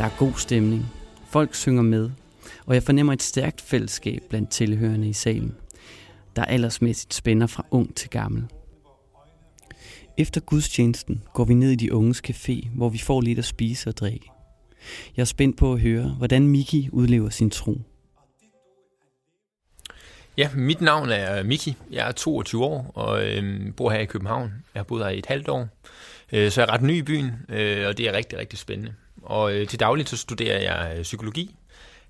Der 0.03 0.09
er 0.09 0.19
god 0.19 0.33
stemning. 0.37 0.87
Folk 1.31 1.55
synger 1.55 1.83
med, 1.83 2.11
og 2.67 2.75
jeg 2.75 2.83
fornemmer 2.83 3.13
et 3.13 3.23
stærkt 3.23 3.61
fællesskab 3.61 4.23
blandt 4.29 4.51
tilhørende 4.51 5.09
i 5.09 5.13
salen, 5.13 5.55
der 6.37 6.45
aldersmæssigt 6.45 7.15
spænder 7.15 7.47
fra 7.47 7.67
ung 7.71 7.95
til 7.95 8.11
gammel. 8.11 8.45
Efter 10.19 10.41
gudstjenesten 10.41 11.23
går 11.35 11.45
vi 11.45 11.55
ned 11.55 11.71
i 11.71 11.77
de 11.77 11.93
unges 11.93 12.23
café, 12.29 12.69
hvor 12.69 12.89
vi 12.89 12.99
får 12.99 13.21
lidt 13.21 13.39
at 13.39 13.45
spise 13.45 13.89
og 13.89 13.97
drikke. 13.97 14.31
Jeg 15.17 15.23
er 15.23 15.27
spændt 15.27 15.57
på 15.57 15.73
at 15.73 15.81
høre, 15.81 16.15
hvordan 16.19 16.49
Miki 16.49 16.89
udlever 16.93 17.31
sin 17.31 17.51
tro. 17.51 17.81
Ja, 20.37 20.51
mit 20.55 20.81
navn 20.81 21.11
er 21.11 21.43
Miki. 21.43 21.77
Jeg 21.91 22.09
er 22.09 22.13
22 22.13 22.65
år 22.65 22.93
og 22.95 23.29
øh, 23.29 23.75
bor 23.77 23.91
her 23.91 23.99
i 23.99 24.07
København. 24.07 24.53
Jeg 24.75 24.81
har 24.81 24.85
boet 24.85 25.05
her 25.05 25.11
i 25.11 25.19
et 25.19 25.27
halvt 25.27 25.49
år. 25.49 25.69
Øh, 26.33 26.51
så 26.51 26.61
jeg 26.61 26.69
er 26.69 26.73
ret 26.73 26.83
ny 26.83 26.99
i 26.99 27.03
byen, 27.03 27.31
øh, 27.49 27.87
og 27.89 27.99
det 27.99 28.09
er 28.09 28.13
rigtig, 28.13 28.39
rigtig 28.39 28.59
spændende. 28.59 28.95
Og 29.23 29.55
øh, 29.55 29.69
til 29.69 29.81
dagligt 29.81 30.09
så 30.09 30.17
studerer 30.17 30.61
jeg 30.61 30.97
øh, 30.97 31.03
psykologi, 31.03 31.57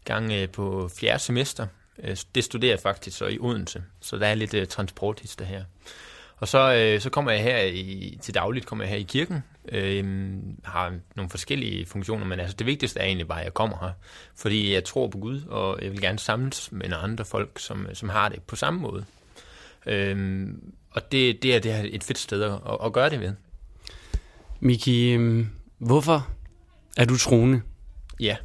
gang 0.05 0.33
øh, 0.33 0.49
på 0.49 0.91
fjerde 1.01 1.19
semester. 1.19 1.67
Øh, 2.03 2.17
det 2.35 2.45
studerer 2.45 2.73
jeg 2.73 2.81
faktisk 2.81 3.19
så 3.19 3.27
i 3.27 3.39
Odense, 3.41 3.83
så 4.01 4.17
der 4.17 4.27
er 4.27 4.35
lidt 4.35 4.55
øh, 4.55 4.67
transporthister 4.67 5.45
her. 5.45 5.65
Og 6.37 6.49
så, 6.49 6.75
øh, 6.75 7.01
så 7.01 7.11
kommer 7.11 7.31
jeg 7.31 7.43
her 7.43 7.59
i, 7.63 8.19
til 8.23 8.35
dagligt 8.35 8.67
kommer 8.67 8.85
jeg 8.85 8.91
her 8.91 8.99
i 8.99 9.03
kirken, 9.03 9.45
øh, 9.69 10.39
har 10.65 10.95
nogle 11.17 11.31
forskellige 11.31 11.87
funktioner, 11.87 12.27
men 12.27 12.41
altså 12.41 12.57
det 12.57 12.67
vigtigste 12.67 13.01
er 13.01 13.05
egentlig 13.05 13.29
bare, 13.29 13.39
at 13.39 13.45
jeg 13.45 13.55
kommer 13.55 13.77
her, 13.81 13.93
fordi 14.37 14.75
jeg 14.75 14.85
tror 14.85 15.09
på 15.09 15.19
Gud, 15.19 15.43
og 15.49 15.79
jeg 15.83 15.91
vil 15.91 16.01
gerne 16.01 16.19
samles 16.19 16.73
med 16.73 16.93
andre 17.03 17.25
folk, 17.25 17.59
som, 17.59 17.87
som 17.95 18.09
har 18.09 18.29
det 18.29 18.43
på 18.43 18.57
samme 18.57 18.81
måde. 18.81 19.05
Øh, 19.87 20.49
og 20.91 21.13
det, 21.13 21.43
det, 21.43 21.55
er, 21.55 21.59
det 21.59 21.73
er 21.73 21.83
et 21.85 22.05
fedt 22.05 22.19
sted 22.19 22.43
at, 22.43 22.59
at 22.85 22.93
gøre 22.93 23.11
det 23.11 23.21
ved. 23.21 23.33
Miki, 24.61 25.19
hvorfor 25.79 26.29
er 26.97 27.05
du 27.05 27.17
troende? 27.17 27.61
Ja, 28.21 28.37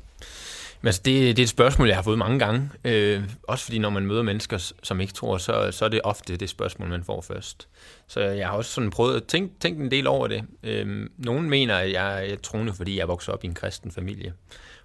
men 0.82 0.88
altså 0.88 1.02
det, 1.06 1.38
det 1.38 1.40
er 1.40 1.46
et 1.46 1.50
spørgsmål, 1.50 1.88
jeg 1.88 1.98
har 1.98 2.04
fået 2.04 2.18
mange 2.18 2.40
gange. 2.40 2.70
Øh, 2.86 3.24
også 3.44 3.64
fordi 3.64 3.80
når 3.80 3.90
man 3.90 4.06
møder 4.06 4.24
mennesker, 4.24 4.72
som 4.84 5.02
ikke 5.02 5.14
tror, 5.14 5.38
så, 5.38 5.72
så 5.72 5.86
er 5.86 5.90
det 5.90 6.02
ofte 6.04 6.38
det 6.38 6.50
spørgsmål, 6.50 6.90
man 6.90 7.04
får 7.04 7.22
først. 7.22 7.68
Så 8.08 8.20
jeg 8.20 8.48
har 8.48 8.58
også 8.58 8.72
sådan 8.72 8.90
prøvet 8.90 9.16
at 9.16 9.24
tænke, 9.24 9.54
tænke 9.60 9.84
en 9.84 9.92
del 9.92 10.08
over 10.08 10.28
det. 10.28 10.44
Øh, 10.64 11.10
nogen 11.18 11.50
mener, 11.50 11.76
at 11.76 11.92
jeg 11.92 12.30
er 12.30 12.36
troende, 12.36 12.74
fordi 12.74 12.98
jeg 12.98 13.08
vokset 13.08 13.34
op 13.34 13.44
i 13.44 13.48
en 13.48 13.54
kristen 13.54 13.92
familie. 13.92 14.34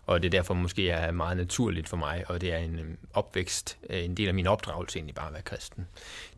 Og 0.06 0.22
det 0.22 0.26
er 0.26 0.30
derfor 0.30 0.54
måske 0.54 0.90
er 0.90 1.12
meget 1.12 1.36
naturligt 1.36 1.88
for 1.88 1.96
mig, 1.96 2.24
og 2.28 2.40
det 2.40 2.52
er 2.52 2.58
en 2.58 2.78
øhm, 2.78 2.96
opvækst, 3.14 3.78
øh, 3.90 4.04
en 4.04 4.16
del 4.16 4.28
af 4.28 4.34
min 4.34 4.46
opdragelse 4.46 4.98
egentlig 4.98 5.14
bare 5.14 5.26
at 5.26 5.32
være 5.32 5.42
kristen. 5.42 5.86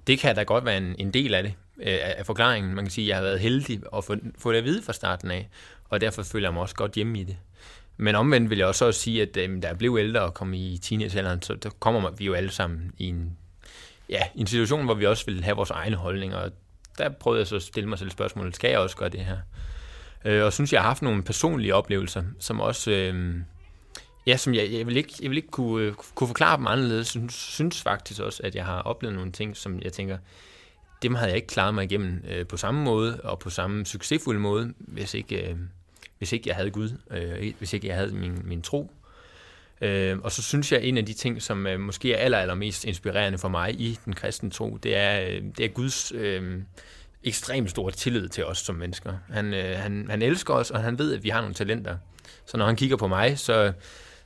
Det 0.06 0.18
kan 0.18 0.36
da 0.36 0.42
godt 0.42 0.64
være 0.64 0.76
en, 0.76 0.94
en 0.98 1.10
del 1.10 1.34
af 1.34 1.42
det, 1.42 1.54
øh, 1.78 1.98
af 2.02 2.26
forklaringen. 2.26 2.74
Man 2.74 2.84
kan 2.84 2.90
sige, 2.90 3.04
at 3.04 3.08
jeg 3.08 3.16
har 3.16 3.22
været 3.22 3.40
heldig 3.40 3.82
at 3.96 4.04
få, 4.04 4.16
få 4.38 4.52
det 4.52 4.58
at 4.58 4.64
vide 4.64 4.82
fra 4.82 4.92
starten 4.92 5.30
af, 5.30 5.48
og 5.88 6.00
derfor 6.00 6.22
føler 6.22 6.48
jeg 6.48 6.52
mig 6.52 6.62
også 6.62 6.74
godt 6.74 6.92
hjemme 6.92 7.20
i 7.20 7.24
det. 7.24 7.36
Men 7.96 8.14
omvendt 8.14 8.50
vil 8.50 8.58
jeg 8.58 8.66
også 8.66 8.92
sige, 8.92 9.22
at 9.22 9.36
øh, 9.36 9.62
da 9.62 9.68
jeg 9.68 9.78
blev 9.78 9.96
ældre 10.00 10.20
og 10.20 10.34
kom 10.34 10.54
i 10.54 10.78
teenagealderen, 10.82 11.42
så 11.42 11.54
der 11.54 11.70
kommer 11.70 12.10
vi 12.10 12.24
jo 12.24 12.34
alle 12.34 12.50
sammen 12.50 12.92
i 12.98 13.08
en, 13.08 13.36
ja, 14.08 14.22
en 14.34 14.46
situation, 14.46 14.84
hvor 14.84 14.94
vi 14.94 15.06
også 15.06 15.24
vil 15.26 15.44
have 15.44 15.56
vores 15.56 15.70
egne 15.70 15.96
holdninger. 15.96 16.36
Og 16.36 16.50
der 16.98 17.08
prøvede 17.08 17.38
jeg 17.38 17.46
så 17.46 17.56
at 17.56 17.62
stille 17.62 17.88
mig 17.88 17.98
selv 17.98 18.10
spørgsmålet, 18.10 18.56
skal 18.56 18.70
jeg 18.70 18.78
også 18.78 18.96
gøre 18.96 19.08
det 19.08 19.20
her? 19.20 19.38
Øh, 20.24 20.44
og 20.44 20.52
synes, 20.52 20.72
jeg 20.72 20.80
har 20.80 20.88
haft 20.88 21.02
nogle 21.02 21.22
personlige 21.22 21.74
oplevelser, 21.74 22.22
som 22.38 22.60
også... 22.60 22.90
Øh, 22.90 23.34
ja, 24.26 24.36
som 24.36 24.54
jeg, 24.54 24.72
jeg 24.72 24.86
vil 24.86 24.96
ikke, 24.96 25.14
jeg 25.22 25.30
vil 25.30 25.36
ikke 25.36 25.50
kunne, 25.50 25.84
øh, 25.84 25.94
kunne 26.14 26.28
forklare 26.28 26.56
dem 26.56 26.66
anderledes. 26.66 27.06
Synes, 27.06 27.34
synes 27.34 27.82
faktisk 27.82 28.20
også, 28.20 28.40
at 28.44 28.54
jeg 28.54 28.64
har 28.64 28.82
oplevet 28.82 29.16
nogle 29.16 29.32
ting, 29.32 29.56
som 29.56 29.80
jeg 29.82 29.92
tænker, 29.92 30.18
dem 31.04 31.14
havde 31.14 31.28
jeg 31.28 31.36
ikke 31.36 31.48
klaret 31.48 31.74
mig 31.74 31.84
igennem 31.84 32.24
øh, 32.30 32.46
på 32.46 32.56
samme 32.56 32.84
måde, 32.84 33.20
og 33.20 33.38
på 33.38 33.50
samme 33.50 33.86
succesfulde 33.86 34.40
måde, 34.40 34.72
hvis 34.78 35.14
ikke... 35.14 35.50
Øh, 35.50 35.56
hvis 36.18 36.32
ikke 36.32 36.48
jeg 36.48 36.56
havde 36.56 36.70
Gud, 36.70 36.90
øh, 37.10 37.52
hvis 37.58 37.72
ikke 37.72 37.88
jeg 37.88 37.96
havde 37.96 38.14
min, 38.14 38.42
min 38.44 38.62
tro. 38.62 38.90
Øh, 39.80 40.18
og 40.18 40.32
så 40.32 40.42
synes 40.42 40.72
jeg, 40.72 40.80
at 40.80 40.88
en 40.88 40.98
af 40.98 41.06
de 41.06 41.12
ting, 41.12 41.42
som 41.42 41.66
øh, 41.66 41.80
måske 41.80 42.14
er 42.14 42.18
aller, 42.24 42.38
allermest 42.38 42.84
inspirerende 42.84 43.38
for 43.38 43.48
mig 43.48 43.80
i 43.80 43.98
den 44.04 44.12
kristne 44.12 44.50
tro, 44.50 44.76
det 44.76 44.96
er, 44.96 45.20
øh, 45.20 45.42
det 45.58 45.64
er 45.64 45.68
Guds 45.68 46.12
øh, 46.12 46.62
ekstremt 47.24 47.70
store 47.70 47.92
tillid 47.92 48.28
til 48.28 48.44
os 48.44 48.58
som 48.58 48.74
mennesker. 48.74 49.12
Han, 49.30 49.54
øh, 49.54 49.78
han, 49.78 50.06
han 50.10 50.22
elsker 50.22 50.54
os, 50.54 50.70
og 50.70 50.82
han 50.82 50.98
ved, 50.98 51.14
at 51.14 51.24
vi 51.24 51.28
har 51.28 51.40
nogle 51.40 51.54
talenter. 51.54 51.96
Så 52.46 52.56
når 52.56 52.66
han 52.66 52.76
kigger 52.76 52.96
på 52.96 53.08
mig, 53.08 53.38
så, 53.38 53.72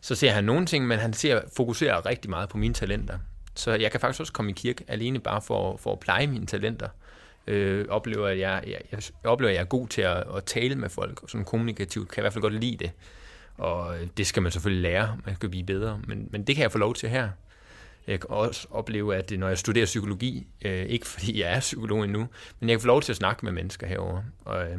så 0.00 0.14
ser 0.14 0.30
han 0.30 0.44
nogle 0.44 0.66
ting, 0.66 0.86
men 0.86 0.98
han 0.98 1.12
ser, 1.12 1.40
fokuserer 1.56 2.06
rigtig 2.06 2.30
meget 2.30 2.48
på 2.48 2.58
mine 2.58 2.74
talenter. 2.74 3.18
Så 3.58 3.72
jeg 3.72 3.90
kan 3.90 4.00
faktisk 4.00 4.20
også 4.20 4.32
komme 4.32 4.50
i 4.50 4.54
kirke 4.54 4.84
alene 4.88 5.20
bare 5.20 5.42
for, 5.42 5.76
for 5.76 5.92
at 5.92 6.00
pleje 6.00 6.26
mine 6.26 6.46
talenter 6.46 6.88
øh, 7.46 7.86
oplever, 7.88 8.28
at 8.28 8.38
jeg, 8.38 8.64
jeg, 8.66 8.80
jeg, 8.92 9.02
oplever, 9.24 9.50
at 9.50 9.54
jeg 9.54 9.60
er 9.60 9.66
god 9.66 9.88
til 9.88 10.02
at, 10.02 10.24
at 10.36 10.44
tale 10.44 10.74
med 10.74 10.88
folk, 10.88 11.22
og 11.22 11.30
sådan 11.30 11.44
kommunikativt 11.44 12.08
kan 12.08 12.16
jeg 12.16 12.22
i 12.22 12.24
hvert 12.24 12.32
fald 12.32 12.42
godt 12.42 12.54
lide 12.54 12.76
det. 12.76 12.90
Og 13.56 14.00
øh, 14.00 14.08
det 14.16 14.26
skal 14.26 14.42
man 14.42 14.52
selvfølgelig 14.52 14.82
lære, 14.82 15.18
man 15.26 15.34
skal 15.34 15.48
blive 15.48 15.64
bedre, 15.64 16.00
men, 16.06 16.28
men 16.30 16.44
det 16.44 16.56
kan 16.56 16.62
jeg 16.62 16.72
få 16.72 16.78
lov 16.78 16.94
til 16.94 17.08
her. 17.08 17.30
Jeg 18.06 18.20
kan 18.20 18.30
også 18.30 18.66
opleve, 18.70 19.16
at 19.16 19.30
når 19.30 19.48
jeg 19.48 19.58
studerer 19.58 19.86
psykologi, 19.86 20.46
øh, 20.64 20.86
ikke 20.86 21.06
fordi 21.14 21.40
jeg 21.40 21.52
er 21.52 21.60
psykolog 21.60 22.04
endnu, 22.04 22.28
men 22.60 22.68
jeg 22.68 22.74
kan 22.74 22.80
få 22.80 22.86
lov 22.86 23.02
til 23.02 23.12
at 23.12 23.16
snakke 23.16 23.44
med 23.44 23.52
mennesker 23.52 23.86
herover. 23.86 24.22
Og, 24.44 24.70
øh, 24.70 24.78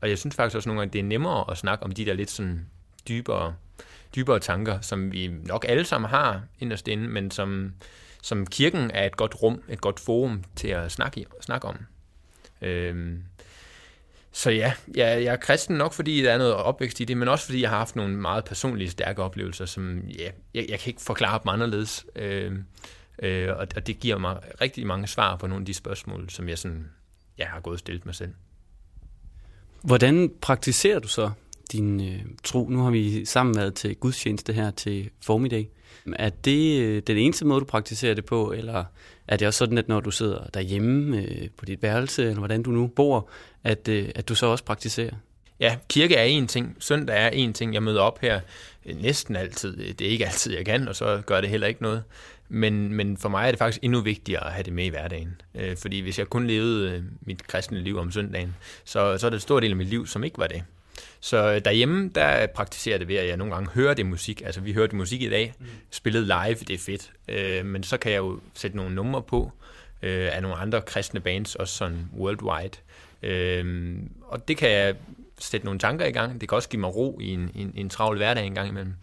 og 0.00 0.08
jeg 0.08 0.18
synes 0.18 0.36
faktisk 0.36 0.56
også 0.56 0.68
nogle 0.68 0.80
gange, 0.80 0.92
det 0.92 0.98
er 0.98 1.04
nemmere 1.04 1.50
at 1.50 1.58
snakke 1.58 1.84
om 1.84 1.92
de 1.92 2.04
der 2.04 2.14
lidt 2.14 2.30
sådan 2.30 2.66
dybere, 3.08 3.54
dybere 4.16 4.40
tanker, 4.40 4.80
som 4.80 5.12
vi 5.12 5.28
nok 5.28 5.64
alle 5.68 5.84
sammen 5.84 6.10
har 6.10 6.42
inderst 6.60 6.88
inde, 6.88 7.08
men 7.08 7.30
som, 7.30 7.72
som 8.22 8.46
kirken 8.46 8.90
er 8.90 9.06
et 9.06 9.16
godt 9.16 9.42
rum, 9.42 9.62
et 9.68 9.80
godt 9.80 10.00
forum 10.00 10.44
til 10.56 10.68
at 10.68 10.92
snakke, 10.92 11.20
i, 11.20 11.26
snakke 11.40 11.68
om. 11.68 11.76
Øhm, 12.62 13.22
så 14.32 14.50
ja, 14.50 14.72
jeg, 14.94 15.24
jeg 15.24 15.32
er 15.32 15.36
kristen 15.36 15.76
nok, 15.76 15.92
fordi 15.92 16.22
der 16.22 16.32
er 16.32 16.38
noget 16.38 16.54
opvækst 16.54 17.00
i 17.00 17.04
det, 17.04 17.16
men 17.16 17.28
også 17.28 17.44
fordi 17.44 17.62
jeg 17.62 17.70
har 17.70 17.78
haft 17.78 17.96
nogle 17.96 18.16
meget 18.16 18.44
personlige, 18.44 18.90
stærke 18.90 19.22
oplevelser, 19.22 19.66
som 19.66 19.98
ja, 19.98 20.30
jeg, 20.54 20.66
jeg 20.68 20.80
kan 20.80 20.90
ikke 20.90 21.02
forklare 21.02 21.40
dem 21.44 21.48
anderledes. 21.48 22.06
Øhm, 22.16 22.64
øh, 23.22 23.48
og, 23.48 23.66
og 23.76 23.86
det 23.86 24.00
giver 24.00 24.18
mig 24.18 24.40
rigtig 24.60 24.86
mange 24.86 25.06
svar 25.06 25.36
på 25.36 25.46
nogle 25.46 25.62
af 25.62 25.66
de 25.66 25.74
spørgsmål, 25.74 26.30
som 26.30 26.48
jeg 26.48 26.58
sådan, 26.58 26.90
jeg 27.38 27.46
har 27.46 27.60
gået 27.60 27.74
og 27.74 27.78
stillet 27.78 28.06
mig 28.06 28.14
selv. 28.14 28.32
Hvordan 29.82 30.32
praktiserer 30.40 30.98
du 30.98 31.08
så 31.08 31.30
din 31.72 32.00
øh, 32.00 32.20
tro? 32.44 32.68
Nu 32.68 32.82
har 32.82 32.90
vi 32.90 33.24
sammen 33.24 33.56
været 33.56 33.74
til 33.74 33.96
gudstjeneste 33.96 34.52
her 34.52 34.70
til 34.70 35.10
formiddag. 35.22 35.68
Er 36.16 36.30
det 36.30 36.80
øh, 36.80 37.02
den 37.06 37.16
eneste 37.16 37.44
måde, 37.44 37.60
du 37.60 37.64
praktiserer 37.64 38.14
det 38.14 38.24
på, 38.24 38.52
eller 38.52 38.84
er 39.28 39.36
det 39.36 39.48
også 39.48 39.58
sådan, 39.58 39.78
at 39.78 39.88
når 39.88 40.00
du 40.00 40.10
sidder 40.10 40.46
derhjemme 40.54 41.16
øh, 41.16 41.48
på 41.56 41.64
dit 41.64 41.82
værelse, 41.82 42.22
eller 42.22 42.38
hvordan 42.38 42.62
du 42.62 42.70
nu 42.70 42.86
bor, 42.86 43.28
at, 43.64 43.88
øh, 43.88 44.08
at 44.14 44.28
du 44.28 44.34
så 44.34 44.46
også 44.46 44.64
praktiserer? 44.64 45.14
Ja, 45.60 45.76
kirke 45.88 46.14
er 46.14 46.24
en 46.24 46.46
ting. 46.46 46.76
Søndag 46.78 47.16
er 47.16 47.28
en 47.28 47.52
ting. 47.52 47.74
Jeg 47.74 47.82
møder 47.82 48.00
op 48.00 48.18
her 48.20 48.40
øh, 48.86 48.96
næsten 49.02 49.36
altid. 49.36 49.94
Det 49.94 50.06
er 50.06 50.10
ikke 50.10 50.26
altid, 50.26 50.56
jeg 50.56 50.64
kan, 50.64 50.88
og 50.88 50.96
så 50.96 51.22
gør 51.26 51.40
det 51.40 51.50
heller 51.50 51.66
ikke 51.66 51.82
noget. 51.82 52.02
Men, 52.48 52.92
men 52.92 53.16
for 53.16 53.28
mig 53.28 53.46
er 53.46 53.50
det 53.50 53.58
faktisk 53.58 53.84
endnu 53.84 54.00
vigtigere 54.00 54.46
at 54.46 54.52
have 54.52 54.62
det 54.62 54.72
med 54.72 54.84
i 54.84 54.88
hverdagen. 54.88 55.40
Øh, 55.54 55.76
fordi 55.76 56.00
hvis 56.00 56.18
jeg 56.18 56.26
kun 56.26 56.46
levede 56.46 56.90
øh, 56.90 57.02
mit 57.20 57.46
kristne 57.46 57.80
liv 57.80 57.98
om 57.98 58.12
søndagen, 58.12 58.56
så, 58.84 59.18
så 59.18 59.26
er 59.26 59.30
det 59.30 59.36
en 59.36 59.40
stor 59.40 59.60
del 59.60 59.70
af 59.70 59.76
mit 59.76 59.88
liv, 59.88 60.06
som 60.06 60.24
ikke 60.24 60.38
var 60.38 60.46
det. 60.46 60.62
Så 61.20 61.52
øh, 61.52 61.64
derhjemme, 61.64 62.10
der 62.14 62.46
praktiserer 62.46 62.98
det 62.98 63.08
ved, 63.08 63.16
at 63.16 63.28
jeg 63.28 63.36
nogle 63.36 63.54
gange 63.54 63.70
hører 63.70 63.94
det 63.94 64.06
musik. 64.06 64.42
Altså, 64.44 64.60
vi 64.60 64.72
hørte 64.72 64.96
musik 64.96 65.22
i 65.22 65.28
dag, 65.28 65.54
mm. 65.58 65.66
spillet 65.90 66.22
live, 66.22 66.54
det 66.54 66.70
er 66.70 66.78
fedt. 66.78 67.12
Øh, 67.28 67.66
men 67.66 67.82
så 67.82 67.96
kan 67.96 68.12
jeg 68.12 68.18
jo 68.18 68.40
sætte 68.54 68.76
nogle 68.76 68.94
numre 68.94 69.22
på 69.22 69.52
øh, 70.02 70.28
af 70.32 70.42
nogle 70.42 70.56
andre 70.56 70.82
kristne 70.82 71.20
bands, 71.20 71.54
også 71.54 71.74
sådan 71.74 72.08
worldwide. 72.16 72.76
Øh, 73.22 73.96
og 74.22 74.48
det 74.48 74.56
kan 74.56 74.70
jeg 74.70 74.94
sætte 75.38 75.64
nogle 75.64 75.80
tanker 75.80 76.06
i 76.06 76.10
gang. 76.10 76.40
Det 76.40 76.48
kan 76.48 76.56
også 76.56 76.68
give 76.68 76.80
mig 76.80 76.96
ro 76.96 77.18
i 77.20 77.28
en, 77.28 77.50
en, 77.54 77.72
en 77.74 77.88
travl 77.88 78.16
hverdag 78.16 78.46
en 78.46 78.54
gang 78.54 78.68
imellem. 78.68 78.94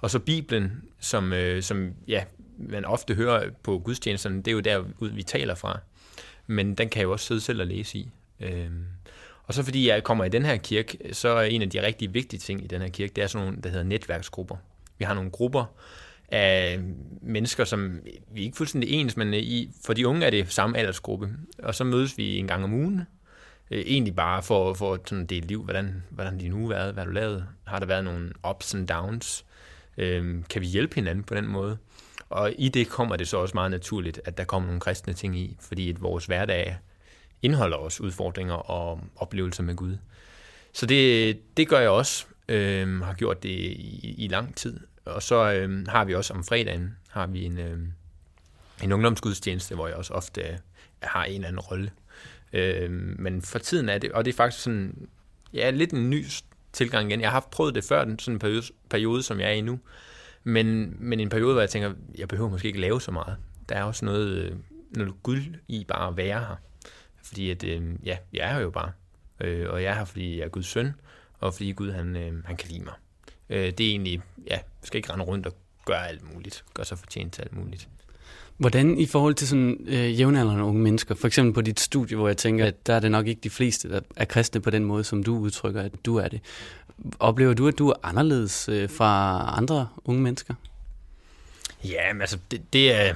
Og 0.00 0.10
så 0.10 0.18
Bibelen, 0.18 0.82
som, 1.00 1.32
øh, 1.32 1.62
som 1.62 1.92
ja, 2.08 2.24
man 2.58 2.84
ofte 2.84 3.14
hører 3.14 3.50
på 3.62 3.78
gudstjenesterne, 3.78 4.36
det 4.36 4.48
er 4.48 4.52
jo 4.52 4.60
der, 4.60 4.84
vi 5.00 5.22
taler 5.22 5.54
fra. 5.54 5.78
Men 6.46 6.74
den 6.74 6.88
kan 6.88 7.00
jeg 7.00 7.04
jo 7.04 7.12
også 7.12 7.26
sidde 7.26 7.40
selv 7.40 7.60
og 7.60 7.66
læse 7.66 7.98
i. 7.98 8.10
Øh, 8.40 8.70
og 9.48 9.54
så 9.54 9.62
fordi 9.62 9.88
jeg 9.88 10.04
kommer 10.04 10.24
i 10.24 10.28
den 10.28 10.44
her 10.44 10.56
kirke, 10.56 10.98
så 11.12 11.28
er 11.28 11.42
en 11.42 11.62
af 11.62 11.70
de 11.70 11.82
rigtig 11.82 12.14
vigtige 12.14 12.40
ting 12.40 12.64
i 12.64 12.66
den 12.66 12.80
her 12.80 12.88
kirke, 12.88 13.12
det 13.16 13.24
er 13.24 13.26
sådan 13.26 13.46
nogle, 13.46 13.62
der 13.62 13.68
hedder 13.68 13.84
netværksgrupper. 13.84 14.56
Vi 14.98 15.04
har 15.04 15.14
nogle 15.14 15.30
grupper 15.30 15.64
af 16.28 16.80
mennesker, 17.22 17.64
som 17.64 18.00
vi 18.32 18.40
er 18.40 18.44
ikke 18.44 18.56
fuldstændig 18.56 18.90
ens, 18.90 19.16
men 19.16 19.34
i, 19.34 19.70
for 19.84 19.92
de 19.92 20.08
unge 20.08 20.26
er 20.26 20.30
det 20.30 20.52
samme 20.52 20.78
aldersgruppe. 20.78 21.30
Og 21.58 21.74
så 21.74 21.84
mødes 21.84 22.18
vi 22.18 22.38
en 22.38 22.46
gang 22.46 22.64
om 22.64 22.72
ugen, 22.72 23.02
øh, 23.70 23.78
egentlig 23.86 24.16
bare 24.16 24.42
for, 24.42 24.74
for 24.74 25.00
sådan 25.04 25.24
at 25.24 25.30
dele 25.30 25.46
liv, 25.46 25.64
hvordan, 25.64 26.02
hvordan 26.10 26.38
din 26.38 26.52
uge 26.52 26.70
været, 26.70 26.94
hvad 26.94 27.04
du 27.04 27.10
lavet, 27.10 27.46
har 27.66 27.78
der 27.78 27.86
været 27.86 28.04
nogle 28.04 28.32
ups 28.50 28.74
and 28.74 28.88
downs, 28.88 29.44
øh, 29.98 30.44
kan 30.50 30.62
vi 30.62 30.66
hjælpe 30.66 30.94
hinanden 30.94 31.24
på 31.24 31.34
den 31.34 31.46
måde. 31.46 31.78
Og 32.28 32.52
i 32.58 32.68
det 32.68 32.88
kommer 32.88 33.16
det 33.16 33.28
så 33.28 33.38
også 33.38 33.54
meget 33.54 33.70
naturligt, 33.70 34.20
at 34.24 34.38
der 34.38 34.44
kommer 34.44 34.66
nogle 34.66 34.80
kristne 34.80 35.12
ting 35.12 35.38
i, 35.38 35.56
fordi 35.60 35.90
at 35.90 36.02
vores 36.02 36.26
hverdag 36.26 36.78
indeholder 37.42 37.76
også 37.76 38.02
udfordringer 38.02 38.54
og 38.54 39.00
oplevelser 39.16 39.62
med 39.62 39.76
Gud. 39.76 39.96
så 40.72 40.86
det, 40.86 41.56
det 41.56 41.68
gør 41.68 41.80
jeg 41.80 41.90
også. 41.90 42.26
Øh, 42.48 43.00
har 43.00 43.14
gjort 43.14 43.42
det 43.42 43.48
i, 43.48 44.14
i 44.18 44.28
lang 44.28 44.56
tid. 44.56 44.80
Og 45.04 45.22
så 45.22 45.52
øh, 45.52 45.86
har 45.86 46.04
vi 46.04 46.14
også 46.14 46.34
om 46.34 46.44
fredagen 46.44 46.96
har 47.08 47.26
vi 47.26 47.44
en, 47.44 47.58
øh, 47.58 47.78
en 48.82 48.92
ungdomsgudstjeneste, 48.92 49.74
hvor 49.74 49.86
jeg 49.86 49.96
også 49.96 50.14
ofte 50.14 50.40
øh, 50.40 50.58
har 51.02 51.24
en 51.24 51.34
eller 51.34 51.48
anden 51.48 51.60
rolle. 51.60 51.90
Øh, 52.52 52.90
men 53.18 53.42
for 53.42 53.58
tiden 53.58 53.88
er 53.88 53.98
det, 53.98 54.12
og 54.12 54.24
det 54.24 54.32
er 54.32 54.36
faktisk 54.36 54.62
sådan, 54.62 55.08
ja, 55.52 55.70
lidt 55.70 55.92
en 55.92 56.10
ny 56.10 56.24
tilgang 56.72 57.10
igen. 57.10 57.20
Jeg 57.20 57.28
har 57.28 57.32
haft 57.32 57.50
prøvet 57.50 57.74
det 57.74 57.84
før, 57.84 58.04
sådan 58.18 58.34
en 58.34 58.38
periode, 58.38 58.62
periode 58.90 59.22
som 59.22 59.40
jeg 59.40 59.48
er 59.48 59.52
i 59.52 59.60
nu. 59.60 59.80
Men, 60.44 60.96
men 60.98 61.20
en 61.20 61.28
periode, 61.28 61.52
hvor 61.52 61.60
jeg 61.62 61.70
tænker, 61.70 61.92
jeg 62.18 62.28
behøver 62.28 62.50
måske 62.50 62.68
ikke 62.68 62.80
lave 62.80 63.00
så 63.00 63.10
meget. 63.10 63.36
Der 63.68 63.74
er 63.74 63.82
også 63.82 64.04
noget, 64.04 64.28
øh, 64.28 64.52
noget 64.90 65.22
guld 65.22 65.44
i 65.68 65.84
bare 65.88 66.08
at 66.08 66.16
være 66.16 66.40
her. 66.40 66.56
Fordi 67.28 67.50
at, 67.50 67.64
øh, 67.64 67.82
ja, 68.04 68.16
jeg 68.32 68.48
er 68.48 68.52
her 68.52 68.60
jo 68.60 68.70
bare. 68.70 68.92
Øh, 69.40 69.70
og 69.70 69.82
jeg 69.82 69.90
er 69.90 69.94
her, 69.94 70.04
fordi 70.04 70.38
jeg 70.38 70.44
er 70.44 70.48
Guds 70.48 70.66
søn, 70.66 70.94
og 71.40 71.54
fordi 71.54 71.72
Gud, 71.72 71.90
han, 71.90 72.16
øh, 72.16 72.44
han 72.44 72.56
kan 72.56 72.68
lide 72.68 72.84
mig. 72.84 72.94
Øh, 73.50 73.72
det 73.72 73.80
er 73.80 73.90
egentlig, 73.90 74.22
ja, 74.50 74.58
skal 74.82 74.98
ikke 74.98 75.12
rende 75.12 75.24
rundt 75.24 75.46
og 75.46 75.54
gøre 75.84 76.08
alt 76.08 76.34
muligt. 76.34 76.64
Gør 76.74 76.82
sig 76.82 76.98
fortjent 76.98 77.32
til 77.32 77.42
alt 77.42 77.56
muligt. 77.56 77.88
Hvordan 78.56 78.98
i 78.98 79.06
forhold 79.06 79.34
til 79.34 79.48
sådan 79.48 79.76
øh, 79.86 80.18
jævnaldrende 80.18 80.64
unge 80.64 80.82
mennesker, 80.82 81.14
for 81.14 81.26
eksempel 81.26 81.54
på 81.54 81.60
dit 81.60 81.80
studie, 81.80 82.16
hvor 82.16 82.28
jeg 82.28 82.36
tænker, 82.36 82.66
at 82.66 82.86
der 82.86 82.94
er 82.94 83.00
det 83.00 83.10
nok 83.10 83.26
ikke 83.26 83.40
de 83.40 83.50
fleste, 83.50 83.90
der 83.90 84.00
er 84.16 84.24
kristne 84.24 84.60
på 84.60 84.70
den 84.70 84.84
måde, 84.84 85.04
som 85.04 85.22
du 85.22 85.38
udtrykker, 85.38 85.82
at 85.82 85.92
du 86.04 86.16
er 86.16 86.28
det. 86.28 86.40
Oplever 87.18 87.54
du, 87.54 87.68
at 87.68 87.78
du 87.78 87.88
er 87.88 87.94
anderledes 88.02 88.68
øh, 88.68 88.90
fra 88.90 89.44
andre 89.56 89.88
unge 90.04 90.22
mennesker? 90.22 90.54
Ja, 91.84 92.12
men 92.12 92.20
altså, 92.20 92.38
det, 92.50 92.72
det, 92.72 92.94
er, 92.94 93.14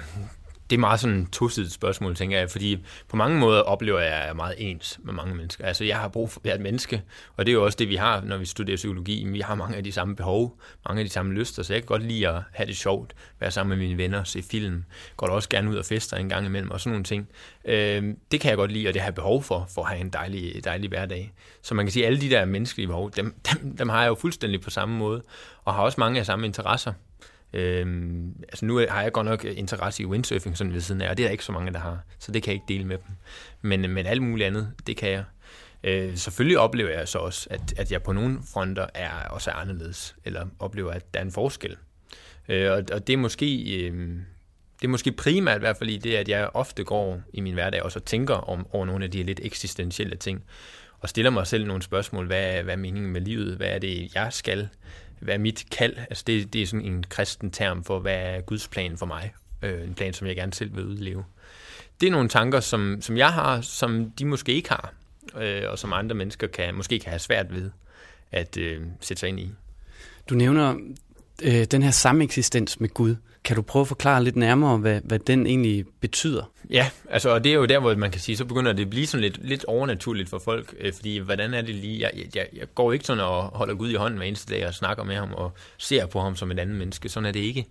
det 0.73 0.77
er 0.77 0.81
meget 0.81 1.01
sådan 1.01 1.23
et 1.23 1.31
tosidigt 1.33 1.73
spørgsmål, 1.73 2.17
tænker 2.17 2.39
jeg, 2.39 2.51
fordi 2.51 2.85
på 3.09 3.17
mange 3.17 3.39
måder 3.39 3.61
oplever 3.61 4.01
jeg, 4.01 4.13
at 4.13 4.19
jeg 4.19 4.29
er 4.29 4.35
meget 4.35 4.55
ens 4.59 5.01
med 5.03 5.13
mange 5.13 5.35
mennesker. 5.35 5.65
Altså, 5.65 5.85
jeg 5.85 5.99
har 5.99 6.09
brug 6.09 6.31
for, 6.31 6.41
at 6.41 6.45
være 6.45 6.55
et 6.55 6.61
menneske, 6.61 7.03
og 7.37 7.47
det 7.47 7.53
er 7.53 7.55
jo 7.55 7.65
også 7.65 7.77
det, 7.77 7.89
vi 7.89 7.97
har, 7.97 8.21
når 8.21 8.37
vi 8.37 8.45
studerer 8.45 8.77
psykologi. 8.77 9.29
Vi 9.29 9.41
har 9.41 9.55
mange 9.55 9.77
af 9.77 9.85
de 9.85 9.93
samme 9.93 10.17
behov, 10.17 10.61
mange 10.89 11.01
af 11.01 11.07
de 11.07 11.13
samme 11.13 11.33
lyster, 11.33 11.63
så 11.63 11.73
jeg 11.73 11.83
kan 11.83 11.87
godt 11.87 12.03
lide 12.03 12.29
at 12.29 12.43
have 12.53 12.67
det 12.67 12.77
sjovt, 12.77 13.15
være 13.41 13.51
sammen 13.51 13.79
med 13.79 13.87
mine 13.87 13.99
venner, 13.99 14.25
se 14.25 14.43
film, 14.43 14.85
går 15.17 15.27
også 15.27 15.49
gerne 15.49 15.71
ud 15.71 15.77
og 15.77 15.85
fester 15.85 16.17
en 16.17 16.29
gang 16.29 16.47
imellem, 16.47 16.71
og 16.71 16.81
sådan 16.81 16.93
nogle 16.93 17.05
ting. 17.05 17.29
Øh, 17.65 18.15
det 18.31 18.41
kan 18.41 18.49
jeg 18.49 18.57
godt 18.57 18.73
lide, 18.73 18.89
og 18.89 18.95
det 18.95 19.03
har 19.03 19.07
jeg 19.07 19.15
behov 19.15 19.43
for, 19.43 19.69
for 19.75 19.83
at 19.83 19.89
have 19.89 20.01
en 20.01 20.11
dejlig, 20.11 20.65
dejlig 20.65 20.89
hverdag. 20.89 21.33
Så 21.63 21.75
man 21.75 21.87
kan 21.87 21.93
sige, 21.93 22.05
at 22.05 22.07
alle 22.07 22.21
de 22.21 22.31
der 22.31 22.45
menneskelige 22.45 22.87
behov, 22.87 23.11
dem, 23.11 23.35
dem, 23.53 23.77
dem 23.77 23.89
har 23.89 24.01
jeg 24.01 24.09
jo 24.09 24.15
fuldstændig 24.15 24.61
på 24.61 24.71
samme 24.71 24.97
måde, 24.97 25.23
og 25.65 25.75
har 25.75 25.83
også 25.83 26.01
mange 26.01 26.21
af 26.21 26.27
samme 26.27 26.47
interesser. 26.47 26.93
Øhm, 27.53 28.35
altså 28.49 28.65
nu 28.65 28.77
har 28.77 29.03
jeg 29.03 29.13
godt 29.13 29.27
nok 29.27 29.45
interesse 29.45 30.03
i 30.03 30.07
windsurfing 30.07 30.57
sådan 30.59 30.73
ved 30.73 30.81
siden 30.81 31.01
af, 31.01 31.11
og 31.11 31.17
det 31.17 31.23
er 31.23 31.29
der 31.29 31.33
ikke 31.33 31.45
så 31.45 31.53
mange, 31.53 31.73
der 31.73 31.79
har, 31.79 31.99
så 32.19 32.33
det 32.33 32.43
kan 32.43 32.51
jeg 32.51 32.55
ikke 32.55 32.75
dele 32.75 32.85
med 32.85 32.99
dem. 32.99 33.17
Men, 33.63 33.91
men 33.91 34.07
alt 34.07 34.23
muligt 34.23 34.47
andet, 34.47 34.73
det 34.87 34.97
kan 34.97 35.11
jeg. 35.11 35.25
Øh, 35.85 36.17
selvfølgelig 36.17 36.59
oplever 36.59 36.91
jeg 36.91 37.09
så 37.09 37.19
også, 37.19 37.47
at, 37.51 37.75
at 37.77 37.93
jeg 37.93 38.03
på 38.03 38.13
nogle 38.13 38.39
fronter 38.53 38.87
er 38.95 39.29
også 39.31 39.51
er 39.51 39.55
anderledes, 39.55 40.17
eller 40.25 40.47
oplever, 40.59 40.93
at 40.93 41.15
der 41.15 41.21
er 41.21 41.25
en 41.25 41.33
forskel. 41.33 41.77
Øh, 42.49 42.71
og, 42.71 42.83
og 42.93 43.07
det 43.07 43.13
er 43.13 43.17
måske... 43.17 43.79
Øh, 43.81 44.17
det 44.81 44.89
er 44.89 44.91
måske 44.91 45.13
primært 45.13 45.57
i 45.57 45.59
hvert 45.59 45.77
fald 45.77 45.91
i 45.91 45.97
det, 45.97 46.15
at 46.15 46.29
jeg 46.29 46.51
ofte 46.55 46.85
går 46.85 47.23
i 47.33 47.41
min 47.41 47.55
hverdag 47.55 47.83
og 47.83 47.93
så 47.93 48.01
tænker 48.01 48.35
om, 48.35 48.67
over 48.71 48.87
nogle 48.87 49.05
af 49.05 49.11
de 49.11 49.23
lidt 49.23 49.41
eksistentielle 49.43 50.17
ting, 50.17 50.45
og 51.01 51.09
stiller 51.09 51.31
mig 51.31 51.47
selv 51.47 51.67
nogle 51.67 51.83
spørgsmål. 51.83 52.27
Hvad, 52.27 52.63
hvad 52.63 52.75
er 52.75 52.79
meningen 52.79 53.13
med 53.13 53.21
livet? 53.21 53.57
Hvad 53.57 53.69
er 53.69 53.79
det, 53.79 54.15
jeg 54.15 54.33
skal? 54.33 54.69
Hvad 55.23 55.35
er 55.35 55.39
mit 55.39 55.65
kald? 55.71 55.97
Altså 55.99 56.25
det, 56.27 56.53
det 56.53 56.63
er 56.63 56.67
sådan 56.67 56.87
en 56.87 57.05
kristen 57.09 57.51
term 57.51 57.85
for, 57.85 57.99
hvad 57.99 58.15
er 58.15 58.41
Guds 58.41 58.69
plan 58.69 58.97
for 58.97 59.07
mig? 59.07 59.33
Øh, 59.63 59.85
en 59.85 59.95
plan, 59.95 60.13
som 60.13 60.27
jeg 60.27 60.37
gerne 60.37 60.55
selv 60.55 60.77
vil 60.77 60.87
udleve. 60.87 61.25
Det 62.01 62.07
er 62.07 62.11
nogle 62.11 62.29
tanker, 62.29 62.61
som, 62.61 62.99
som 63.01 63.17
jeg 63.17 63.33
har, 63.33 63.61
som 63.61 64.11
de 64.11 64.25
måske 64.25 64.53
ikke 64.53 64.69
har, 64.69 64.93
øh, 65.41 65.63
og 65.69 65.79
som 65.79 65.93
andre 65.93 66.15
mennesker 66.15 66.47
kan, 66.47 66.75
måske 66.75 66.99
kan 66.99 67.11
have 67.11 67.19
svært 67.19 67.55
ved 67.55 67.71
at 68.33 68.57
øh, 68.57 68.83
sætte 69.01 69.21
sig 69.21 69.29
ind 69.29 69.41
i. 69.41 69.51
Du 70.31 70.35
nævner 70.35 70.75
øh, 71.43 71.65
den 71.65 71.83
her 71.83 71.91
sameksistens 71.91 72.81
med 72.81 72.89
Gud. 72.89 73.17
Kan 73.45 73.57
du 73.57 73.63
prøve 73.63 73.81
at 73.81 73.89
forklare 73.89 74.25
lidt 74.25 74.37
nærmere, 74.37 74.79
hvad, 74.79 75.01
hvad 75.05 75.19
den 75.19 75.47
egentlig 75.47 75.85
betyder? 76.01 76.53
Ja, 76.71 76.91
altså, 77.11 77.31
og 77.31 77.45
det 77.45 77.53
er 77.53 77.57
jo 77.57 77.65
der, 77.65 77.79
hvor 77.79 77.95
man 77.95 78.11
kan 78.11 78.21
sige, 78.21 78.37
så 78.37 78.45
begynder 78.45 78.73
det 78.73 78.83
at 78.83 78.91
blive 78.91 79.07
sådan 79.07 79.23
lidt, 79.23 79.49
lidt 79.49 79.65
overnaturligt 79.65 80.29
for 80.29 80.39
folk, 80.39 80.75
øh, 80.81 80.93
fordi 80.93 81.19
hvordan 81.19 81.55
er 81.55 81.63
det 81.63 81.75
lige, 81.75 82.01
jeg, 82.01 82.11
jeg, 82.35 82.47
jeg 82.57 82.67
går 82.75 82.93
ikke 82.93 83.05
sådan 83.05 83.25
og 83.25 83.43
holder 83.43 83.75
Gud 83.75 83.91
i 83.91 83.95
hånden 83.95 84.19
hver 84.19 84.27
eneste 84.27 84.55
dag 84.55 84.67
og 84.67 84.75
snakker 84.75 85.05
med 85.05 85.17
ham 85.17 85.33
og 85.33 85.53
ser 85.79 86.07
på 86.07 86.21
ham 86.21 86.37
som 86.37 86.51
et 86.51 86.59
andet 86.59 86.77
menneske, 86.77 87.09
sådan 87.09 87.27
er 87.27 87.33
det 87.33 87.41
ikke. 87.41 87.67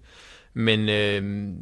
Men 0.54 0.90
øh, 0.90 1.54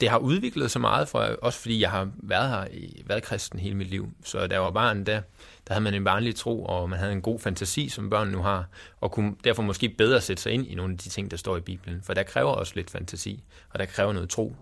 det 0.00 0.08
har 0.08 0.18
udviklet 0.18 0.70
sig 0.70 0.80
meget, 0.80 1.08
for, 1.08 1.18
også 1.20 1.58
fordi 1.58 1.80
jeg 1.80 1.90
har 1.90 2.10
været 2.16 2.50
her, 2.50 2.66
i, 2.72 3.02
været 3.06 3.22
kristen 3.22 3.58
hele 3.58 3.74
mit 3.74 3.90
liv, 3.90 4.12
så 4.24 4.46
der 4.46 4.58
var 4.58 4.70
barn 4.70 5.06
der, 5.06 5.20
der 5.68 5.74
havde 5.74 5.84
man 5.84 5.94
en 5.94 6.04
barnlig 6.04 6.36
tro, 6.36 6.64
og 6.64 6.90
man 6.90 6.98
havde 6.98 7.12
en 7.12 7.22
god 7.22 7.38
fantasi, 7.40 7.88
som 7.88 8.10
børn 8.10 8.28
nu 8.28 8.42
har, 8.42 8.64
og 9.00 9.12
kunne 9.12 9.34
derfor 9.44 9.62
måske 9.62 9.88
bedre 9.88 10.20
sætte 10.20 10.42
sig 10.42 10.52
ind 10.52 10.66
i 10.66 10.74
nogle 10.74 10.92
af 10.92 10.98
de 10.98 11.08
ting, 11.08 11.30
der 11.30 11.36
står 11.36 11.56
i 11.56 11.60
Bibelen. 11.60 12.02
For 12.02 12.14
der 12.14 12.22
kræver 12.22 12.50
også 12.50 12.72
lidt 12.76 12.90
fantasi, 12.90 13.44
og 13.70 13.78
der 13.78 13.84
kræver 13.84 14.12
noget 14.12 14.28
tro, 14.28 14.56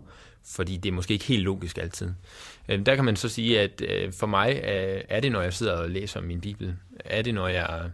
fordi 0.45 0.77
det 0.77 0.89
er 0.89 0.93
måske 0.93 1.15
ikke 1.15 1.25
helt 1.25 1.43
logisk 1.43 1.79
altid. 1.79 2.11
Øh, 2.69 2.87
der 2.87 2.95
kan 2.95 3.05
man 3.05 3.17
så 3.17 3.29
sige, 3.29 3.61
at 3.61 3.83
øh, 3.89 4.13
for 4.13 4.27
mig 4.27 4.61
øh, 4.65 5.03
er 5.09 5.21
det, 5.21 5.33
når 5.33 5.43
jeg 5.43 5.53
sidder 5.53 5.73
og 5.73 5.91
læser 5.91 6.21
min 6.21 6.41
Bibel, 6.41 6.75
er 7.05 7.23
det, 7.23 7.35
når 7.35 7.49
jeg 7.49 7.91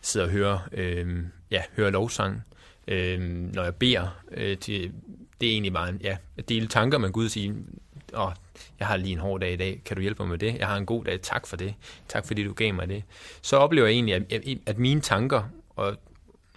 sidder 0.00 0.26
og 0.26 0.32
hører, 0.32 0.58
øh, 0.72 1.18
ja, 1.50 1.62
hører 1.76 1.90
lovsang, 1.90 2.42
øh, 2.88 3.20
når 3.54 3.62
jeg 3.64 3.74
beder 3.74 4.20
øh, 4.30 4.58
til, 4.58 4.92
det 5.40 5.48
er 5.48 5.52
egentlig 5.52 5.72
bare 5.72 5.88
en, 5.88 6.00
ja, 6.04 6.16
at 6.36 6.48
dele 6.48 6.68
tanker 6.68 6.98
med 6.98 7.10
Gud 7.10 7.24
og 7.24 7.30
sige, 7.30 7.54
åh, 8.14 8.32
jeg 8.78 8.86
har 8.86 8.96
lige 8.96 9.12
en 9.12 9.18
hård 9.18 9.40
dag 9.40 9.52
i 9.52 9.56
dag, 9.56 9.82
kan 9.84 9.96
du 9.96 10.02
hjælpe 10.02 10.22
mig 10.22 10.30
med 10.30 10.38
det? 10.38 10.58
Jeg 10.58 10.66
har 10.66 10.76
en 10.76 10.86
god 10.86 11.04
dag, 11.04 11.20
tak 11.20 11.46
for 11.46 11.56
det. 11.56 11.74
Tak 12.08 12.26
fordi 12.26 12.44
du 12.44 12.52
gav 12.52 12.74
mig 12.74 12.88
det. 12.88 13.02
Så 13.42 13.56
oplever 13.56 13.86
jeg 13.86 13.94
egentlig, 13.94 14.14
at, 14.14 14.58
at 14.66 14.78
mine 14.78 15.00
tanker, 15.00 15.42
og, 15.76 15.96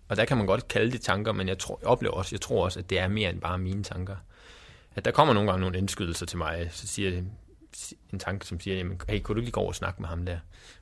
og 0.08 0.18
der 0.18 0.26
kan 0.26 0.38
man 0.38 0.46
godt 0.46 0.68
kalde 0.68 0.92
det 0.92 1.02
tanker, 1.02 1.32
men 1.32 1.48
jeg, 1.48 1.58
tror, 1.58 1.80
jeg 1.82 1.88
oplever 1.88 2.14
også, 2.14 2.36
jeg 2.36 2.42
tror 2.42 2.64
også, 2.66 2.80
at 2.80 2.90
det 2.90 3.00
er 3.00 3.08
mere 3.08 3.30
end 3.30 3.42
bare 3.42 3.58
mine 3.58 3.84
tanker. 3.84 4.16
At 4.96 5.06
der 5.06 5.12
kommer 5.12 5.34
nogle 5.34 5.50
gange 5.50 5.62
nogle 5.62 5.78
indskydelser 5.78 6.26
til 6.26 6.38
mig, 6.38 6.70
så 6.72 6.88
siger 6.88 7.10
det, 7.10 7.26
en 8.14 8.20
tanke, 8.20 8.48
som 8.48 8.60
siger, 8.60 8.78
jamen, 8.78 9.02
hey, 9.10 9.20
kunne 9.20 9.36
du 9.36 9.42
lige 9.42 9.52
gå 9.52 9.60
over 9.60 9.70
og 9.70 9.76
snakke 9.76 10.02
med 10.02 10.10
ham 10.10 10.26
der? 10.26 10.38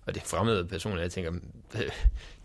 Og 0.06 0.16
det 0.16 0.22
er 0.22 0.26
fremmede 0.26 0.66
person, 0.66 0.97
jeg 0.97 1.12
tænker, 1.12 1.32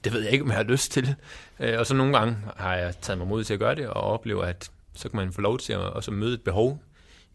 det 0.05 0.13
ved 0.13 0.23
jeg 0.23 0.33
ikke, 0.33 0.43
om 0.43 0.49
jeg 0.49 0.57
har 0.57 0.65
lyst 0.65 0.93
til. 0.93 1.15
Øh, 1.61 1.79
og 1.79 1.87
så 1.87 1.95
nogle 1.95 2.19
gange 2.19 2.37
har 2.57 2.75
jeg 2.75 2.95
taget 3.01 3.19
mig 3.19 3.27
mod 3.27 3.45
til 3.45 3.55
at 3.55 3.61
gøre 3.61 3.75
det, 3.75 3.87
og 3.87 4.03
oplever, 4.03 4.45
at 4.45 4.71
så 4.95 5.09
kan 5.09 5.17
man 5.17 5.33
få 5.33 5.41
lov 5.41 5.59
til 5.59 5.73
at 5.73 5.79
også 5.79 6.11
møde 6.11 6.35
et 6.35 6.43
behov 6.43 6.83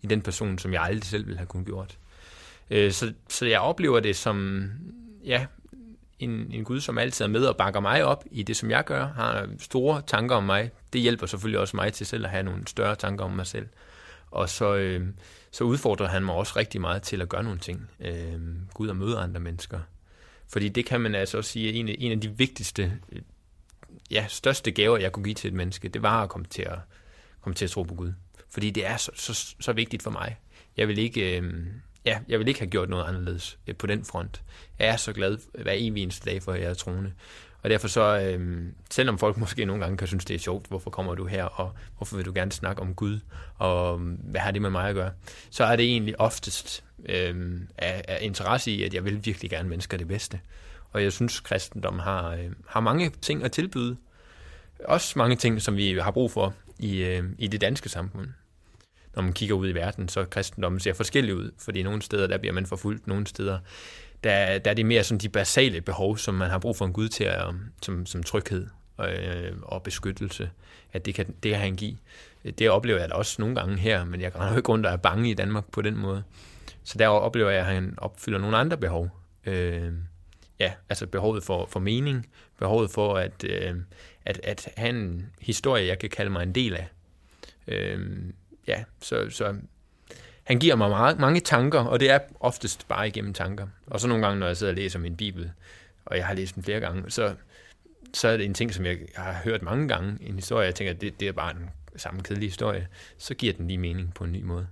i 0.01 0.07
den 0.07 0.22
person, 0.22 0.57
som 0.57 0.74
jeg 0.74 0.82
aldrig 0.82 1.03
selv 1.03 1.26
ville 1.26 1.38
have 1.38 1.47
kun 1.47 1.66
gjort. 1.66 1.97
Øh, 2.70 2.91
så, 2.91 3.14
så 3.30 3.45
jeg 3.45 3.60
oplever 3.60 3.99
det 3.99 4.16
som, 4.16 4.70
ja, 5.26 5.45
en, 6.20 6.51
en 6.51 6.64
Gud, 6.64 6.82
som 6.82 6.97
altid 6.97 7.26
er 7.26 7.30
med 7.30 7.45
og 7.45 7.57
bakker 7.57 7.80
mig 7.80 8.03
op 8.03 8.24
i 8.32 8.43
det, 8.43 8.57
som 8.57 8.72
jeg 8.72 8.84
gør, 8.86 9.07
har 9.07 9.47
store 9.60 10.01
tanker 10.07 10.36
om 10.36 10.43
mig. 10.43 10.72
Det 10.93 11.01
hjælper 11.01 11.28
selvfølgelig 11.28 11.60
også 11.60 11.76
mig 11.76 11.93
til 11.93 12.05
selv 12.05 12.26
at 12.26 12.32
have 12.32 12.43
nogle 12.43 12.68
større 12.68 12.95
tanker 12.95 13.26
om 13.26 13.32
mig 13.32 13.47
selv. 13.47 13.68
Og 14.32 14.49
så, 14.49 14.76
øh, 14.76 15.07
så 15.51 15.64
udfordrer 15.64 16.07
han 16.07 16.26
mig 16.26 16.36
også 16.36 16.53
rigtig 16.55 16.82
meget 16.82 17.01
til 17.01 17.22
at 17.22 17.30
gøre 17.30 17.43
nogle 17.43 17.60
ting. 17.60 17.89
Øh, 17.99 18.39
Gud 18.74 18.88
og 18.88 18.95
møde 18.95 19.18
andre 19.18 19.39
mennesker. 19.39 19.80
Fordi 20.47 20.70
det 20.70 20.86
kan 20.86 21.01
man 21.01 21.16
altså 21.16 21.38
også 21.38 21.51
sige, 21.51 21.74
en 21.74 21.89
af, 21.89 21.95
en 21.99 22.12
af 22.12 22.22
de 22.22 22.30
vigtigste, 22.30 22.93
øh, 23.12 23.22
ja, 24.12 24.26
største 24.30 24.72
gaver, 24.72 24.97
jeg 24.97 25.12
kunne 25.12 25.24
give 25.24 25.36
til 25.36 25.47
et 25.47 25.53
menneske, 25.53 25.88
det 25.88 26.01
var 26.01 26.24
at 26.24 26.30
komme 26.30 26.47
til 26.49 26.62
at, 26.62 26.80
komme 27.42 27.56
til 27.56 27.66
at 27.66 27.72
tro 27.72 27.84
på 27.84 27.96
Gud. 27.96 28.14
Fordi 28.50 28.70
det 28.70 28.86
er 28.86 28.98
så, 28.98 29.12
så, 29.16 29.56
så 29.60 29.74
vigtigt 29.74 30.04
for 30.04 30.12
mig. 30.12 30.38
Jeg 30.78 30.88
vil 30.88 30.98
ikke... 30.98 31.38
Øh, 31.38 31.54
ja, 32.06 32.20
jeg 32.28 32.40
vil 32.40 32.48
ikke 32.48 32.60
have 32.60 32.70
gjort 32.70 32.90
noget 32.90 33.06
anderledes 33.06 33.60
øh, 33.68 33.76
på 33.76 33.88
den 33.88 34.06
front. 34.06 34.42
Jeg 34.80 34.88
er 34.88 34.98
så 34.98 35.14
glad 35.14 35.38
hver 35.64 35.74
evig 35.76 36.04
eneste 36.04 36.30
dag 36.30 36.44
for, 36.44 36.52
at 36.52 36.62
jeg 36.62 36.70
er 36.70 36.74
troende. 36.74 37.14
Og 37.64 37.70
derfor 37.70 37.88
så, 37.88 38.20
øh, 38.20 38.64
selvom 38.92 39.20
folk 39.20 39.38
måske 39.44 39.66
nogle 39.66 39.82
gange 39.82 39.98
kan 39.98 40.08
synes, 40.08 40.26
det 40.26 40.36
er 40.36 40.40
sjovt, 40.40 40.68
hvorfor 40.68 40.90
kommer 40.90 41.16
du 41.16 41.26
her, 41.26 41.44
og 41.44 41.72
hvorfor 41.98 42.16
vil 42.16 42.26
du 42.26 42.32
gerne 42.36 42.52
snakke 42.52 42.82
om 42.82 42.96
Gud, 42.96 43.20
og 43.58 44.00
øh, 44.00 44.08
hvad 44.24 44.42
har 44.42 44.52
det 44.52 44.62
med 44.62 44.70
mig 44.70 44.90
at 44.90 44.96
gøre, 44.96 45.12
så 45.50 45.64
er 45.64 45.76
det 45.76 45.86
egentlig 45.86 46.20
oftest 46.20 46.84
øh, 47.06 47.62
af, 47.78 48.06
af 48.08 48.20
interesse 48.22 48.72
i, 48.72 48.84
at 48.84 48.94
jeg 48.94 49.06
vil 49.06 49.26
virkelig 49.26 49.50
gerne 49.52 49.70
mennesker 49.70 49.98
det 49.98 50.08
bedste. 50.08 50.40
Og 50.92 51.04
jeg 51.04 51.14
synes, 51.14 51.40
kristendom 51.40 52.00
har, 52.00 52.32
øh, 52.32 52.50
har 52.68 52.80
mange 52.80 53.12
ting 53.22 53.44
at 53.44 53.52
tilbyde. 53.52 53.98
Også 54.86 55.20
mange 55.20 55.36
ting, 55.36 55.62
som 55.62 55.76
vi 55.78 55.98
har 55.98 56.12
brug 56.12 56.32
for 56.32 56.54
i, 56.80 57.04
øh, 57.04 57.24
i 57.38 57.48
det 57.48 57.62
danske 57.62 57.90
samfund. 57.90 58.28
Når 59.16 59.22
man 59.22 59.34
kigger 59.34 59.56
ud 59.56 59.70
i 59.70 59.74
verden, 59.74 60.10
så 60.10 60.26
kristendommen 60.26 60.80
ser 60.80 60.94
forskellig 60.94 61.36
ud, 61.36 61.52
fordi 61.58 61.84
nogle 61.84 62.02
steder, 62.02 62.28
der 62.28 62.38
bliver 62.38 62.54
man 62.54 62.66
forfulgt, 62.66 63.08
nogle 63.08 63.28
steder, 63.28 63.60
der, 64.24 64.60
der 64.60 64.72
er 64.72 64.76
det 64.76 64.86
mere 64.86 65.04
sådan 65.04 65.20
de 65.20 65.30
basale 65.30 65.82
behov, 65.82 66.18
som 66.18 66.36
man 66.36 66.50
har 66.50 66.60
brug 66.60 66.78
for 66.78 66.86
en 66.86 66.94
Gud 66.94 67.10
til, 67.10 67.24
at, 67.24 67.46
som, 67.82 68.06
som 68.06 68.24
tryghed 68.24 68.68
og, 68.98 69.14
øh, 69.14 69.54
og 69.62 69.84
beskyttelse, 69.84 70.50
at 70.94 71.06
det 71.06 71.16
kan, 71.16 71.36
det 71.44 71.52
kan 71.52 71.60
han 71.60 71.76
give. 71.76 71.98
Det 72.58 72.70
oplever 72.70 73.00
jeg 73.00 73.10
da 73.10 73.14
også 73.14 73.36
nogle 73.40 73.56
gange 73.56 73.78
her, 73.78 74.06
men 74.06 74.22
jeg 74.22 74.34
kan 74.34 74.50
jo 74.50 74.58
ikke 74.58 74.70
rundt 74.70 74.86
og 74.86 74.92
er 74.92 74.98
bange 74.98 75.30
i 75.30 75.34
Danmark 75.34 75.72
på 75.72 75.82
den 75.82 75.98
måde. 75.98 76.24
Så 76.84 76.98
der 76.98 77.08
oplever 77.08 77.50
jeg, 77.50 77.60
at 77.60 77.66
han 77.66 77.94
opfylder 77.98 78.40
nogle 78.40 78.58
andre 78.58 78.78
behov. 78.78 79.10
Øh, 79.46 79.92
ja, 80.60 80.74
altså 80.90 81.08
behovet 81.08 81.44
for, 81.44 81.66
for 81.66 81.80
mening, 81.80 82.28
behovet 82.60 82.92
for 82.92 83.16
at, 83.16 83.44
øh, 83.44 83.76
at, 84.30 84.40
at 84.44 84.70
have 84.78 84.90
en 84.90 85.30
historie, 85.42 85.88
jeg 85.88 86.00
kan 86.00 86.10
kalde 86.10 86.32
mig 86.32 86.44
en 86.44 86.56
del 86.56 86.76
af. 86.76 86.88
Øh, 87.68 88.18
ja, 88.68 88.84
så, 89.02 89.30
så 89.30 89.56
han 90.44 90.60
giver 90.60 90.76
mig 90.76 90.90
meget, 90.90 91.20
mange 91.20 91.40
tanker, 91.40 91.80
og 91.80 92.00
det 92.00 92.10
er 92.10 92.20
oftest 92.40 92.88
bare 92.88 93.08
igennem 93.08 93.34
tanker. 93.34 93.68
Og 93.88 94.00
så 94.00 94.08
nogle 94.08 94.26
gange, 94.26 94.40
når 94.40 94.48
jeg 94.48 94.58
sidder 94.58 94.74
og 94.74 94.78
læser 94.78 95.00
min 95.00 95.16
bibel, 95.16 95.52
og 96.06 96.18
jeg 96.18 96.26
har 96.28 96.34
læst 96.34 96.56
den 96.56 96.64
flere 96.64 96.80
gange, 96.80 97.12
så, 97.12 97.36
så 98.14 98.28
er 98.28 98.38
det 98.38 98.46
en 98.46 98.54
ting, 98.54 98.74
som 98.74 98.86
jeg 98.86 98.98
har 99.16 99.34
hørt 99.44 99.62
mange 99.62 99.88
gange, 99.88 100.18
en 100.22 100.36
historie, 100.36 100.66
jeg 100.66 100.76
tænker, 100.76 100.94
det, 100.94 101.20
det 101.20 101.28
er 101.28 101.32
bare 101.32 101.52
en 101.52 101.70
samme 101.96 102.24
kedelig 102.24 102.50
historie, 102.50 102.88
så 103.18 103.34
giver 103.34 103.54
den 103.54 103.68
lige 103.68 103.78
mening 103.78 104.14
på 104.14 104.24
en 104.24 104.32
ny 104.32 104.42
måde. 104.42 104.68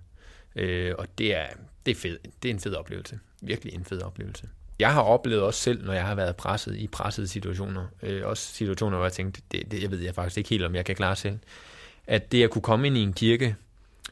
Øh, 0.56 0.96
og 0.98 1.08
det 1.18 1.36
er, 1.36 1.48
det 1.86 1.92
er 1.92 1.96
fed. 1.96 2.18
Det 2.44 2.50
er 2.50 2.54
en 2.54 2.60
fed 2.60 2.74
oplevelse. 2.74 3.20
Virkelig 3.42 3.74
en 3.74 3.86
fed 3.86 4.02
oplevelse. 4.02 4.50
Jeg 4.80 4.94
har 4.94 5.02
oplevet 5.02 5.42
også 5.42 5.60
selv, 5.60 5.86
når 5.86 5.94
jeg 5.94 6.06
har 6.06 6.16
været 6.16 6.36
presset 6.36 6.76
i 6.76 6.88
pressede 6.88 7.28
situationer, 7.28 7.86
øh, 8.04 8.28
også 8.28 8.54
situationer, 8.54 8.98
hvor 8.98 9.06
jeg 9.06 9.14
tænkte, 9.14 9.42
det, 9.52 9.72
det 9.72 9.82
jeg 9.82 9.92
ved 9.92 10.00
jeg 10.00 10.16
faktisk 10.16 10.38
ikke 10.38 10.50
helt, 10.50 10.64
om 10.64 10.76
jeg 10.76 10.86
kan 10.86 10.96
klare 10.96 11.16
selv, 11.16 11.40
at 12.08 12.32
det 12.32 12.44
at 12.44 12.50
kunne 12.50 12.62
komme 12.62 12.88
ind 12.88 12.98
i 12.98 13.02
en 13.02 13.14
kirke, 13.14 13.56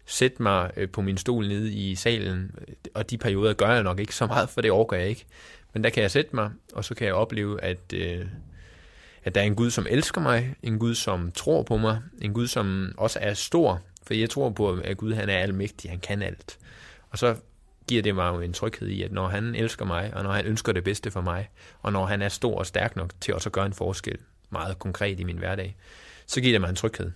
sætte 0.06 0.44
mig 0.44 0.72
øh, 0.78 0.90
på 0.90 1.02
min 1.02 1.18
stol 1.18 1.48
nede 1.48 1.74
i 1.74 1.96
salen, 1.96 2.52
øh, 2.68 2.74
og 2.94 3.10
de 3.10 3.18
perioder 3.18 3.54
gør 3.54 3.70
jeg 3.70 3.84
nok 3.84 4.00
ikke 4.00 4.16
så 4.16 4.26
meget, 4.26 4.50
for 4.50 4.62
det 4.62 4.72
overgår 4.72 4.96
jeg 4.96 5.08
ikke. 5.08 5.26
Men 5.74 5.84
der 5.84 5.90
kan 5.90 6.04
jeg 6.04 6.12
sætte 6.12 6.36
mig, 6.36 6.52
og 6.74 6.86
så 6.86 6.96
kan 6.96 7.08
jeg 7.08 7.14
opleve, 7.14 7.64
at, 7.64 7.94
øh, 7.94 8.26
at 9.24 9.36
der 9.36 9.42
er 9.42 9.46
en 9.46 9.56
Gud, 9.56 9.72
som 9.72 9.88
elsker 9.90 10.22
mig, 10.22 10.56
en 10.64 10.80
Gud, 10.80 10.96
som 10.96 11.32
tror 11.32 11.64
på 11.64 11.78
mig, 11.78 12.02
en 12.22 12.34
Gud, 12.34 12.48
som 12.48 12.94
også 12.98 13.20
er 13.22 13.34
stor, 13.34 13.82
for 14.08 14.14
jeg 14.14 14.30
tror 14.30 14.50
på, 14.50 14.80
at 14.84 14.98
Gud 14.98 15.14
han 15.14 15.30
er 15.30 15.38
almægtig, 15.38 15.90
han 15.90 16.00
kan 16.00 16.22
alt. 16.22 16.58
Og 17.10 17.18
så 17.18 17.36
giver 17.88 18.02
det 18.02 18.16
mig 18.16 18.30
jo 18.34 18.40
en 18.40 18.54
tryghed 18.54 18.88
i, 18.88 19.04
at 19.04 19.12
når 19.12 19.28
han 19.28 19.56
elsker 19.56 19.86
mig, 19.86 20.14
og 20.14 20.24
når 20.24 20.32
han 20.32 20.46
ønsker 20.46 20.72
det 20.72 20.84
bedste 20.84 21.12
for 21.12 21.22
mig, 21.22 21.50
og 21.82 21.92
når 21.92 22.06
han 22.06 22.22
er 22.22 22.30
stor 22.30 22.60
og 22.60 22.66
stærk 22.66 22.96
nok 22.96 23.12
til 23.22 23.34
også 23.34 23.50
at 23.50 23.54
gøre 23.54 23.66
en 23.66 23.74
forskel, 23.74 24.18
meget 24.50 24.80
konkret 24.80 25.20
i 25.20 25.24
min 25.24 25.38
hverdag, 25.38 25.76
så 26.28 26.42
giver 26.42 26.54
det 26.54 26.62
mig 26.62 26.70
en 26.70 26.76
tryghed. 26.76 27.12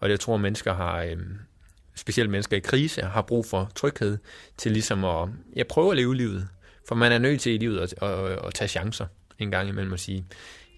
Og 0.00 0.10
jeg 0.10 0.20
tror, 0.20 0.34
at 0.34 0.40
mennesker 0.40 0.74
har, 0.74 1.02
øh, 1.02 1.16
specielt 1.94 2.30
mennesker 2.30 2.56
i 2.56 2.60
krise, 2.60 3.02
har 3.02 3.22
brug 3.22 3.46
for 3.46 3.70
tryghed 3.74 4.18
til 4.56 4.72
ligesom 4.72 5.04
at 5.04 5.28
jeg 5.56 5.66
prøver 5.66 5.90
at 5.90 5.96
leve 5.96 6.16
livet. 6.16 6.48
For 6.88 6.94
man 6.94 7.12
er 7.12 7.18
nødt 7.18 7.40
til 7.40 7.52
i 7.52 7.58
livet 7.58 7.80
at, 7.80 7.94
at, 8.02 8.08
at, 8.08 8.46
at 8.46 8.54
tage 8.54 8.68
chancer 8.68 9.06
en 9.38 9.50
gang 9.50 9.68
imellem 9.68 9.92
og 9.92 9.98
sige, 9.98 10.26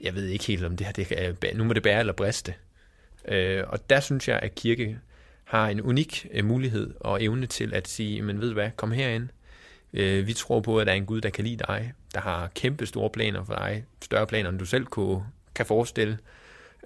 jeg 0.01 0.14
ved 0.14 0.27
ikke 0.27 0.45
helt 0.45 0.64
om 0.64 0.77
det 0.77 0.87
her, 0.87 0.93
det 0.93 1.07
kan, 1.07 1.37
nu 1.55 1.64
må 1.64 1.73
det 1.73 1.83
bære 1.83 2.01
eller 2.01 2.12
briste. 2.12 2.55
Øh, 3.29 3.64
og 3.66 3.91
der 3.91 4.01
synes 4.01 4.29
jeg, 4.29 4.39
at 4.43 4.55
kirke 4.55 4.99
har 5.53 5.68
en 5.68 5.80
unik 5.80 6.26
øh, 6.32 6.44
mulighed 6.44 6.94
og 7.00 7.22
evne 7.22 7.46
til 7.46 7.74
at 7.74 7.88
sige, 7.88 8.22
men 8.22 8.40
ved 8.40 8.48
du 8.48 8.55
hvad, 8.55 8.70
kom 8.76 8.92
herind. 8.92 9.28
Øh, 9.92 10.26
vi 10.26 10.32
tror 10.32 10.61
på, 10.61 10.78
at 10.78 10.86
der 10.86 10.92
er 10.92 10.96
en 10.96 11.07
Gud, 11.07 11.20
der 11.20 11.30
kan 11.30 11.44
lide 11.44 11.64
dig, 11.68 11.92
der 12.14 12.20
har 12.20 12.50
kæmpe 12.55 12.86
store 12.86 13.11
planer 13.11 13.44
for 13.44 13.55
dig, 13.55 13.84
større 14.03 14.26
planer, 14.26 14.48
end 14.48 14.59
du 14.59 14.64
selv 14.64 14.84
kunne, 14.84 15.24
kan 15.55 15.66
forestille. 15.66 16.18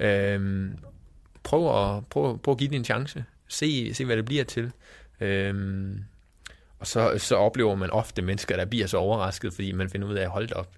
Øh, 0.01 0.69
prøv, 1.43 1.97
at, 1.97 2.07
prøv, 2.07 2.39
prøv 2.39 2.53
at 2.53 2.59
give 2.59 2.71
det 2.71 2.77
en 2.77 2.85
chance. 2.85 3.25
Se, 3.49 3.95
se 3.95 4.05
hvad 4.05 4.17
det 4.17 4.25
bliver 4.25 4.45
til. 4.45 4.73
Øh, 5.21 5.55
og 6.79 6.87
så, 6.87 7.19
så 7.19 7.37
oplever 7.37 7.75
man 7.75 7.91
ofte 7.91 8.23
mennesker, 8.23 8.57
der 8.57 8.65
bliver 8.65 8.87
så 8.87 8.97
overrasket, 8.97 9.55
fordi 9.55 9.73
man 9.73 9.91
finder 9.91 10.09
ud 10.09 10.15
af 10.15 10.23
at 10.23 10.31
holde 10.31 10.57
op. 10.57 10.71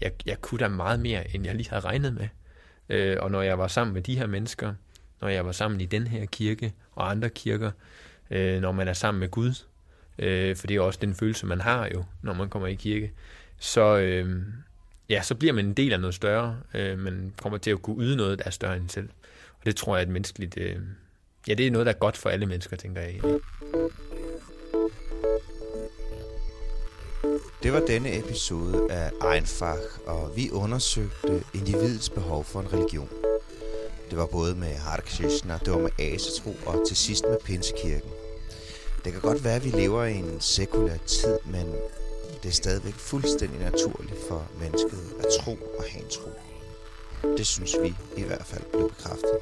Jeg, 0.00 0.12
jeg 0.26 0.40
kunne 0.40 0.58
da 0.58 0.68
meget 0.68 1.00
mere, 1.00 1.34
end 1.34 1.44
jeg 1.44 1.54
lige 1.54 1.70
havde 1.70 1.84
regnet 1.84 2.14
med. 2.14 2.28
Øh, 2.88 3.16
og 3.20 3.30
når 3.30 3.42
jeg 3.42 3.58
var 3.58 3.68
sammen 3.68 3.94
med 3.94 4.02
de 4.02 4.18
her 4.18 4.26
mennesker, 4.26 4.74
når 5.20 5.28
jeg 5.28 5.46
var 5.46 5.52
sammen 5.52 5.80
i 5.80 5.86
den 5.86 6.06
her 6.06 6.26
kirke 6.26 6.72
og 6.92 7.10
andre 7.10 7.28
kirker, 7.30 7.70
øh, 8.30 8.60
når 8.60 8.72
man 8.72 8.88
er 8.88 8.92
sammen 8.92 9.20
med 9.20 9.28
Gud, 9.28 9.54
øh, 10.18 10.56
for 10.56 10.66
det 10.66 10.76
er 10.76 10.80
også 10.80 10.98
den 11.02 11.14
følelse, 11.14 11.46
man 11.46 11.60
har 11.60 11.88
jo, 11.94 12.04
når 12.22 12.34
man 12.34 12.48
kommer 12.48 12.68
i 12.68 12.74
kirke, 12.74 13.12
så, 13.58 13.96
øh, 13.96 14.42
ja, 15.08 15.22
så 15.22 15.34
bliver 15.34 15.52
man 15.52 15.66
en 15.66 15.74
del 15.74 15.92
af 15.92 16.00
noget 16.00 16.14
større. 16.14 16.56
Øh, 16.74 16.98
man 16.98 17.32
kommer 17.42 17.58
til 17.58 17.70
at 17.70 17.82
kunne 17.82 18.04
yde 18.04 18.16
noget, 18.16 18.38
der 18.38 18.44
er 18.46 18.50
større 18.50 18.76
end 18.76 18.88
selv. 18.88 19.08
Og 19.60 19.66
det 19.66 19.76
tror 19.76 19.96
jeg 19.96 20.02
er 20.02 20.06
et 20.06 20.12
menneskeligt... 20.12 20.58
Øh, 20.58 20.76
ja, 21.48 21.54
det 21.54 21.66
er 21.66 21.70
noget, 21.70 21.86
der 21.86 21.92
er 21.92 21.98
godt 21.98 22.16
for 22.16 22.28
alle 22.28 22.46
mennesker, 22.46 22.76
tænker 22.76 23.00
jeg. 23.00 23.20
Det 27.62 27.72
var 27.72 27.80
denne 27.80 28.18
episode 28.18 28.86
af 28.90 29.34
Einfach, 29.34 29.78
og 30.06 30.32
vi 30.36 30.50
undersøgte 30.50 31.44
individets 31.54 32.10
behov 32.10 32.44
for 32.44 32.60
en 32.60 32.72
religion. 32.72 33.08
Det 34.10 34.18
var 34.18 34.26
både 34.26 34.54
med 34.54 34.74
Hare 34.74 35.02
Krishna, 35.02 35.58
det 35.64 35.72
var 35.72 35.78
med 35.78 35.90
asetro 35.98 36.56
og 36.66 36.86
til 36.88 36.96
sidst 36.96 37.24
med 37.24 37.38
Pinsekirken. 37.44 38.10
Det 39.04 39.12
kan 39.12 39.20
godt 39.20 39.44
være, 39.44 39.54
at 39.54 39.64
vi 39.64 39.70
lever 39.70 40.04
i 40.04 40.14
en 40.14 40.40
sekulær 40.40 40.96
tid, 41.06 41.38
men 41.44 41.66
det 42.42 42.48
er 42.48 42.52
stadigvæk 42.52 42.94
fuldstændig 42.94 43.60
naturligt 43.60 44.20
for 44.28 44.46
mennesket 44.60 44.98
at 45.18 45.26
tro 45.40 45.58
og 45.78 45.84
have 45.90 46.04
en 46.04 46.10
tro. 46.10 46.30
Det 47.36 47.46
synes 47.46 47.76
vi 47.82 47.94
i 48.16 48.22
hvert 48.22 48.46
fald 48.46 48.62
blev 48.72 48.88
bekræftet. 48.88 49.38